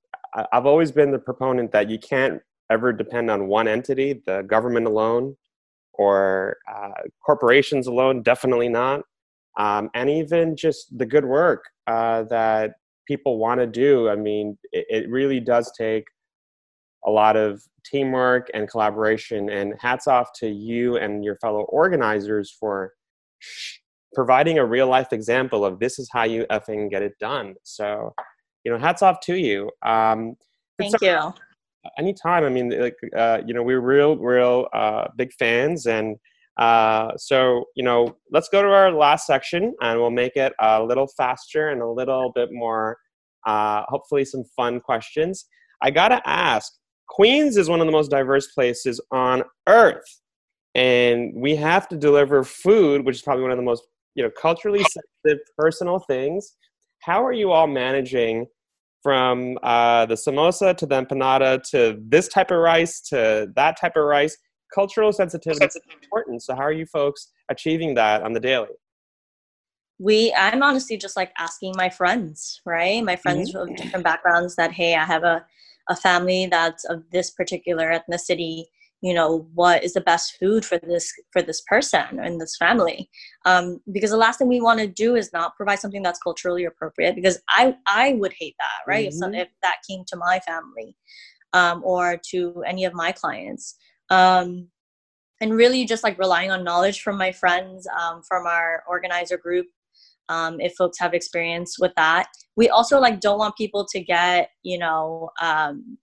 I've 0.52 0.66
always 0.66 0.92
been 0.92 1.12
the 1.12 1.20
proponent 1.20 1.72
that 1.72 1.90
you 1.90 2.00
can't 2.00 2.42
ever 2.70 2.94
depend 2.94 3.30
on 3.32 3.48
one 3.48 3.68
entity, 3.68 4.22
the 4.26 4.44
government 4.44 4.88
alone, 4.88 5.36
or 5.94 6.58
uh, 6.72 6.92
corporations 7.26 7.88
alone, 7.88 8.22
definitely 8.24 8.70
not. 8.70 9.02
Um, 9.58 9.90
and 9.96 10.10
even 10.10 10.56
just 10.56 10.96
the 10.98 11.06
good 11.06 11.26
work 11.26 11.64
uh, 11.88 12.24
that 12.24 12.74
people 13.08 13.40
want 13.40 13.60
to 13.60 13.68
do. 13.68 14.10
I 14.10 14.16
mean, 14.16 14.58
it, 14.72 14.86
it 14.90 15.10
really 15.10 15.40
does 15.40 15.72
take 15.78 16.06
a 17.08 17.12
lot 17.12 17.36
of 17.36 17.64
teamwork 17.86 18.50
and 18.54 18.70
collaboration. 18.70 19.50
And 19.50 19.74
hats 19.80 20.08
off 20.08 20.30
to 20.40 20.48
you 20.48 20.98
and 20.98 21.24
your 21.24 21.38
fellow 21.38 21.62
organizers 21.70 22.56
for 22.60 22.94
providing 24.14 24.60
a 24.60 24.66
real 24.66 24.88
life 24.88 25.14
example 25.14 25.66
of 25.66 25.80
this 25.80 25.98
is 25.98 26.10
how 26.12 26.24
you 26.24 26.46
effing 26.52 26.90
get 26.90 27.02
it 27.02 27.14
done. 27.20 27.56
So, 27.64 28.14
you 28.64 28.72
know, 28.72 28.78
hats 28.78 29.02
off 29.02 29.20
to 29.22 29.36
you. 29.36 29.72
Um, 29.86 30.36
Thank 30.78 31.02
you. 31.02 31.34
anytime. 31.98 32.44
I 32.44 32.50
mean, 32.50 32.70
like, 32.80 32.98
uh, 33.16 33.40
you 33.46 33.54
know, 33.54 33.64
we're 33.64 33.80
real, 33.80 34.18
real 34.18 34.68
uh, 34.74 35.08
big 35.16 35.32
fans. 35.34 35.88
And 35.88 36.18
uh, 36.58 37.12
so, 37.18 37.66
you 37.76 37.84
know, 37.84 38.18
let's 38.32 38.50
go 38.50 38.62
to 38.62 38.70
our 38.70 38.92
last 38.92 39.26
section 39.26 39.74
and 39.82 40.00
we'll 40.00 40.12
make 40.12 40.36
it 40.36 40.54
a 40.60 40.84
little 40.84 41.08
faster 41.08 41.70
and 41.70 41.82
a 41.82 41.88
little 41.88 42.32
bit 42.34 42.50
more, 42.52 42.98
uh, 43.46 43.84
hopefully, 43.88 44.26
some 44.26 44.44
fun 44.56 44.80
questions. 44.80 45.46
I 45.82 45.92
got 45.92 46.10
to 46.10 46.22
ask 46.28 46.74
Queens 47.08 47.58
is 47.58 47.70
one 47.70 47.82
of 47.82 47.86
the 47.86 47.92
most 47.92 48.12
diverse 48.12 48.48
places 48.48 49.02
on 49.12 49.44
earth. 49.68 50.22
And 50.76 51.34
we 51.36 51.56
have 51.56 51.88
to 51.90 51.98
deliver 51.98 52.44
food, 52.44 53.06
which 53.06 53.18
is 53.18 53.22
probably 53.22 53.44
one 53.44 53.52
of 53.52 53.58
the 53.58 53.64
most, 53.64 53.84
you 54.16 54.24
know, 54.24 54.30
culturally 54.40 54.84
sensitive, 54.84 55.46
personal 55.58 56.00
things. 56.00 56.56
How 57.00 57.26
are 57.26 57.34
you 57.34 57.52
all 57.52 57.68
managing 57.68 58.48
from 59.02 59.58
uh, 59.64 60.06
the 60.06 60.16
samosa 60.16 60.76
to 60.76 60.86
the 60.86 61.02
empanada 61.02 61.62
to 61.72 61.98
this 62.08 62.28
type 62.28 62.52
of 62.52 62.58
rice 62.58 63.00
to 63.00 63.48
that 63.56 63.80
type 63.80 63.96
of 63.96 64.04
rice. 64.04 64.38
Cultural 64.74 65.14
sensitivity 65.14 65.66
is 65.66 65.80
important. 66.04 66.44
So, 66.44 66.56
how 66.56 66.64
are 66.64 66.74
you 66.74 66.86
folks 66.86 67.32
achieving 67.50 67.94
that 67.96 68.22
on 68.24 68.34
the 68.34 68.40
daily? 68.40 68.68
we 70.00 70.32
i'm 70.38 70.62
honestly 70.62 70.96
just 70.96 71.16
like 71.16 71.32
asking 71.40 71.74
my 71.76 71.90
friends 71.90 72.62
right 72.66 73.04
my 73.04 73.16
friends 73.16 73.56
of 73.56 73.76
different 73.76 74.04
backgrounds 74.04 74.56
that 74.56 74.72
hey 74.72 74.96
i 74.96 75.04
have 75.04 75.24
a, 75.24 75.44
a 75.90 75.96
family 75.96 76.48
that's 76.48 76.84
of 76.86 77.04
this 77.12 77.32
particular 77.32 77.92
ethnicity 77.92 78.66
you 79.02 79.14
know 79.14 79.48
what 79.54 79.84
is 79.84 79.94
the 79.94 80.02
best 80.02 80.38
food 80.40 80.66
for 80.66 80.80
this 80.80 81.14
for 81.32 81.42
this 81.42 81.62
person 81.68 82.20
and 82.20 82.42
this 82.42 82.58
family? 82.58 83.10
Um, 83.46 83.80
because 83.92 84.10
the 84.12 84.18
last 84.18 84.40
thing 84.40 84.48
we 84.48 84.62
want 84.62 84.80
to 84.80 84.88
do 84.88 85.16
is 85.16 85.32
not 85.34 85.56
provide 85.56 85.80
something 85.80 86.02
that's 86.02 86.20
culturally 86.20 86.66
appropriate 86.66 87.16
because 87.16 87.40
i 87.50 87.76
i 87.86 88.14
would 88.14 88.34
hate 88.34 88.56
that 88.60 88.90
right? 88.92 89.08
If, 89.08 89.14
some, 89.14 89.32
Mhm. 89.34 89.42
if 89.42 89.50
that 89.62 89.78
came 89.88 90.04
to 90.08 90.18
my 90.18 90.40
family 90.40 90.96
um, 91.54 91.82
or 91.84 92.20
to 92.32 92.64
any 92.66 92.86
of 92.86 92.94
my 92.94 93.12
clients. 93.12 93.76
Um, 94.10 94.70
and 95.40 95.54
really 95.54 95.86
just 95.86 96.04
like 96.04 96.18
relying 96.18 96.50
on 96.50 96.64
knowledge 96.64 97.02
from 97.02 97.16
my 97.18 97.32
friends 97.32 97.88
um, 98.00 98.24
from 98.24 98.48
our 98.48 98.84
organizer 98.88 99.38
group 99.38 99.68
um, 100.30 100.60
if 100.60 100.74
folks 100.76 100.98
have 101.00 101.14
experience 101.14 101.78
with 101.80 101.94
that 101.96 102.28
we 102.56 102.70
also 102.70 103.00
like 103.00 103.20
don't 103.20 103.40
want 103.40 103.56
people 103.56 103.86
to 103.86 104.00
get 104.00 104.50
you 104.64 104.78
know 104.78 105.30
um, 105.42 105.98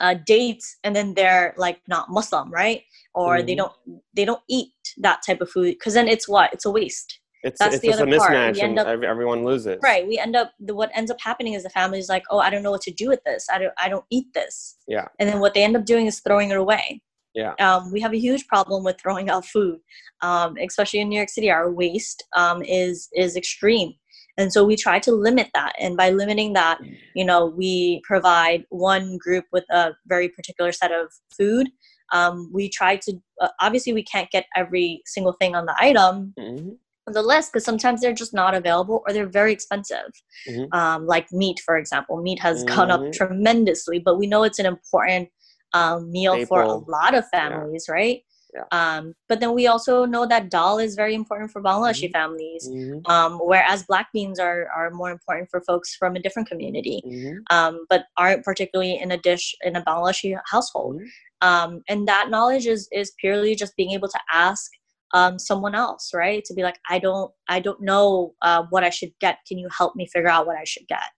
uh, 0.00 0.14
dates 0.26 0.76
and 0.84 0.94
then 0.94 1.14
they're 1.14 1.54
like 1.56 1.80
not 1.88 2.08
muslim 2.10 2.50
right 2.52 2.82
or 3.14 3.42
they 3.42 3.54
Mhm. 3.54 3.58
don't 3.58 3.72
they 4.14 4.24
don't 4.24 4.42
eat 4.48 4.70
that 4.98 5.20
type 5.26 5.40
of 5.40 5.50
food 5.50 5.72
because 5.72 5.94
then 5.94 6.08
it's 6.08 6.28
what 6.28 6.52
it's 6.52 6.64
a 6.64 6.70
waste 6.70 7.18
It's, 7.44 7.58
That's 7.60 7.74
it's 7.76 7.82
the 7.82 7.88
just 7.88 8.00
a 8.00 8.02
other 8.02 8.18
part. 8.18 8.32
mismatch 8.32 8.54
We 8.56 8.60
and 8.62 8.70
end 8.70 8.78
up- 8.80 9.02
everyone 9.04 9.44
loses. 9.44 9.78
right 9.82 10.06
we 10.06 10.18
end 10.18 10.34
up 10.36 10.52
the 10.60 10.74
what 10.74 10.90
ends 10.94 11.10
up 11.10 11.20
happening 11.20 11.54
is 11.54 11.62
the 11.64 11.70
family's 11.70 12.08
like 12.08 12.24
oh 12.30 12.38
i 12.38 12.48
don't 12.50 12.62
know 12.64 12.70
what 12.72 12.82
to 12.82 12.92
do 12.92 13.08
with 13.08 13.22
this 13.24 13.46
i 13.52 13.58
don't 13.58 13.72
i 13.78 13.88
don't 13.88 14.04
eat 14.10 14.26
this 14.34 14.76
Yeah. 14.88 15.06
and 15.18 15.28
then 15.28 15.38
what 15.40 15.54
they 15.54 15.62
end 15.64 15.76
up 15.76 15.84
doing 15.84 16.06
is 16.06 16.20
throwing 16.20 16.50
it 16.50 16.56
away 16.56 17.00
Yeah. 17.34 17.54
um, 17.60 17.92
we 17.92 18.00
have 18.00 18.12
a 18.12 18.18
huge 18.18 18.46
problem 18.46 18.84
with 18.84 18.96
throwing 19.00 19.28
out 19.30 19.44
food 19.44 19.78
um, 20.22 20.56
especially 20.66 21.00
in 21.00 21.08
new 21.08 21.16
york 21.16 21.28
city 21.28 21.50
our 21.50 21.70
waste 21.70 22.24
um, 22.36 22.62
is 22.62 23.08
is 23.14 23.36
extreme 23.36 23.92
and 24.38 24.52
so 24.52 24.64
we 24.64 24.76
try 24.76 24.98
to 25.00 25.12
limit 25.12 25.48
that 25.54 25.72
and 25.78 25.96
by 25.96 26.10
limiting 26.10 26.52
that 26.54 26.78
you 27.14 27.24
know 27.24 27.46
we 27.46 28.00
provide 28.04 28.64
one 28.70 29.18
group 29.18 29.44
with 29.52 29.64
a 29.70 29.92
very 30.06 30.28
particular 30.28 30.72
set 30.72 30.90
of 30.92 31.12
food 31.36 31.68
um, 32.12 32.50
we 32.52 32.68
try 32.70 32.96
to 32.96 33.12
uh, 33.42 33.48
obviously 33.60 33.92
we 33.92 34.02
can't 34.02 34.30
get 34.30 34.46
every 34.56 35.02
single 35.04 35.34
thing 35.34 35.54
on 35.54 35.66
the 35.66 35.74
item 35.78 36.34
Mhm. 36.38 36.76
on 37.06 37.12
the 37.14 37.22
list 37.22 37.52
because 37.52 37.64
sometimes 37.64 38.00
they're 38.00 38.12
just 38.12 38.34
not 38.34 38.54
available 38.54 39.02
or 39.06 39.12
they're 39.14 39.28
very 39.28 39.52
expensive. 39.52 40.10
Mhm. 40.48 40.74
Um, 40.74 41.06
like 41.06 41.26
meat, 41.32 41.58
for 41.64 41.76
example, 41.78 42.20
meat 42.22 42.38
has 42.40 42.64
gone 42.64 42.90
up 42.90 43.00
Mhm. 43.00 43.12
tremendously, 43.12 43.98
but 43.98 44.18
we 44.18 44.26
know 44.26 44.42
it's 44.42 44.58
an 44.58 44.66
important 44.66 45.30
um, 45.74 46.10
meal 46.10 46.44
for 46.46 46.62
a 46.62 46.72
lot 46.72 47.14
of 47.14 47.28
families, 47.28 47.86
right? 47.88 48.22
Yeah. 48.54 48.64
Um, 48.72 49.14
but 49.28 49.40
then 49.40 49.52
we 49.54 49.66
also 49.66 50.06
know 50.06 50.24
that 50.26 50.50
dal 50.50 50.78
is 50.78 50.94
very 50.94 51.14
important 51.14 51.50
for 51.50 51.62
Bangladeshi 51.62 52.08
Mhm. 52.08 52.12
families, 52.12 52.68
Mhm. 52.68 53.02
um, 53.10 53.38
whereas 53.38 53.84
black 53.84 54.08
beans 54.14 54.38
are, 54.40 54.68
are 54.74 54.90
more 54.90 55.10
important 55.10 55.50
for 55.50 55.60
folks 55.60 55.94
from 55.94 56.16
a 56.16 56.20
different 56.20 56.48
community, 56.48 57.02
Mhm. 57.06 57.42
um, 57.50 57.84
but 57.90 58.06
aren't 58.16 58.44
particularly 58.44 58.98
in 58.98 59.10
a 59.12 59.18
dish 59.18 59.54
in 59.62 59.76
a 59.76 59.82
Bangladeshi 59.82 60.40
household 60.46 60.96
Mhm. 60.96 61.08
um, 61.42 61.82
and 61.88 62.08
that 62.08 62.30
knowledge 62.30 62.66
is 62.66 62.88
is 62.90 63.12
purely 63.20 63.54
just 63.54 63.76
being 63.76 63.92
able 63.92 64.08
to 64.08 64.20
ask 64.32 64.70
um, 65.14 65.38
someone 65.38 65.74
else 65.74 66.12
right 66.12 66.44
to 66.44 66.52
be 66.52 66.62
like 66.62 66.78
i 66.90 66.98
don't 66.98 67.30
i 67.48 67.58
don't 67.60 67.80
know 67.80 68.34
uh, 68.42 68.64
what 68.70 68.84
i 68.84 68.90
should 68.90 69.12
get 69.20 69.38
can 69.48 69.56
you 69.56 69.66
help 69.70 69.96
me 69.96 70.06
figure 70.06 70.28
out 70.28 70.46
what 70.46 70.58
i 70.58 70.64
should 70.64 70.86
get 70.88 71.10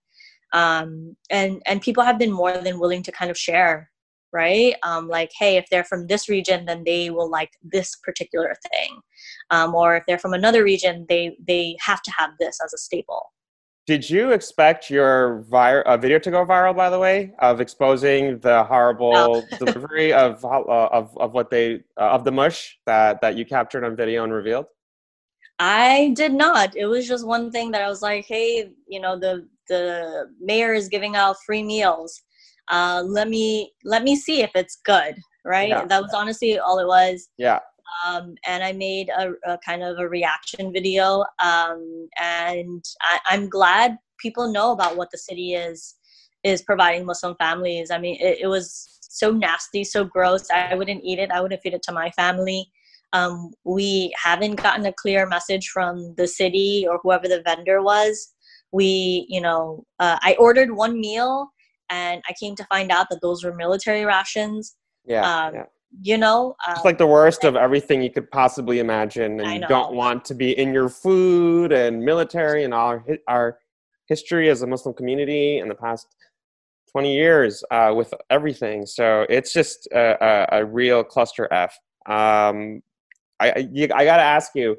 um, 0.53 1.15
and 1.29 1.61
and 1.65 1.81
people 1.81 2.03
have 2.03 2.17
been 2.17 2.31
more 2.31 2.57
than 2.57 2.79
willing 2.79 3.03
to 3.03 3.11
kind 3.11 3.29
of 3.31 3.37
share 3.37 3.90
right 4.33 4.75
um, 4.83 5.07
like 5.07 5.31
hey 5.37 5.57
if 5.57 5.65
they're 5.69 5.83
from 5.83 6.07
this 6.07 6.29
region 6.29 6.65
then 6.65 6.83
they 6.85 7.09
will 7.09 7.29
like 7.29 7.51
this 7.63 7.95
particular 8.03 8.53
thing 8.71 8.99
um, 9.49 9.75
or 9.75 9.95
if 9.95 10.03
they're 10.07 10.19
from 10.19 10.33
another 10.33 10.63
region 10.63 11.05
they 11.09 11.35
they 11.47 11.75
have 11.79 12.01
to 12.01 12.11
have 12.17 12.31
this 12.39 12.59
as 12.63 12.73
a 12.73 12.77
staple 12.77 13.31
Did 13.87 14.09
you 14.09 14.31
expect 14.31 14.89
your 14.89 15.43
vir- 15.49 15.83
uh, 15.89 15.97
video 15.97 16.19
to 16.19 16.31
go 16.31 16.45
viral, 16.45 16.75
by 16.75 16.89
the 16.89 16.99
way, 16.99 17.33
of 17.39 17.59
exposing 17.59 18.39
the 18.39 18.63
horrible 18.63 19.41
delivery 19.59 20.13
of, 20.13 20.45
uh, 20.45 20.87
of 20.99 21.17
of 21.17 21.33
what 21.33 21.49
they 21.49 21.81
uh, 21.99 22.15
of 22.15 22.23
the 22.23 22.31
mush 22.31 22.59
that 22.85 23.19
that 23.21 23.35
you 23.37 23.43
captured 23.43 23.83
on 23.83 23.95
video 23.95 24.23
and 24.23 24.31
revealed? 24.31 24.67
I 25.59 26.13
did 26.15 26.33
not. 26.33 26.75
It 26.75 26.85
was 26.85 27.07
just 27.07 27.25
one 27.25 27.51
thing 27.51 27.71
that 27.71 27.81
I 27.81 27.89
was 27.89 28.01
like, 28.01 28.25
hey, 28.25 28.71
you 28.87 28.99
know, 28.99 29.17
the 29.19 29.47
the 29.67 30.25
mayor 30.39 30.73
is 30.73 30.87
giving 30.89 31.15
out 31.15 31.37
free 31.45 31.63
meals. 31.63 32.21
Uh, 32.69 33.03
let 33.05 33.27
me 33.29 33.73
let 33.83 34.03
me 34.03 34.15
see 34.15 34.41
if 34.41 34.51
it's 34.55 34.79
good, 34.85 35.15
right? 35.45 35.69
Yeah. 35.69 35.85
That 35.85 36.01
was 36.01 36.13
honestly 36.13 36.59
all 36.59 36.79
it 36.79 36.87
was. 36.87 37.29
Yeah. 37.37 37.59
Um, 38.05 38.35
and 38.47 38.63
I 38.63 38.71
made 38.71 39.09
a, 39.09 39.31
a 39.45 39.57
kind 39.65 39.83
of 39.83 39.99
a 39.99 40.07
reaction 40.07 40.71
video, 40.71 41.25
um, 41.43 42.07
and 42.19 42.83
I, 43.01 43.19
I'm 43.27 43.49
glad 43.49 43.97
people 44.17 44.51
know 44.51 44.71
about 44.71 44.95
what 44.95 45.11
the 45.11 45.17
city 45.17 45.53
is 45.55 45.95
is 46.43 46.61
providing 46.61 47.05
Muslim 47.05 47.35
families. 47.35 47.91
I 47.91 47.97
mean, 47.97 48.17
it, 48.19 48.39
it 48.41 48.47
was 48.47 48.97
so 49.01 49.31
nasty, 49.31 49.83
so 49.83 50.03
gross. 50.03 50.49
I 50.49 50.73
wouldn't 50.75 51.03
eat 51.03 51.19
it. 51.19 51.31
I 51.31 51.41
wouldn't 51.41 51.61
feed 51.61 51.73
it 51.73 51.83
to 51.83 51.91
my 51.91 52.09
family. 52.11 52.71
Um, 53.13 53.51
we 53.65 54.13
haven't 54.21 54.55
gotten 54.55 54.85
a 54.85 54.93
clear 54.93 55.27
message 55.27 55.67
from 55.67 56.15
the 56.15 56.27
city 56.27 56.85
or 56.89 56.99
whoever 57.03 57.27
the 57.27 57.43
vendor 57.45 57.81
was. 57.81 58.33
We, 58.71 59.25
you 59.27 59.41
know, 59.41 59.83
uh, 59.99 60.17
I 60.21 60.35
ordered 60.39 60.71
one 60.71 60.99
meal 60.99 61.49
and 61.91 62.21
I 62.27 62.33
came 62.33 62.55
to 62.55 62.65
find 62.65 62.91
out 62.91 63.07
that 63.09 63.21
those 63.21 63.43
were 63.43 63.53
military 63.53 64.05
rations. 64.05 64.75
Yeah. 65.05 65.21
Um, 65.21 65.55
yeah. 65.55 65.63
You 66.01 66.17
know, 66.17 66.55
It's 66.69 66.79
um, 66.79 66.85
like 66.85 66.97
the 66.97 67.07
worst 67.07 67.43
of 67.43 67.57
everything 67.57 68.01
you 68.01 68.09
could 68.09 68.31
possibly 68.31 68.79
imagine, 68.79 69.41
and 69.41 69.49
I 69.49 69.55
you 69.55 69.67
don't 69.67 69.93
want 69.93 70.23
to 70.25 70.33
be 70.33 70.57
in 70.57 70.73
your 70.73 70.87
food 70.87 71.73
and 71.73 72.01
military 72.01 72.63
and 72.63 72.73
our 72.73 73.03
our 73.27 73.59
history 74.07 74.49
as 74.49 74.61
a 74.61 74.67
Muslim 74.67 74.95
community 74.95 75.57
in 75.57 75.67
the 75.67 75.75
past 75.75 76.07
20 76.91 77.13
years 77.13 77.63
uh, 77.71 77.93
with 77.95 78.13
everything. 78.29 78.85
So 78.85 79.25
it's 79.29 79.53
just 79.53 79.87
a, 79.91 80.17
a, 80.23 80.59
a 80.59 80.65
real 80.65 81.03
cluster 81.03 81.47
F. 81.51 81.77
Um, 82.05 82.81
I, 83.39 83.67
you, 83.71 83.87
I 83.93 84.05
got 84.05 84.17
to 84.17 84.23
ask 84.23 84.51
you, 84.55 84.77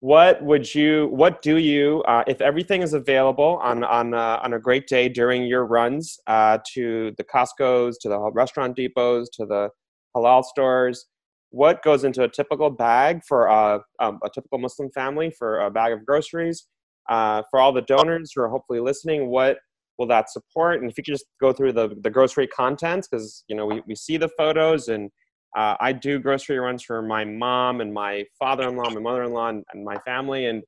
what 0.00 0.42
would 0.42 0.74
you, 0.74 1.08
what 1.08 1.42
do 1.42 1.58
you, 1.58 2.02
uh, 2.02 2.24
if 2.26 2.40
everything 2.40 2.82
is 2.82 2.94
available 2.94 3.58
on, 3.62 3.84
on, 3.84 4.14
uh, 4.14 4.40
on 4.42 4.54
a 4.54 4.58
great 4.58 4.86
day 4.86 5.08
during 5.08 5.44
your 5.44 5.66
runs 5.66 6.18
uh, 6.26 6.58
to 6.72 7.12
the 7.18 7.24
Costco's, 7.24 7.98
to 7.98 8.08
the 8.08 8.18
restaurant 8.32 8.76
depots, 8.76 9.28
to 9.34 9.44
the 9.44 9.68
halal 10.16 10.42
stores, 10.42 11.06
what 11.50 11.82
goes 11.82 12.04
into 12.04 12.22
a 12.22 12.28
typical 12.28 12.70
bag 12.70 13.20
for 13.28 13.46
a, 13.46 13.80
um, 13.98 14.18
a 14.24 14.30
typical 14.30 14.58
Muslim 14.58 14.90
family 14.90 15.30
for 15.38 15.60
a 15.60 15.70
bag 15.70 15.92
of 15.92 16.06
groceries? 16.06 16.66
Uh, 17.08 17.42
for 17.50 17.58
all 17.58 17.72
the 17.72 17.82
donors 17.82 18.32
who 18.34 18.40
are 18.40 18.48
hopefully 18.48 18.78
listening, 18.78 19.28
what 19.28 19.58
will 19.98 20.06
that 20.06 20.30
support? 20.30 20.80
And 20.80 20.90
if 20.90 20.96
you 20.96 21.02
could 21.02 21.12
just 21.12 21.26
go 21.40 21.52
through 21.52 21.72
the, 21.72 21.96
the 22.02 22.10
grocery 22.10 22.46
contents, 22.46 23.08
because 23.08 23.42
you 23.48 23.56
know 23.56 23.66
we, 23.66 23.82
we 23.86 23.96
see 23.96 24.16
the 24.16 24.30
photos 24.38 24.88
and 24.88 25.10
uh, 25.56 25.76
I 25.80 25.92
do 25.92 26.18
grocery 26.18 26.58
runs 26.58 26.82
for 26.82 27.02
my 27.02 27.24
mom 27.24 27.80
and 27.80 27.92
my 27.92 28.24
father-in-law, 28.38 28.90
my 28.90 29.00
mother-in-law, 29.00 29.48
and, 29.48 29.64
and 29.72 29.84
my 29.84 29.96
family, 29.98 30.46
and 30.46 30.62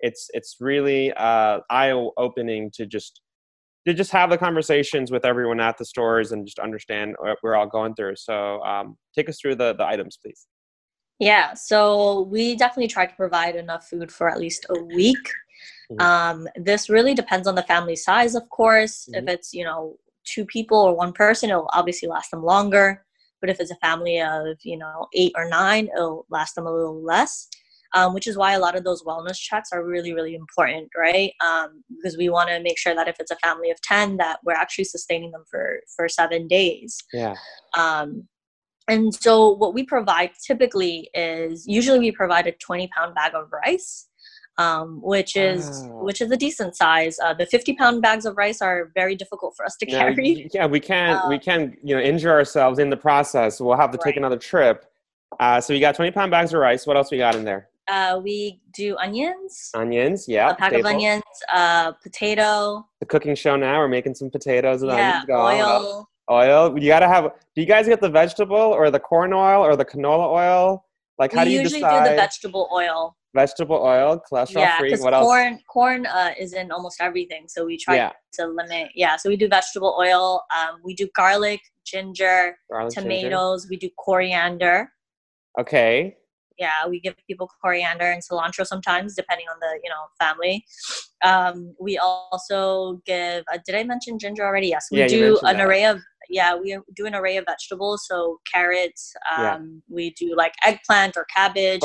it's 0.00 0.28
it's 0.32 0.56
really 0.60 1.12
uh, 1.12 1.60
eye-opening 1.70 2.70
to 2.74 2.86
just 2.86 3.20
to 3.86 3.94
just 3.94 4.10
have 4.12 4.30
the 4.30 4.38
conversations 4.38 5.10
with 5.10 5.24
everyone 5.24 5.60
at 5.60 5.78
the 5.78 5.84
stores 5.84 6.32
and 6.32 6.46
just 6.46 6.58
understand 6.58 7.16
what 7.18 7.38
we're 7.42 7.56
all 7.56 7.66
going 7.66 7.94
through. 7.94 8.16
So 8.16 8.60
um, 8.62 8.96
take 9.14 9.28
us 9.28 9.38
through 9.40 9.56
the 9.56 9.74
the 9.74 9.86
items, 9.86 10.18
please. 10.22 10.46
Yeah, 11.18 11.52
so 11.52 12.22
we 12.30 12.56
definitely 12.56 12.88
try 12.88 13.04
to 13.04 13.14
provide 13.14 13.54
enough 13.54 13.86
food 13.86 14.10
for 14.10 14.30
at 14.30 14.38
least 14.38 14.64
a 14.70 14.82
week. 14.84 15.18
Mm-hmm. 15.92 16.00
Um, 16.00 16.48
this 16.56 16.88
really 16.88 17.14
depends 17.14 17.46
on 17.46 17.54
the 17.54 17.62
family 17.62 17.94
size, 17.94 18.34
of 18.34 18.48
course. 18.48 19.06
Mm-hmm. 19.06 19.28
If 19.28 19.34
it's, 19.34 19.52
you 19.52 19.64
know, 19.64 19.96
two 20.24 20.46
people 20.46 20.78
or 20.78 20.96
one 20.96 21.12
person, 21.12 21.50
it'll 21.50 21.68
obviously 21.74 22.08
last 22.08 22.30
them 22.30 22.42
longer. 22.42 23.04
But 23.40 23.50
if 23.50 23.60
it's 23.60 23.70
a 23.70 23.76
family 23.76 24.20
of, 24.20 24.58
you 24.62 24.78
know, 24.78 25.06
eight 25.14 25.32
or 25.36 25.48
nine, 25.48 25.88
it'll 25.94 26.26
last 26.30 26.54
them 26.54 26.66
a 26.66 26.72
little 26.72 27.02
less. 27.02 27.48
Um, 27.92 28.14
which 28.14 28.28
is 28.28 28.36
why 28.36 28.52
a 28.52 28.60
lot 28.60 28.76
of 28.76 28.84
those 28.84 29.02
wellness 29.02 29.36
checks 29.36 29.70
are 29.72 29.84
really, 29.84 30.14
really 30.14 30.36
important, 30.36 30.88
right? 30.96 31.32
Um, 31.44 31.82
because 31.96 32.16
we 32.16 32.28
want 32.28 32.48
to 32.48 32.62
make 32.62 32.78
sure 32.78 32.94
that 32.94 33.08
if 33.08 33.16
it's 33.18 33.32
a 33.32 33.36
family 33.42 33.68
of 33.72 33.80
10, 33.80 34.16
that 34.18 34.38
we're 34.44 34.52
actually 34.52 34.84
sustaining 34.84 35.32
them 35.32 35.42
for, 35.50 35.80
for 35.96 36.08
seven 36.08 36.46
days. 36.46 37.02
Yeah. 37.12 37.34
Um, 37.76 38.28
and 38.86 39.12
so 39.12 39.50
what 39.50 39.74
we 39.74 39.82
provide 39.82 40.30
typically 40.46 41.10
is 41.14 41.66
usually 41.66 41.98
we 41.98 42.12
provide 42.12 42.46
a 42.46 42.52
20 42.52 42.88
pound 42.96 43.16
bag 43.16 43.34
of 43.34 43.48
rice 43.52 44.06
um, 44.60 45.00
which 45.02 45.36
is 45.36 45.84
wow. 45.84 46.02
which 46.02 46.20
is 46.20 46.30
a 46.30 46.36
decent 46.36 46.76
size. 46.76 47.18
Uh, 47.18 47.32
the 47.32 47.46
50 47.46 47.74
pound 47.74 48.02
bags 48.02 48.26
of 48.26 48.36
rice 48.36 48.60
are 48.60 48.90
very 48.94 49.16
difficult 49.16 49.56
for 49.56 49.64
us 49.64 49.76
to 49.76 49.86
carry. 49.86 50.48
yeah, 50.52 50.66
we 50.66 50.80
can't 50.80 51.28
we 51.28 51.36
um, 51.36 51.40
can 51.40 51.76
you 51.82 51.94
know 51.94 52.00
injure 52.00 52.30
ourselves 52.30 52.78
in 52.78 52.90
the 52.90 52.96
process. 52.96 53.60
We'll 53.60 53.76
have 53.76 53.90
to 53.92 53.98
take 53.98 54.06
right. 54.06 54.18
another 54.18 54.36
trip. 54.36 54.84
Uh, 55.38 55.60
so 55.60 55.72
you 55.72 55.80
got 55.80 55.94
20 55.94 56.10
pound 56.10 56.30
bags 56.30 56.52
of 56.52 56.60
rice. 56.60 56.86
What 56.86 56.96
else 56.96 57.10
we 57.10 57.18
got 57.18 57.34
in 57.34 57.44
there? 57.44 57.68
Uh, 57.88 58.20
we 58.22 58.60
do 58.72 58.96
onions. 58.98 59.70
Onions, 59.74 60.28
yeah. 60.28 60.50
A 60.50 60.54
pack 60.54 60.72
of 60.74 60.84
onions, 60.84 61.22
uh, 61.52 61.92
potato. 61.92 62.86
The 63.00 63.06
cooking 63.06 63.34
show 63.34 63.56
now. 63.56 63.78
We're 63.78 63.88
making 63.88 64.14
some 64.14 64.30
potatoes 64.30 64.82
with 64.82 64.94
yeah, 64.94 65.22
onions. 65.28 65.68
oil. 65.70 66.08
Oil. 66.30 66.78
You 66.78 66.88
gotta 66.88 67.08
have. 67.08 67.24
Do 67.54 67.60
you 67.60 67.66
guys 67.66 67.88
get 67.88 68.00
the 68.00 68.10
vegetable 68.10 68.56
or 68.56 68.90
the 68.90 69.00
corn 69.00 69.32
oil 69.32 69.64
or 69.64 69.74
the 69.74 69.84
canola 69.84 70.28
oil? 70.30 70.84
Like, 71.18 71.32
how 71.32 71.40
we 71.40 71.46
do 71.46 71.50
you 71.50 71.60
usually 71.60 71.80
decide? 71.80 72.04
do 72.04 72.10
the 72.10 72.16
vegetable 72.16 72.68
oil 72.72 73.16
vegetable 73.34 73.76
oil, 73.76 74.20
cholesterol 74.30 74.60
yeah, 74.60 74.78
free. 74.78 74.96
What 74.96 75.14
else? 75.14 75.24
Corn, 75.24 75.58
corn 75.68 76.06
uh, 76.06 76.32
is 76.38 76.52
in 76.52 76.70
almost 76.70 77.00
everything, 77.00 77.44
so 77.48 77.64
we 77.64 77.76
try 77.76 77.96
yeah. 77.96 78.12
to 78.34 78.46
limit. 78.46 78.90
Yeah, 78.94 79.16
so 79.16 79.28
we 79.28 79.36
do 79.36 79.48
vegetable 79.48 79.96
oil. 79.98 80.42
Um, 80.56 80.80
we 80.84 80.94
do 80.94 81.08
garlic, 81.14 81.60
ginger, 81.84 82.56
garlic, 82.70 82.94
tomatoes. 82.94 83.62
Ginger. 83.64 83.70
We 83.70 83.76
do 83.76 83.90
coriander. 83.98 84.90
Okay. 85.58 86.16
Yeah, 86.58 86.86
we 86.86 87.00
give 87.00 87.14
people 87.26 87.50
coriander 87.62 88.04
and 88.04 88.22
cilantro 88.22 88.66
sometimes, 88.66 89.14
depending 89.14 89.46
on 89.50 89.58
the 89.60 89.80
you 89.82 89.88
know 89.88 90.06
family. 90.18 90.64
Um, 91.24 91.74
we 91.80 91.98
also 91.98 93.00
give. 93.06 93.44
Uh, 93.52 93.58
did 93.64 93.74
I 93.74 93.84
mention 93.84 94.18
ginger 94.18 94.44
already? 94.44 94.68
Yes, 94.68 94.88
we 94.90 94.98
yeah, 94.98 95.08
do 95.08 95.38
an 95.42 95.56
that. 95.56 95.66
array 95.66 95.84
of 95.86 96.00
yeah, 96.30 96.54
we 96.54 96.78
do 96.94 97.06
an 97.06 97.14
array 97.14 97.36
of 97.36 97.44
vegetables. 97.46 98.06
So 98.08 98.38
carrots, 98.50 99.12
um, 99.36 99.42
yeah. 99.44 99.58
we 99.88 100.10
do 100.10 100.34
like 100.36 100.54
eggplant 100.64 101.16
or 101.16 101.26
cabbage. 101.34 101.82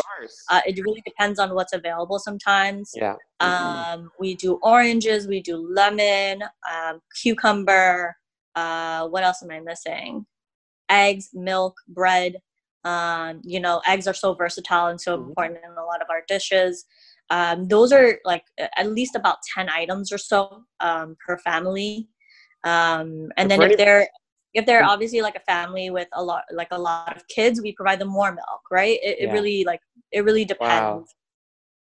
Uh, 0.49 0.61
it 0.65 0.79
really 0.85 1.01
depends 1.05 1.39
on 1.39 1.53
what's 1.55 1.73
available 1.73 2.19
sometimes. 2.19 2.91
Yeah. 2.95 3.15
Um, 3.39 4.11
we 4.19 4.35
do 4.35 4.59
oranges, 4.61 5.27
we 5.27 5.41
do 5.41 5.57
lemon, 5.57 6.43
um, 6.71 7.01
cucumber. 7.21 8.15
Uh, 8.55 9.07
what 9.07 9.23
else 9.23 9.41
am 9.43 9.51
I 9.51 9.59
missing? 9.59 10.25
Eggs, 10.89 11.29
milk, 11.33 11.73
bread. 11.87 12.37
Um, 12.85 13.41
you 13.43 13.59
know, 13.59 13.81
eggs 13.87 14.07
are 14.07 14.13
so 14.13 14.35
versatile 14.35 14.87
and 14.87 15.01
so 15.01 15.17
mm-hmm. 15.17 15.29
important 15.29 15.59
in 15.65 15.71
a 15.71 15.83
lot 15.83 16.01
of 16.01 16.07
our 16.11 16.21
dishes. 16.27 16.85
Um, 17.31 17.67
those 17.67 17.91
are 17.91 18.19
like 18.23 18.43
at 18.59 18.91
least 18.91 19.15
about 19.15 19.37
10 19.55 19.69
items 19.69 20.11
or 20.11 20.19
so 20.19 20.63
um, 20.79 21.17
per 21.25 21.39
family. 21.39 22.07
Um, 22.63 23.31
and 23.37 23.49
then 23.49 23.61
if 23.63 23.77
they're 23.77 24.07
if 24.55 24.65
they're 24.65 24.83
obviously 24.83 25.21
like 25.21 25.35
a 25.35 25.41
family 25.41 25.89
with 25.89 26.07
a 26.13 26.23
lot 26.23 26.43
like 26.51 26.69
a 26.71 26.79
lot 26.79 27.15
of 27.15 27.27
kids 27.27 27.61
we 27.61 27.73
provide 27.73 27.99
them 27.99 28.07
more 28.07 28.31
milk 28.31 28.61
right? 28.71 28.99
It, 29.03 29.17
yeah. 29.19 29.29
it 29.29 29.33
really 29.33 29.63
like 29.65 29.81
it 30.11 30.23
really 30.23 30.45
depends. 30.45 30.71
Wow. 30.71 31.05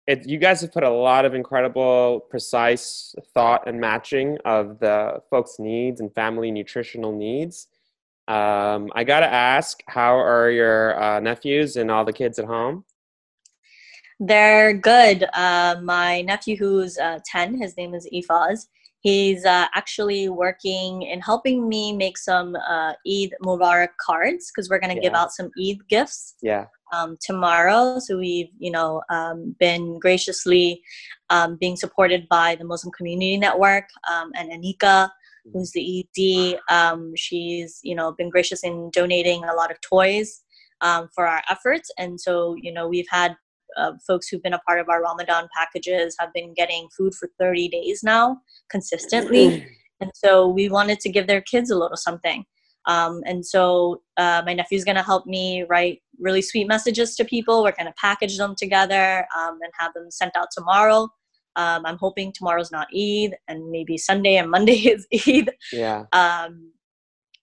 It, 0.06 0.26
you 0.26 0.38
guys 0.38 0.60
have 0.62 0.72
put 0.72 0.82
a 0.82 0.90
lot 0.90 1.24
of 1.24 1.34
incredible 1.34 2.26
precise 2.30 3.14
thought 3.32 3.68
and 3.68 3.80
matching 3.80 4.38
of 4.44 4.78
the 4.80 5.22
folks 5.30 5.56
needs 5.58 6.00
and 6.00 6.12
family 6.14 6.50
nutritional 6.50 7.12
needs. 7.16 7.68
Um, 8.28 8.92
i 8.94 9.02
gotta 9.02 9.26
ask 9.26 9.80
how 9.88 10.16
are 10.16 10.50
your 10.50 11.02
uh, 11.02 11.18
nephews 11.18 11.76
and 11.76 11.90
all 11.90 12.04
the 12.04 12.12
kids 12.12 12.38
at 12.38 12.44
home? 12.44 12.84
They're 14.20 14.74
good. 14.74 15.24
Uh, 15.32 15.76
my 15.82 16.20
nephew 16.22 16.56
who's 16.56 16.98
uh, 16.98 17.20
10 17.24 17.60
his 17.60 17.76
name 17.76 17.94
is 17.94 18.08
ifaz 18.12 18.66
He's 19.00 19.46
uh, 19.46 19.66
actually 19.74 20.28
working 20.28 21.02
in 21.02 21.20
helping 21.20 21.68
me 21.68 21.92
make 21.92 22.18
some 22.18 22.54
uh, 22.54 22.92
Eid 23.08 23.34
Mubarak 23.42 23.96
cards 23.98 24.50
because 24.50 24.68
we're 24.68 24.78
going 24.78 24.94
to 24.94 24.96
yeah. 24.96 25.08
give 25.08 25.14
out 25.14 25.32
some 25.32 25.50
Eid 25.58 25.78
gifts. 25.88 26.36
Yeah. 26.42 26.66
Um, 26.92 27.16
tomorrow. 27.20 28.00
So 28.00 28.18
we've, 28.18 28.50
you 28.58 28.72
know, 28.72 29.00
um, 29.10 29.54
been 29.60 30.00
graciously 30.00 30.82
um, 31.30 31.56
being 31.60 31.76
supported 31.76 32.28
by 32.28 32.56
the 32.56 32.64
Muslim 32.64 32.90
Community 32.92 33.36
Network 33.36 33.84
um, 34.10 34.32
and 34.34 34.50
Anika, 34.50 35.06
mm-hmm. 35.06 35.50
who's 35.52 35.70
the 35.70 36.04
ED. 36.18 36.58
Um, 36.68 37.12
she's, 37.16 37.78
you 37.84 37.94
know, 37.94 38.10
been 38.12 38.28
gracious 38.28 38.64
in 38.64 38.90
donating 38.92 39.44
a 39.44 39.54
lot 39.54 39.70
of 39.70 39.80
toys 39.80 40.42
um, 40.80 41.08
for 41.14 41.26
our 41.26 41.42
efforts. 41.48 41.90
And 41.96 42.20
so, 42.20 42.56
you 42.60 42.72
know, 42.72 42.88
we've 42.88 43.08
had 43.08 43.36
uh, 43.76 43.92
folks 44.06 44.28
who've 44.28 44.42
been 44.42 44.54
a 44.54 44.58
part 44.60 44.80
of 44.80 44.88
our 44.88 45.02
Ramadan 45.02 45.48
packages 45.56 46.16
have 46.18 46.32
been 46.32 46.54
getting 46.54 46.88
food 46.96 47.14
for 47.14 47.28
30 47.38 47.68
days 47.68 48.02
now 48.02 48.38
consistently. 48.70 49.66
and 50.00 50.10
so 50.14 50.48
we 50.48 50.68
wanted 50.68 51.00
to 51.00 51.10
give 51.10 51.26
their 51.26 51.40
kids 51.40 51.70
a 51.70 51.76
little 51.76 51.96
something. 51.96 52.44
Um, 52.86 53.20
and 53.26 53.44
so 53.44 54.02
uh, 54.16 54.42
my 54.46 54.54
nephew's 54.54 54.84
going 54.84 54.96
to 54.96 55.02
help 55.02 55.26
me 55.26 55.64
write 55.68 56.00
really 56.18 56.42
sweet 56.42 56.66
messages 56.66 57.14
to 57.16 57.24
people. 57.24 57.62
We're 57.62 57.72
going 57.72 57.86
to 57.86 57.94
package 58.00 58.38
them 58.38 58.54
together 58.56 59.26
um, 59.38 59.58
and 59.62 59.72
have 59.78 59.92
them 59.94 60.10
sent 60.10 60.36
out 60.36 60.48
tomorrow. 60.52 61.08
Um, 61.56 61.84
I'm 61.84 61.98
hoping 61.98 62.32
tomorrow's 62.32 62.72
not 62.72 62.88
Eid 62.94 63.36
and 63.48 63.70
maybe 63.70 63.98
Sunday 63.98 64.36
and 64.36 64.50
Monday 64.50 64.72
is 64.76 65.06
Eid. 65.26 65.50
Yeah. 65.72 66.04
Um, 66.12 66.72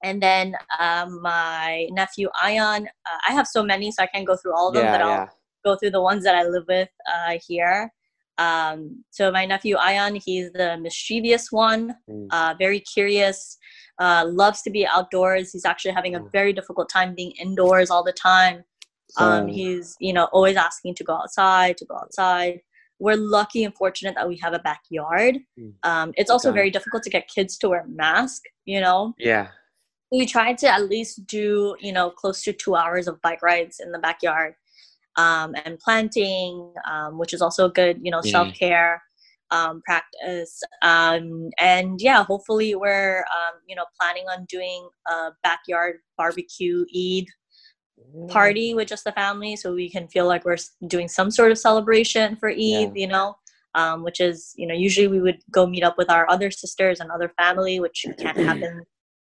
and 0.04 0.22
then 0.22 0.56
um, 0.80 1.22
my 1.22 1.88
nephew 1.92 2.30
Ion, 2.42 2.86
uh, 2.86 3.20
I 3.28 3.34
have 3.34 3.48
so 3.48 3.64
many, 3.64 3.92
so 3.92 4.04
I 4.04 4.08
can't 4.08 4.28
go 4.28 4.36
through 4.36 4.56
all 4.56 4.70
of 4.70 4.76
them, 4.76 4.86
yeah, 4.86 4.92
but 4.92 5.02
I'll 5.02 5.10
yeah 5.10 5.28
go 5.68 5.76
through 5.76 5.92
the 5.92 6.02
ones 6.02 6.24
that 6.24 6.36
I 6.36 6.44
live 6.44 6.66
with 6.68 6.90
uh, 7.14 7.38
here. 7.48 7.92
Um, 8.38 9.04
so 9.10 9.32
my 9.32 9.46
nephew 9.46 9.76
Ion, 9.78 10.16
he's 10.16 10.52
the 10.52 10.78
mischievous 10.78 11.52
one, 11.52 11.96
mm. 12.10 12.28
uh, 12.32 12.54
very 12.58 12.80
curious, 12.80 13.58
uh, 14.00 14.26
loves 14.28 14.62
to 14.64 14.70
be 14.70 14.86
outdoors. 14.86 15.52
He's 15.52 15.66
actually 15.66 15.94
having 15.94 16.16
a 16.16 16.20
mm. 16.20 16.32
very 16.32 16.54
difficult 16.54 16.90
time 16.90 17.16
being 17.16 17.32
indoors 17.32 17.90
all 17.90 18.04
the 18.04 18.14
time. 18.14 18.64
Um, 19.18 19.48
he's 19.48 19.96
you 20.00 20.14
know 20.14 20.26
always 20.34 20.58
asking 20.58 20.96
to 20.96 21.04
go 21.04 21.16
outside, 21.16 21.78
to 21.78 21.86
go 21.86 21.96
outside. 21.96 22.60
We're 23.00 23.16
lucky 23.16 23.64
and 23.64 23.74
fortunate 23.74 24.16
that 24.16 24.28
we 24.28 24.38
have 24.44 24.54
a 24.54 24.60
backyard. 24.60 25.38
Mm. 25.60 25.74
Um, 25.84 26.14
it's 26.18 26.30
also 26.30 26.52
very 26.52 26.70
difficult 26.70 27.04
to 27.04 27.10
get 27.10 27.28
kids 27.34 27.58
to 27.60 27.70
wear 27.70 27.86
masks. 27.88 28.50
You 28.66 28.82
know. 28.82 29.16
Yeah. 29.18 29.48
We 30.12 30.26
tried 30.26 30.58
to 30.60 30.68
at 30.68 30.88
least 30.88 31.26
do 31.26 31.76
you 31.80 31.92
know 31.92 32.10
close 32.12 32.44
to 32.44 32.54
two 32.54 32.76
hours 32.76 33.08
of 33.08 33.22
bike 33.22 33.42
rides 33.42 33.80
in 33.80 33.92
the 33.92 34.00
backyard 34.00 34.56
um, 35.18 35.56
and 35.66 35.80
planting, 35.80 36.72
um, 36.90 37.18
which 37.18 37.34
is 37.34 37.42
also 37.42 37.66
a 37.66 37.72
good, 37.72 38.00
you 38.02 38.12
know, 38.12 38.22
mm. 38.22 38.32
self 38.32 38.54
care 38.54 39.02
um, 39.52 39.82
practice. 39.86 40.62
Um, 40.82 41.50
and 41.60 42.00
yeah, 42.02 42.24
hopefully 42.24 42.76
we're, 42.76 43.20
um, 43.20 43.60
you 43.68 43.76
know, 43.76 43.86
planning 44.00 44.26
on 44.26 44.46
doing 44.46 44.88
a 45.10 45.30
backyard 45.44 45.98
barbecue 46.18 46.86
Eid 46.96 47.26
party 48.30 48.74
with 48.74 48.88
just 48.88 49.04
the 49.04 49.12
family, 49.12 49.56
so 49.56 49.74
we 49.74 49.90
can 49.90 50.08
feel 50.08 50.28
like 50.28 50.46
we're 50.46 50.58
doing 50.88 51.08
some 51.08 51.32
sort 51.32 51.52
of 51.52 51.58
celebration 51.58 52.36
for 52.36 52.50
Eid. 52.50 52.58
Yeah. 52.60 52.90
You 52.94 53.08
know. 53.08 53.36
Um, 53.76 54.02
which 54.04 54.20
is, 54.20 54.56
you 54.58 54.66
know, 54.66 54.74
usually 54.74 55.08
we 55.08 55.22
would 55.22 55.38
go 55.52 55.68
meet 55.68 55.84
up 55.84 56.00
with 56.00 56.10
our 56.10 56.28
other 56.32 56.50
sisters 56.50 57.00
and 57.00 57.12
other 57.12 57.32
family, 57.38 57.80
which 57.80 58.08
can't 58.18 58.38
happen 58.38 58.82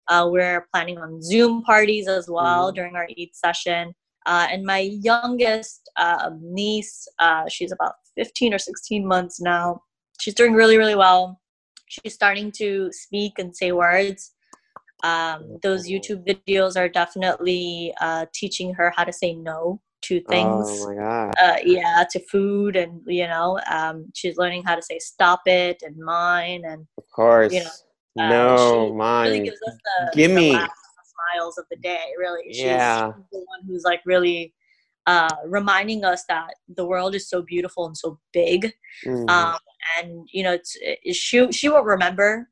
Uh, 0.07 0.27
we're 0.27 0.67
planning 0.73 0.97
on 0.97 1.21
Zoom 1.21 1.61
parties 1.61 2.07
as 2.07 2.27
well 2.27 2.67
mm-hmm. 2.67 2.75
during 2.75 2.95
our 2.95 3.07
Eid 3.15 3.29
session. 3.33 3.93
Uh, 4.25 4.47
and 4.51 4.65
my 4.65 4.79
youngest 4.79 5.89
uh, 5.97 6.29
niece, 6.41 7.07
uh, 7.19 7.47
she's 7.47 7.71
about 7.71 7.93
15 8.15 8.53
or 8.53 8.59
16 8.59 9.07
months 9.07 9.41
now. 9.41 9.81
She's 10.19 10.33
doing 10.33 10.53
really, 10.53 10.77
really 10.77 10.95
well. 10.95 11.39
She's 11.87 12.13
starting 12.13 12.51
to 12.53 12.91
speak 12.91 13.39
and 13.39 13.55
say 13.55 13.71
words. 13.71 14.33
Um, 15.03 15.57
those 15.63 15.87
YouTube 15.87 16.25
videos 16.27 16.75
are 16.75 16.89
definitely 16.89 17.93
uh, 18.01 18.25
teaching 18.33 18.73
her 18.73 18.93
how 18.95 19.05
to 19.05 19.13
say 19.13 19.33
no 19.33 19.81
to 20.01 20.21
things. 20.21 20.67
Oh 20.69 20.89
my 20.89 20.95
god. 20.95 21.33
Uh, 21.41 21.57
yeah, 21.63 22.03
to 22.11 22.19
food 22.27 22.75
and 22.75 23.01
you 23.07 23.27
know, 23.27 23.59
um, 23.71 24.05
she's 24.13 24.37
learning 24.37 24.63
how 24.63 24.75
to 24.75 24.81
say 24.81 24.99
stop 24.99 25.41
it 25.45 25.81
and 25.83 25.97
mine 25.97 26.63
and 26.65 26.85
of 26.97 27.03
course. 27.13 27.53
You 27.53 27.63
know, 27.63 27.69
uh, 28.19 28.29
no, 28.29 28.93
mine. 28.93 29.31
Really 29.31 29.43
gives 29.45 29.61
us 29.67 29.75
the, 29.83 30.11
Gimme. 30.15 30.51
The 30.51 30.69
smiles 31.31 31.57
of 31.57 31.65
the 31.69 31.77
day. 31.77 32.05
Really, 32.17 32.53
she's 32.53 32.63
yeah. 32.63 33.11
the 33.31 33.39
one 33.39 33.59
who's 33.67 33.83
like 33.83 34.01
really 34.05 34.53
uh, 35.07 35.35
reminding 35.45 36.03
us 36.03 36.25
that 36.29 36.53
the 36.75 36.85
world 36.85 37.15
is 37.15 37.29
so 37.29 37.41
beautiful 37.41 37.85
and 37.85 37.97
so 37.97 38.19
big. 38.33 38.73
Mm. 39.05 39.29
Um, 39.29 39.59
and 39.97 40.27
you 40.31 40.43
know, 40.43 40.53
it's, 40.53 40.77
it, 40.81 41.15
she 41.15 41.51
she 41.51 41.69
will 41.69 41.83
remember 41.83 42.49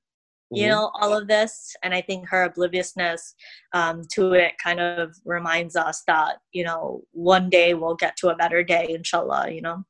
you 0.51 0.63
mm-hmm. 0.63 0.71
know 0.71 0.91
all 0.99 1.15
of 1.17 1.27
this 1.27 1.75
and 1.83 1.93
i 1.93 2.01
think 2.01 2.27
her 2.27 2.43
obliviousness 2.43 3.35
um, 3.73 4.01
to 4.11 4.33
it 4.33 4.53
kind 4.63 4.79
of 4.79 5.13
reminds 5.25 5.75
us 5.75 6.03
that 6.07 6.37
you 6.53 6.63
know 6.63 7.01
one 7.11 7.49
day 7.49 7.73
we'll 7.73 7.95
get 7.95 8.15
to 8.15 8.29
a 8.29 8.35
better 8.35 8.63
day 8.63 8.85
inshallah 8.89 9.51
you 9.51 9.61
know 9.61 9.83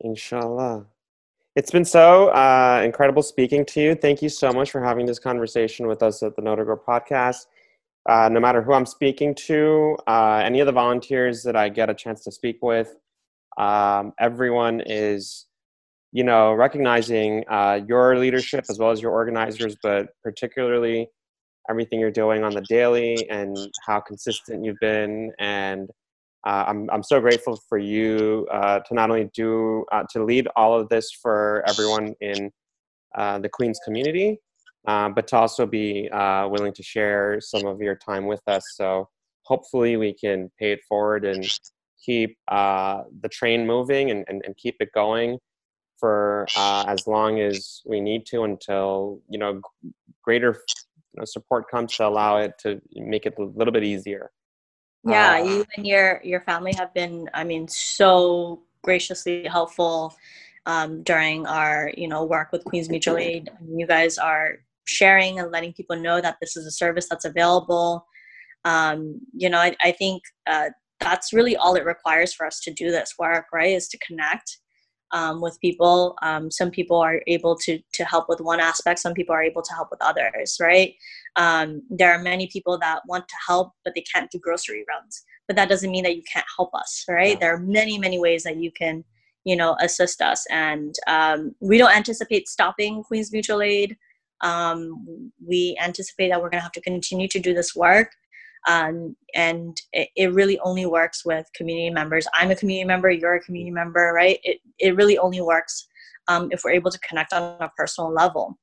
inshallah 0.00 0.84
it's 1.54 1.70
been 1.70 1.84
so 1.84 2.28
uh, 2.28 2.80
incredible 2.84 3.22
speaking 3.22 3.64
to 3.64 3.80
you 3.80 3.94
thank 3.94 4.22
you 4.22 4.28
so 4.28 4.50
much 4.52 4.70
for 4.70 4.82
having 4.82 5.06
this 5.06 5.18
conversation 5.18 5.86
with 5.86 6.02
us 6.02 6.22
at 6.22 6.34
the 6.34 6.42
Grow 6.42 6.76
podcast 6.76 7.46
uh, 8.08 8.28
no 8.30 8.40
matter 8.40 8.62
who 8.62 8.72
i'm 8.72 8.86
speaking 8.86 9.34
to 9.34 9.96
uh, 10.06 10.40
any 10.44 10.60
of 10.60 10.66
the 10.66 10.72
volunteers 10.72 11.42
that 11.42 11.56
i 11.56 11.68
get 11.68 11.90
a 11.90 11.94
chance 11.94 12.22
to 12.22 12.32
speak 12.32 12.58
with 12.62 12.94
um, 13.58 14.12
everyone 14.18 14.82
is 14.86 15.46
you 16.12 16.22
know, 16.22 16.52
recognizing 16.52 17.42
uh, 17.50 17.80
your 17.88 18.18
leadership 18.18 18.66
as 18.68 18.78
well 18.78 18.90
as 18.90 19.00
your 19.00 19.12
organizers, 19.12 19.76
but 19.82 20.08
particularly 20.22 21.08
everything 21.70 21.98
you're 21.98 22.10
doing 22.10 22.44
on 22.44 22.52
the 22.52 22.60
daily 22.62 23.28
and 23.30 23.56
how 23.86 23.98
consistent 23.98 24.62
you've 24.62 24.78
been. 24.80 25.32
And 25.38 25.88
uh, 26.46 26.64
I'm, 26.66 26.90
I'm 26.90 27.02
so 27.02 27.18
grateful 27.18 27.58
for 27.68 27.78
you 27.78 28.46
uh, 28.52 28.80
to 28.80 28.94
not 28.94 29.10
only 29.10 29.30
do, 29.34 29.86
to 30.10 30.24
lead 30.24 30.48
all 30.54 30.78
of 30.78 30.88
this 30.90 31.10
for 31.10 31.64
everyone 31.66 32.14
in 32.20 32.50
the 33.16 33.48
Queens 33.50 33.80
community, 33.84 34.38
uh, 34.86 35.08
but 35.08 35.28
to 35.28 35.36
also 35.36 35.66
be 35.66 36.08
willing 36.12 36.72
to 36.72 36.82
share 36.82 37.40
some 37.40 37.66
of 37.66 37.80
your 37.80 37.96
time 37.96 38.26
with 38.26 38.42
us. 38.46 38.62
So 38.74 39.08
hopefully 39.44 39.96
we 39.96 40.12
can 40.12 40.50
pay 40.58 40.72
it 40.72 40.80
forward 40.88 41.24
and 41.24 41.44
keep 42.04 42.36
the 42.48 43.28
train 43.30 43.66
moving 43.66 44.10
and, 44.10 44.24
and, 44.28 44.42
and 44.44 44.56
keep 44.56 44.76
it 44.80 44.90
going 44.94 45.38
for 46.02 46.48
uh, 46.56 46.84
as 46.88 47.06
long 47.06 47.38
as 47.38 47.80
we 47.86 48.00
need 48.00 48.26
to 48.26 48.42
until 48.42 49.20
you 49.28 49.38
know 49.38 49.60
greater 50.24 50.58
you 51.14 51.20
know, 51.20 51.24
support 51.24 51.70
comes 51.70 51.94
to 51.96 52.06
allow 52.06 52.38
it 52.38 52.54
to 52.58 52.80
make 52.96 53.24
it 53.24 53.34
a 53.38 53.42
little 53.44 53.72
bit 53.72 53.84
easier. 53.84 54.32
Yeah, 55.04 55.34
uh, 55.34 55.44
you 55.44 55.64
and 55.76 55.86
your 55.86 56.20
your 56.24 56.40
family 56.40 56.72
have 56.74 56.92
been, 56.92 57.30
I 57.32 57.44
mean, 57.44 57.68
so 57.68 58.62
graciously 58.82 59.46
helpful 59.46 60.16
um, 60.66 61.04
during 61.04 61.46
our 61.46 61.92
you 61.96 62.08
know 62.08 62.24
work 62.24 62.50
with 62.50 62.64
Queens 62.64 62.88
Mutual 62.88 63.16
Aid. 63.16 63.50
You 63.64 63.86
guys 63.86 64.18
are 64.18 64.58
sharing 64.84 65.38
and 65.38 65.50
letting 65.50 65.72
people 65.72 65.96
know 65.96 66.20
that 66.20 66.36
this 66.40 66.56
is 66.56 66.66
a 66.66 66.70
service 66.70 67.08
that's 67.08 67.24
available. 67.24 68.06
Um, 68.64 69.20
you 69.32 69.48
know, 69.50 69.58
I, 69.58 69.74
I 69.82 69.92
think 69.92 70.22
uh, 70.46 70.70
that's 71.00 71.32
really 71.32 71.56
all 71.56 71.74
it 71.74 71.84
requires 71.84 72.32
for 72.32 72.46
us 72.46 72.60
to 72.60 72.72
do 72.72 72.90
this 72.90 73.14
work, 73.18 73.46
right? 73.52 73.74
Is 73.74 73.88
to 73.88 73.98
connect 73.98 74.58
um, 75.12 75.40
with 75.40 75.60
people. 75.60 76.16
Um, 76.22 76.50
some 76.50 76.70
people 76.70 76.98
are 76.98 77.20
able 77.26 77.56
to 77.58 77.78
to 77.94 78.04
help 78.04 78.28
with 78.28 78.40
one 78.40 78.60
aspect. 78.60 78.98
Some 78.98 79.14
people 79.14 79.34
are 79.34 79.42
able 79.42 79.62
to 79.62 79.74
help 79.74 79.88
with 79.90 80.00
others. 80.02 80.56
Right? 80.60 80.94
Um, 81.36 81.82
there 81.90 82.12
are 82.12 82.22
many 82.22 82.48
people 82.48 82.78
that 82.78 83.00
want 83.06 83.28
to 83.28 83.34
help, 83.46 83.72
but 83.84 83.94
they 83.94 84.04
can't 84.12 84.30
do 84.30 84.38
grocery 84.38 84.84
runs. 84.88 85.22
But 85.46 85.56
that 85.56 85.68
doesn't 85.68 85.90
mean 85.90 86.04
that 86.04 86.16
you 86.16 86.22
can't 86.32 86.46
help 86.56 86.74
us. 86.74 87.04
Right? 87.08 87.32
Yeah. 87.32 87.38
There 87.40 87.54
are 87.54 87.60
many 87.60 87.98
many 87.98 88.18
ways 88.18 88.42
that 88.44 88.56
you 88.56 88.72
can 88.72 89.04
you 89.44 89.56
know 89.56 89.76
assist 89.80 90.22
us, 90.22 90.44
and 90.50 90.94
um, 91.06 91.54
we 91.60 91.78
don't 91.78 91.94
anticipate 91.94 92.48
stopping 92.48 93.02
Queens 93.02 93.32
Mutual 93.32 93.62
Aid. 93.62 93.96
Um, 94.42 95.30
we 95.46 95.76
anticipate 95.80 96.30
that 96.30 96.40
we're 96.40 96.50
going 96.50 96.58
to 96.58 96.64
have 96.64 96.72
to 96.72 96.80
continue 96.80 97.28
to 97.28 97.38
do 97.38 97.54
this 97.54 97.76
work 97.76 98.10
um, 98.68 99.16
and 99.34 99.80
it, 99.92 100.08
it, 100.16 100.32
really 100.32 100.58
only 100.60 100.86
works 100.86 101.24
with 101.24 101.46
community 101.54 101.90
members 101.90 102.26
i'm 102.34 102.50
a 102.50 102.56
community 102.56 102.86
member 102.86 103.10
you're 103.10 103.34
a 103.34 103.40
community 103.40 103.72
member 103.72 104.12
right 104.14 104.38
it, 104.44 104.58
it 104.78 104.96
really 104.96 105.18
only 105.18 105.40
works 105.40 105.88
um, 106.28 106.48
if 106.52 106.62
we're 106.64 106.70
able 106.70 106.90
to 106.90 106.98
connect 107.00 107.32
on 107.32 107.56
a 107.60 107.68
personal 107.76 108.12
level 108.12 108.58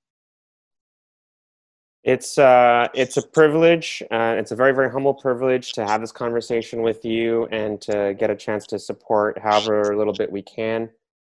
it's 2.05 2.37
uh, 2.37 2.87
it's 2.93 3.17
a 3.17 3.21
privilege. 3.21 4.01
Uh, 4.09 4.35
it's 4.37 4.51
a 4.51 4.55
very 4.55 4.73
very 4.73 4.89
humble 4.89 5.13
privilege 5.13 5.73
to 5.73 5.85
have 5.85 5.99
this 5.99 6.13
conversation 6.13 6.81
with 6.81 7.03
you 7.03 7.45
and 7.51 7.81
to 7.81 8.15
get 8.17 8.29
a 8.29 8.35
chance 8.35 8.65
to 8.67 8.79
support 8.79 9.37
however 9.37 9.95
little 9.97 10.13
bit 10.13 10.31
we 10.31 10.41
can. 10.41 10.89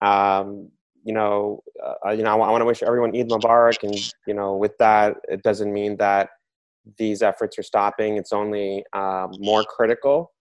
Um, 0.02 0.70
you 1.04 1.14
know, 1.14 1.62
uh, 2.06 2.12
you 2.12 2.24
know, 2.24 2.30
I, 2.30 2.34
I 2.34 2.52
want 2.52 2.62
to 2.62 2.66
wish 2.66 2.84
everyone 2.84 3.16
Eid 3.16 3.30
Mubarak, 3.30 3.84
and 3.84 3.96
you 4.28 4.34
know, 4.34 4.56
with 4.56 4.78
that, 4.80 5.16
it 5.28 5.44
doesn't 5.44 5.72
mean 5.72 5.98
that 5.98 6.30
these 6.98 7.22
efforts 7.22 7.58
are 7.58 7.64
stopping. 7.64 8.18
It's 8.18 8.34
only 8.34 8.84
uh, 8.94 9.28
more 9.38 9.64
critical 9.64 10.32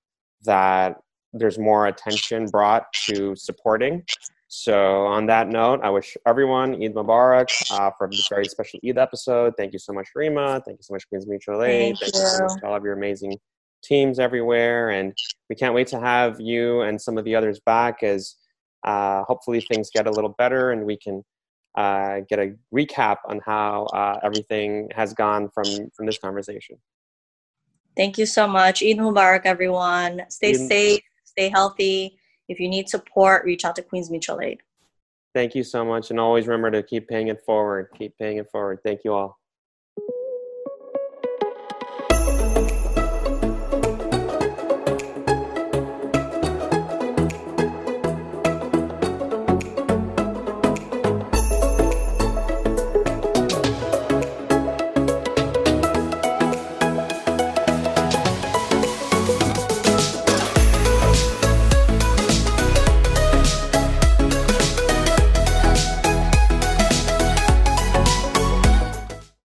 that 0.45 0.97
there's 1.33 1.59
more 1.59 1.87
attention 1.87 2.47
brought 2.47 2.87
to 3.09 3.35
supporting. 3.37 4.05
So, 4.51 5.05
on 5.07 5.27
that 5.27 5.49
note, 5.49 5.81
I 5.83 5.91
wish 5.91 6.17
everyone 6.27 6.83
Eid 6.83 6.95
Mubarak 6.95 7.49
uh, 7.71 7.91
for 7.99 8.09
this 8.11 8.27
very 8.29 8.47
special 8.47 8.81
Eid 8.87 8.97
episode. 8.97 9.55
Thank 9.59 9.75
you 9.75 9.79
so 9.79 9.93
much, 9.93 10.09
Rima. 10.15 10.63
Thank 10.65 10.79
you 10.79 10.83
so 10.83 10.95
much, 10.95 11.07
Queens 11.09 11.27
Mutual 11.27 11.63
Aid. 11.63 11.99
Thank, 11.99 12.13
Thank 12.13 12.15
you. 12.15 12.31
so 12.31 12.45
much 12.45 12.61
to 12.61 12.67
all 12.67 12.75
of 12.75 12.83
your 12.83 12.95
amazing 12.95 13.37
teams 13.83 14.19
everywhere. 14.19 14.91
And 14.91 15.13
we 15.49 15.57
can't 15.57 15.75
wait 15.75 15.87
to 15.89 16.01
have 16.01 16.41
you 16.41 16.81
and 16.81 17.01
some 17.01 17.19
of 17.19 17.25
the 17.25 17.35
others 17.35 17.61
back 17.61 18.03
as 18.03 18.37
uh, 18.85 19.25
hopefully 19.25 19.61
things 19.61 19.91
get 19.91 20.07
a 20.07 20.13
little 20.13 20.35
better 20.39 20.73
and 20.73 20.85
we 20.85 20.97
can 20.97 21.23
uh, 21.77 22.21
get 22.29 22.39
a 22.39 22.55
recap 22.75 23.17
on 23.29 23.41
how 23.45 23.87
uh, 23.87 24.19
everything 24.23 24.89
has 24.95 25.15
gone 25.15 25.49
from 25.51 25.91
from 25.95 26.07
this 26.07 26.19
conversation. 26.19 26.77
Thank 27.97 28.17
you 28.19 28.27
so 28.27 28.47
much. 28.47 28.83
Eid 28.83 28.99
Mubarak, 28.99 29.43
everyone. 29.45 30.23
Stay 30.29 30.51
Eid- 30.51 30.69
safe, 30.69 31.03
stay 31.25 31.49
healthy. 31.49 32.19
If 32.49 32.61
you 32.61 32.69
need 32.69 32.89
support, 32.89 33.45
reach 33.45 33.65
out 33.65 33.77
to 33.77 33.83
Queens 33.83 34.11
Mutual 34.11 34.41
Aid. 34.41 34.61
Thank 35.35 35.55
you 35.55 35.63
so 35.63 35.85
much. 35.85 36.11
And 36.11 36.19
always 36.19 36.47
remember 36.47 36.71
to 36.71 36.83
keep 36.83 37.09
paying 37.09 37.29
it 37.29 37.43
forward. 37.45 37.89
Keep 37.97 38.17
paying 38.19 38.39
it 38.39 38.51
forward. 38.51 38.81
Thank 38.85 39.01
you 39.05 39.13
all. 39.13 39.39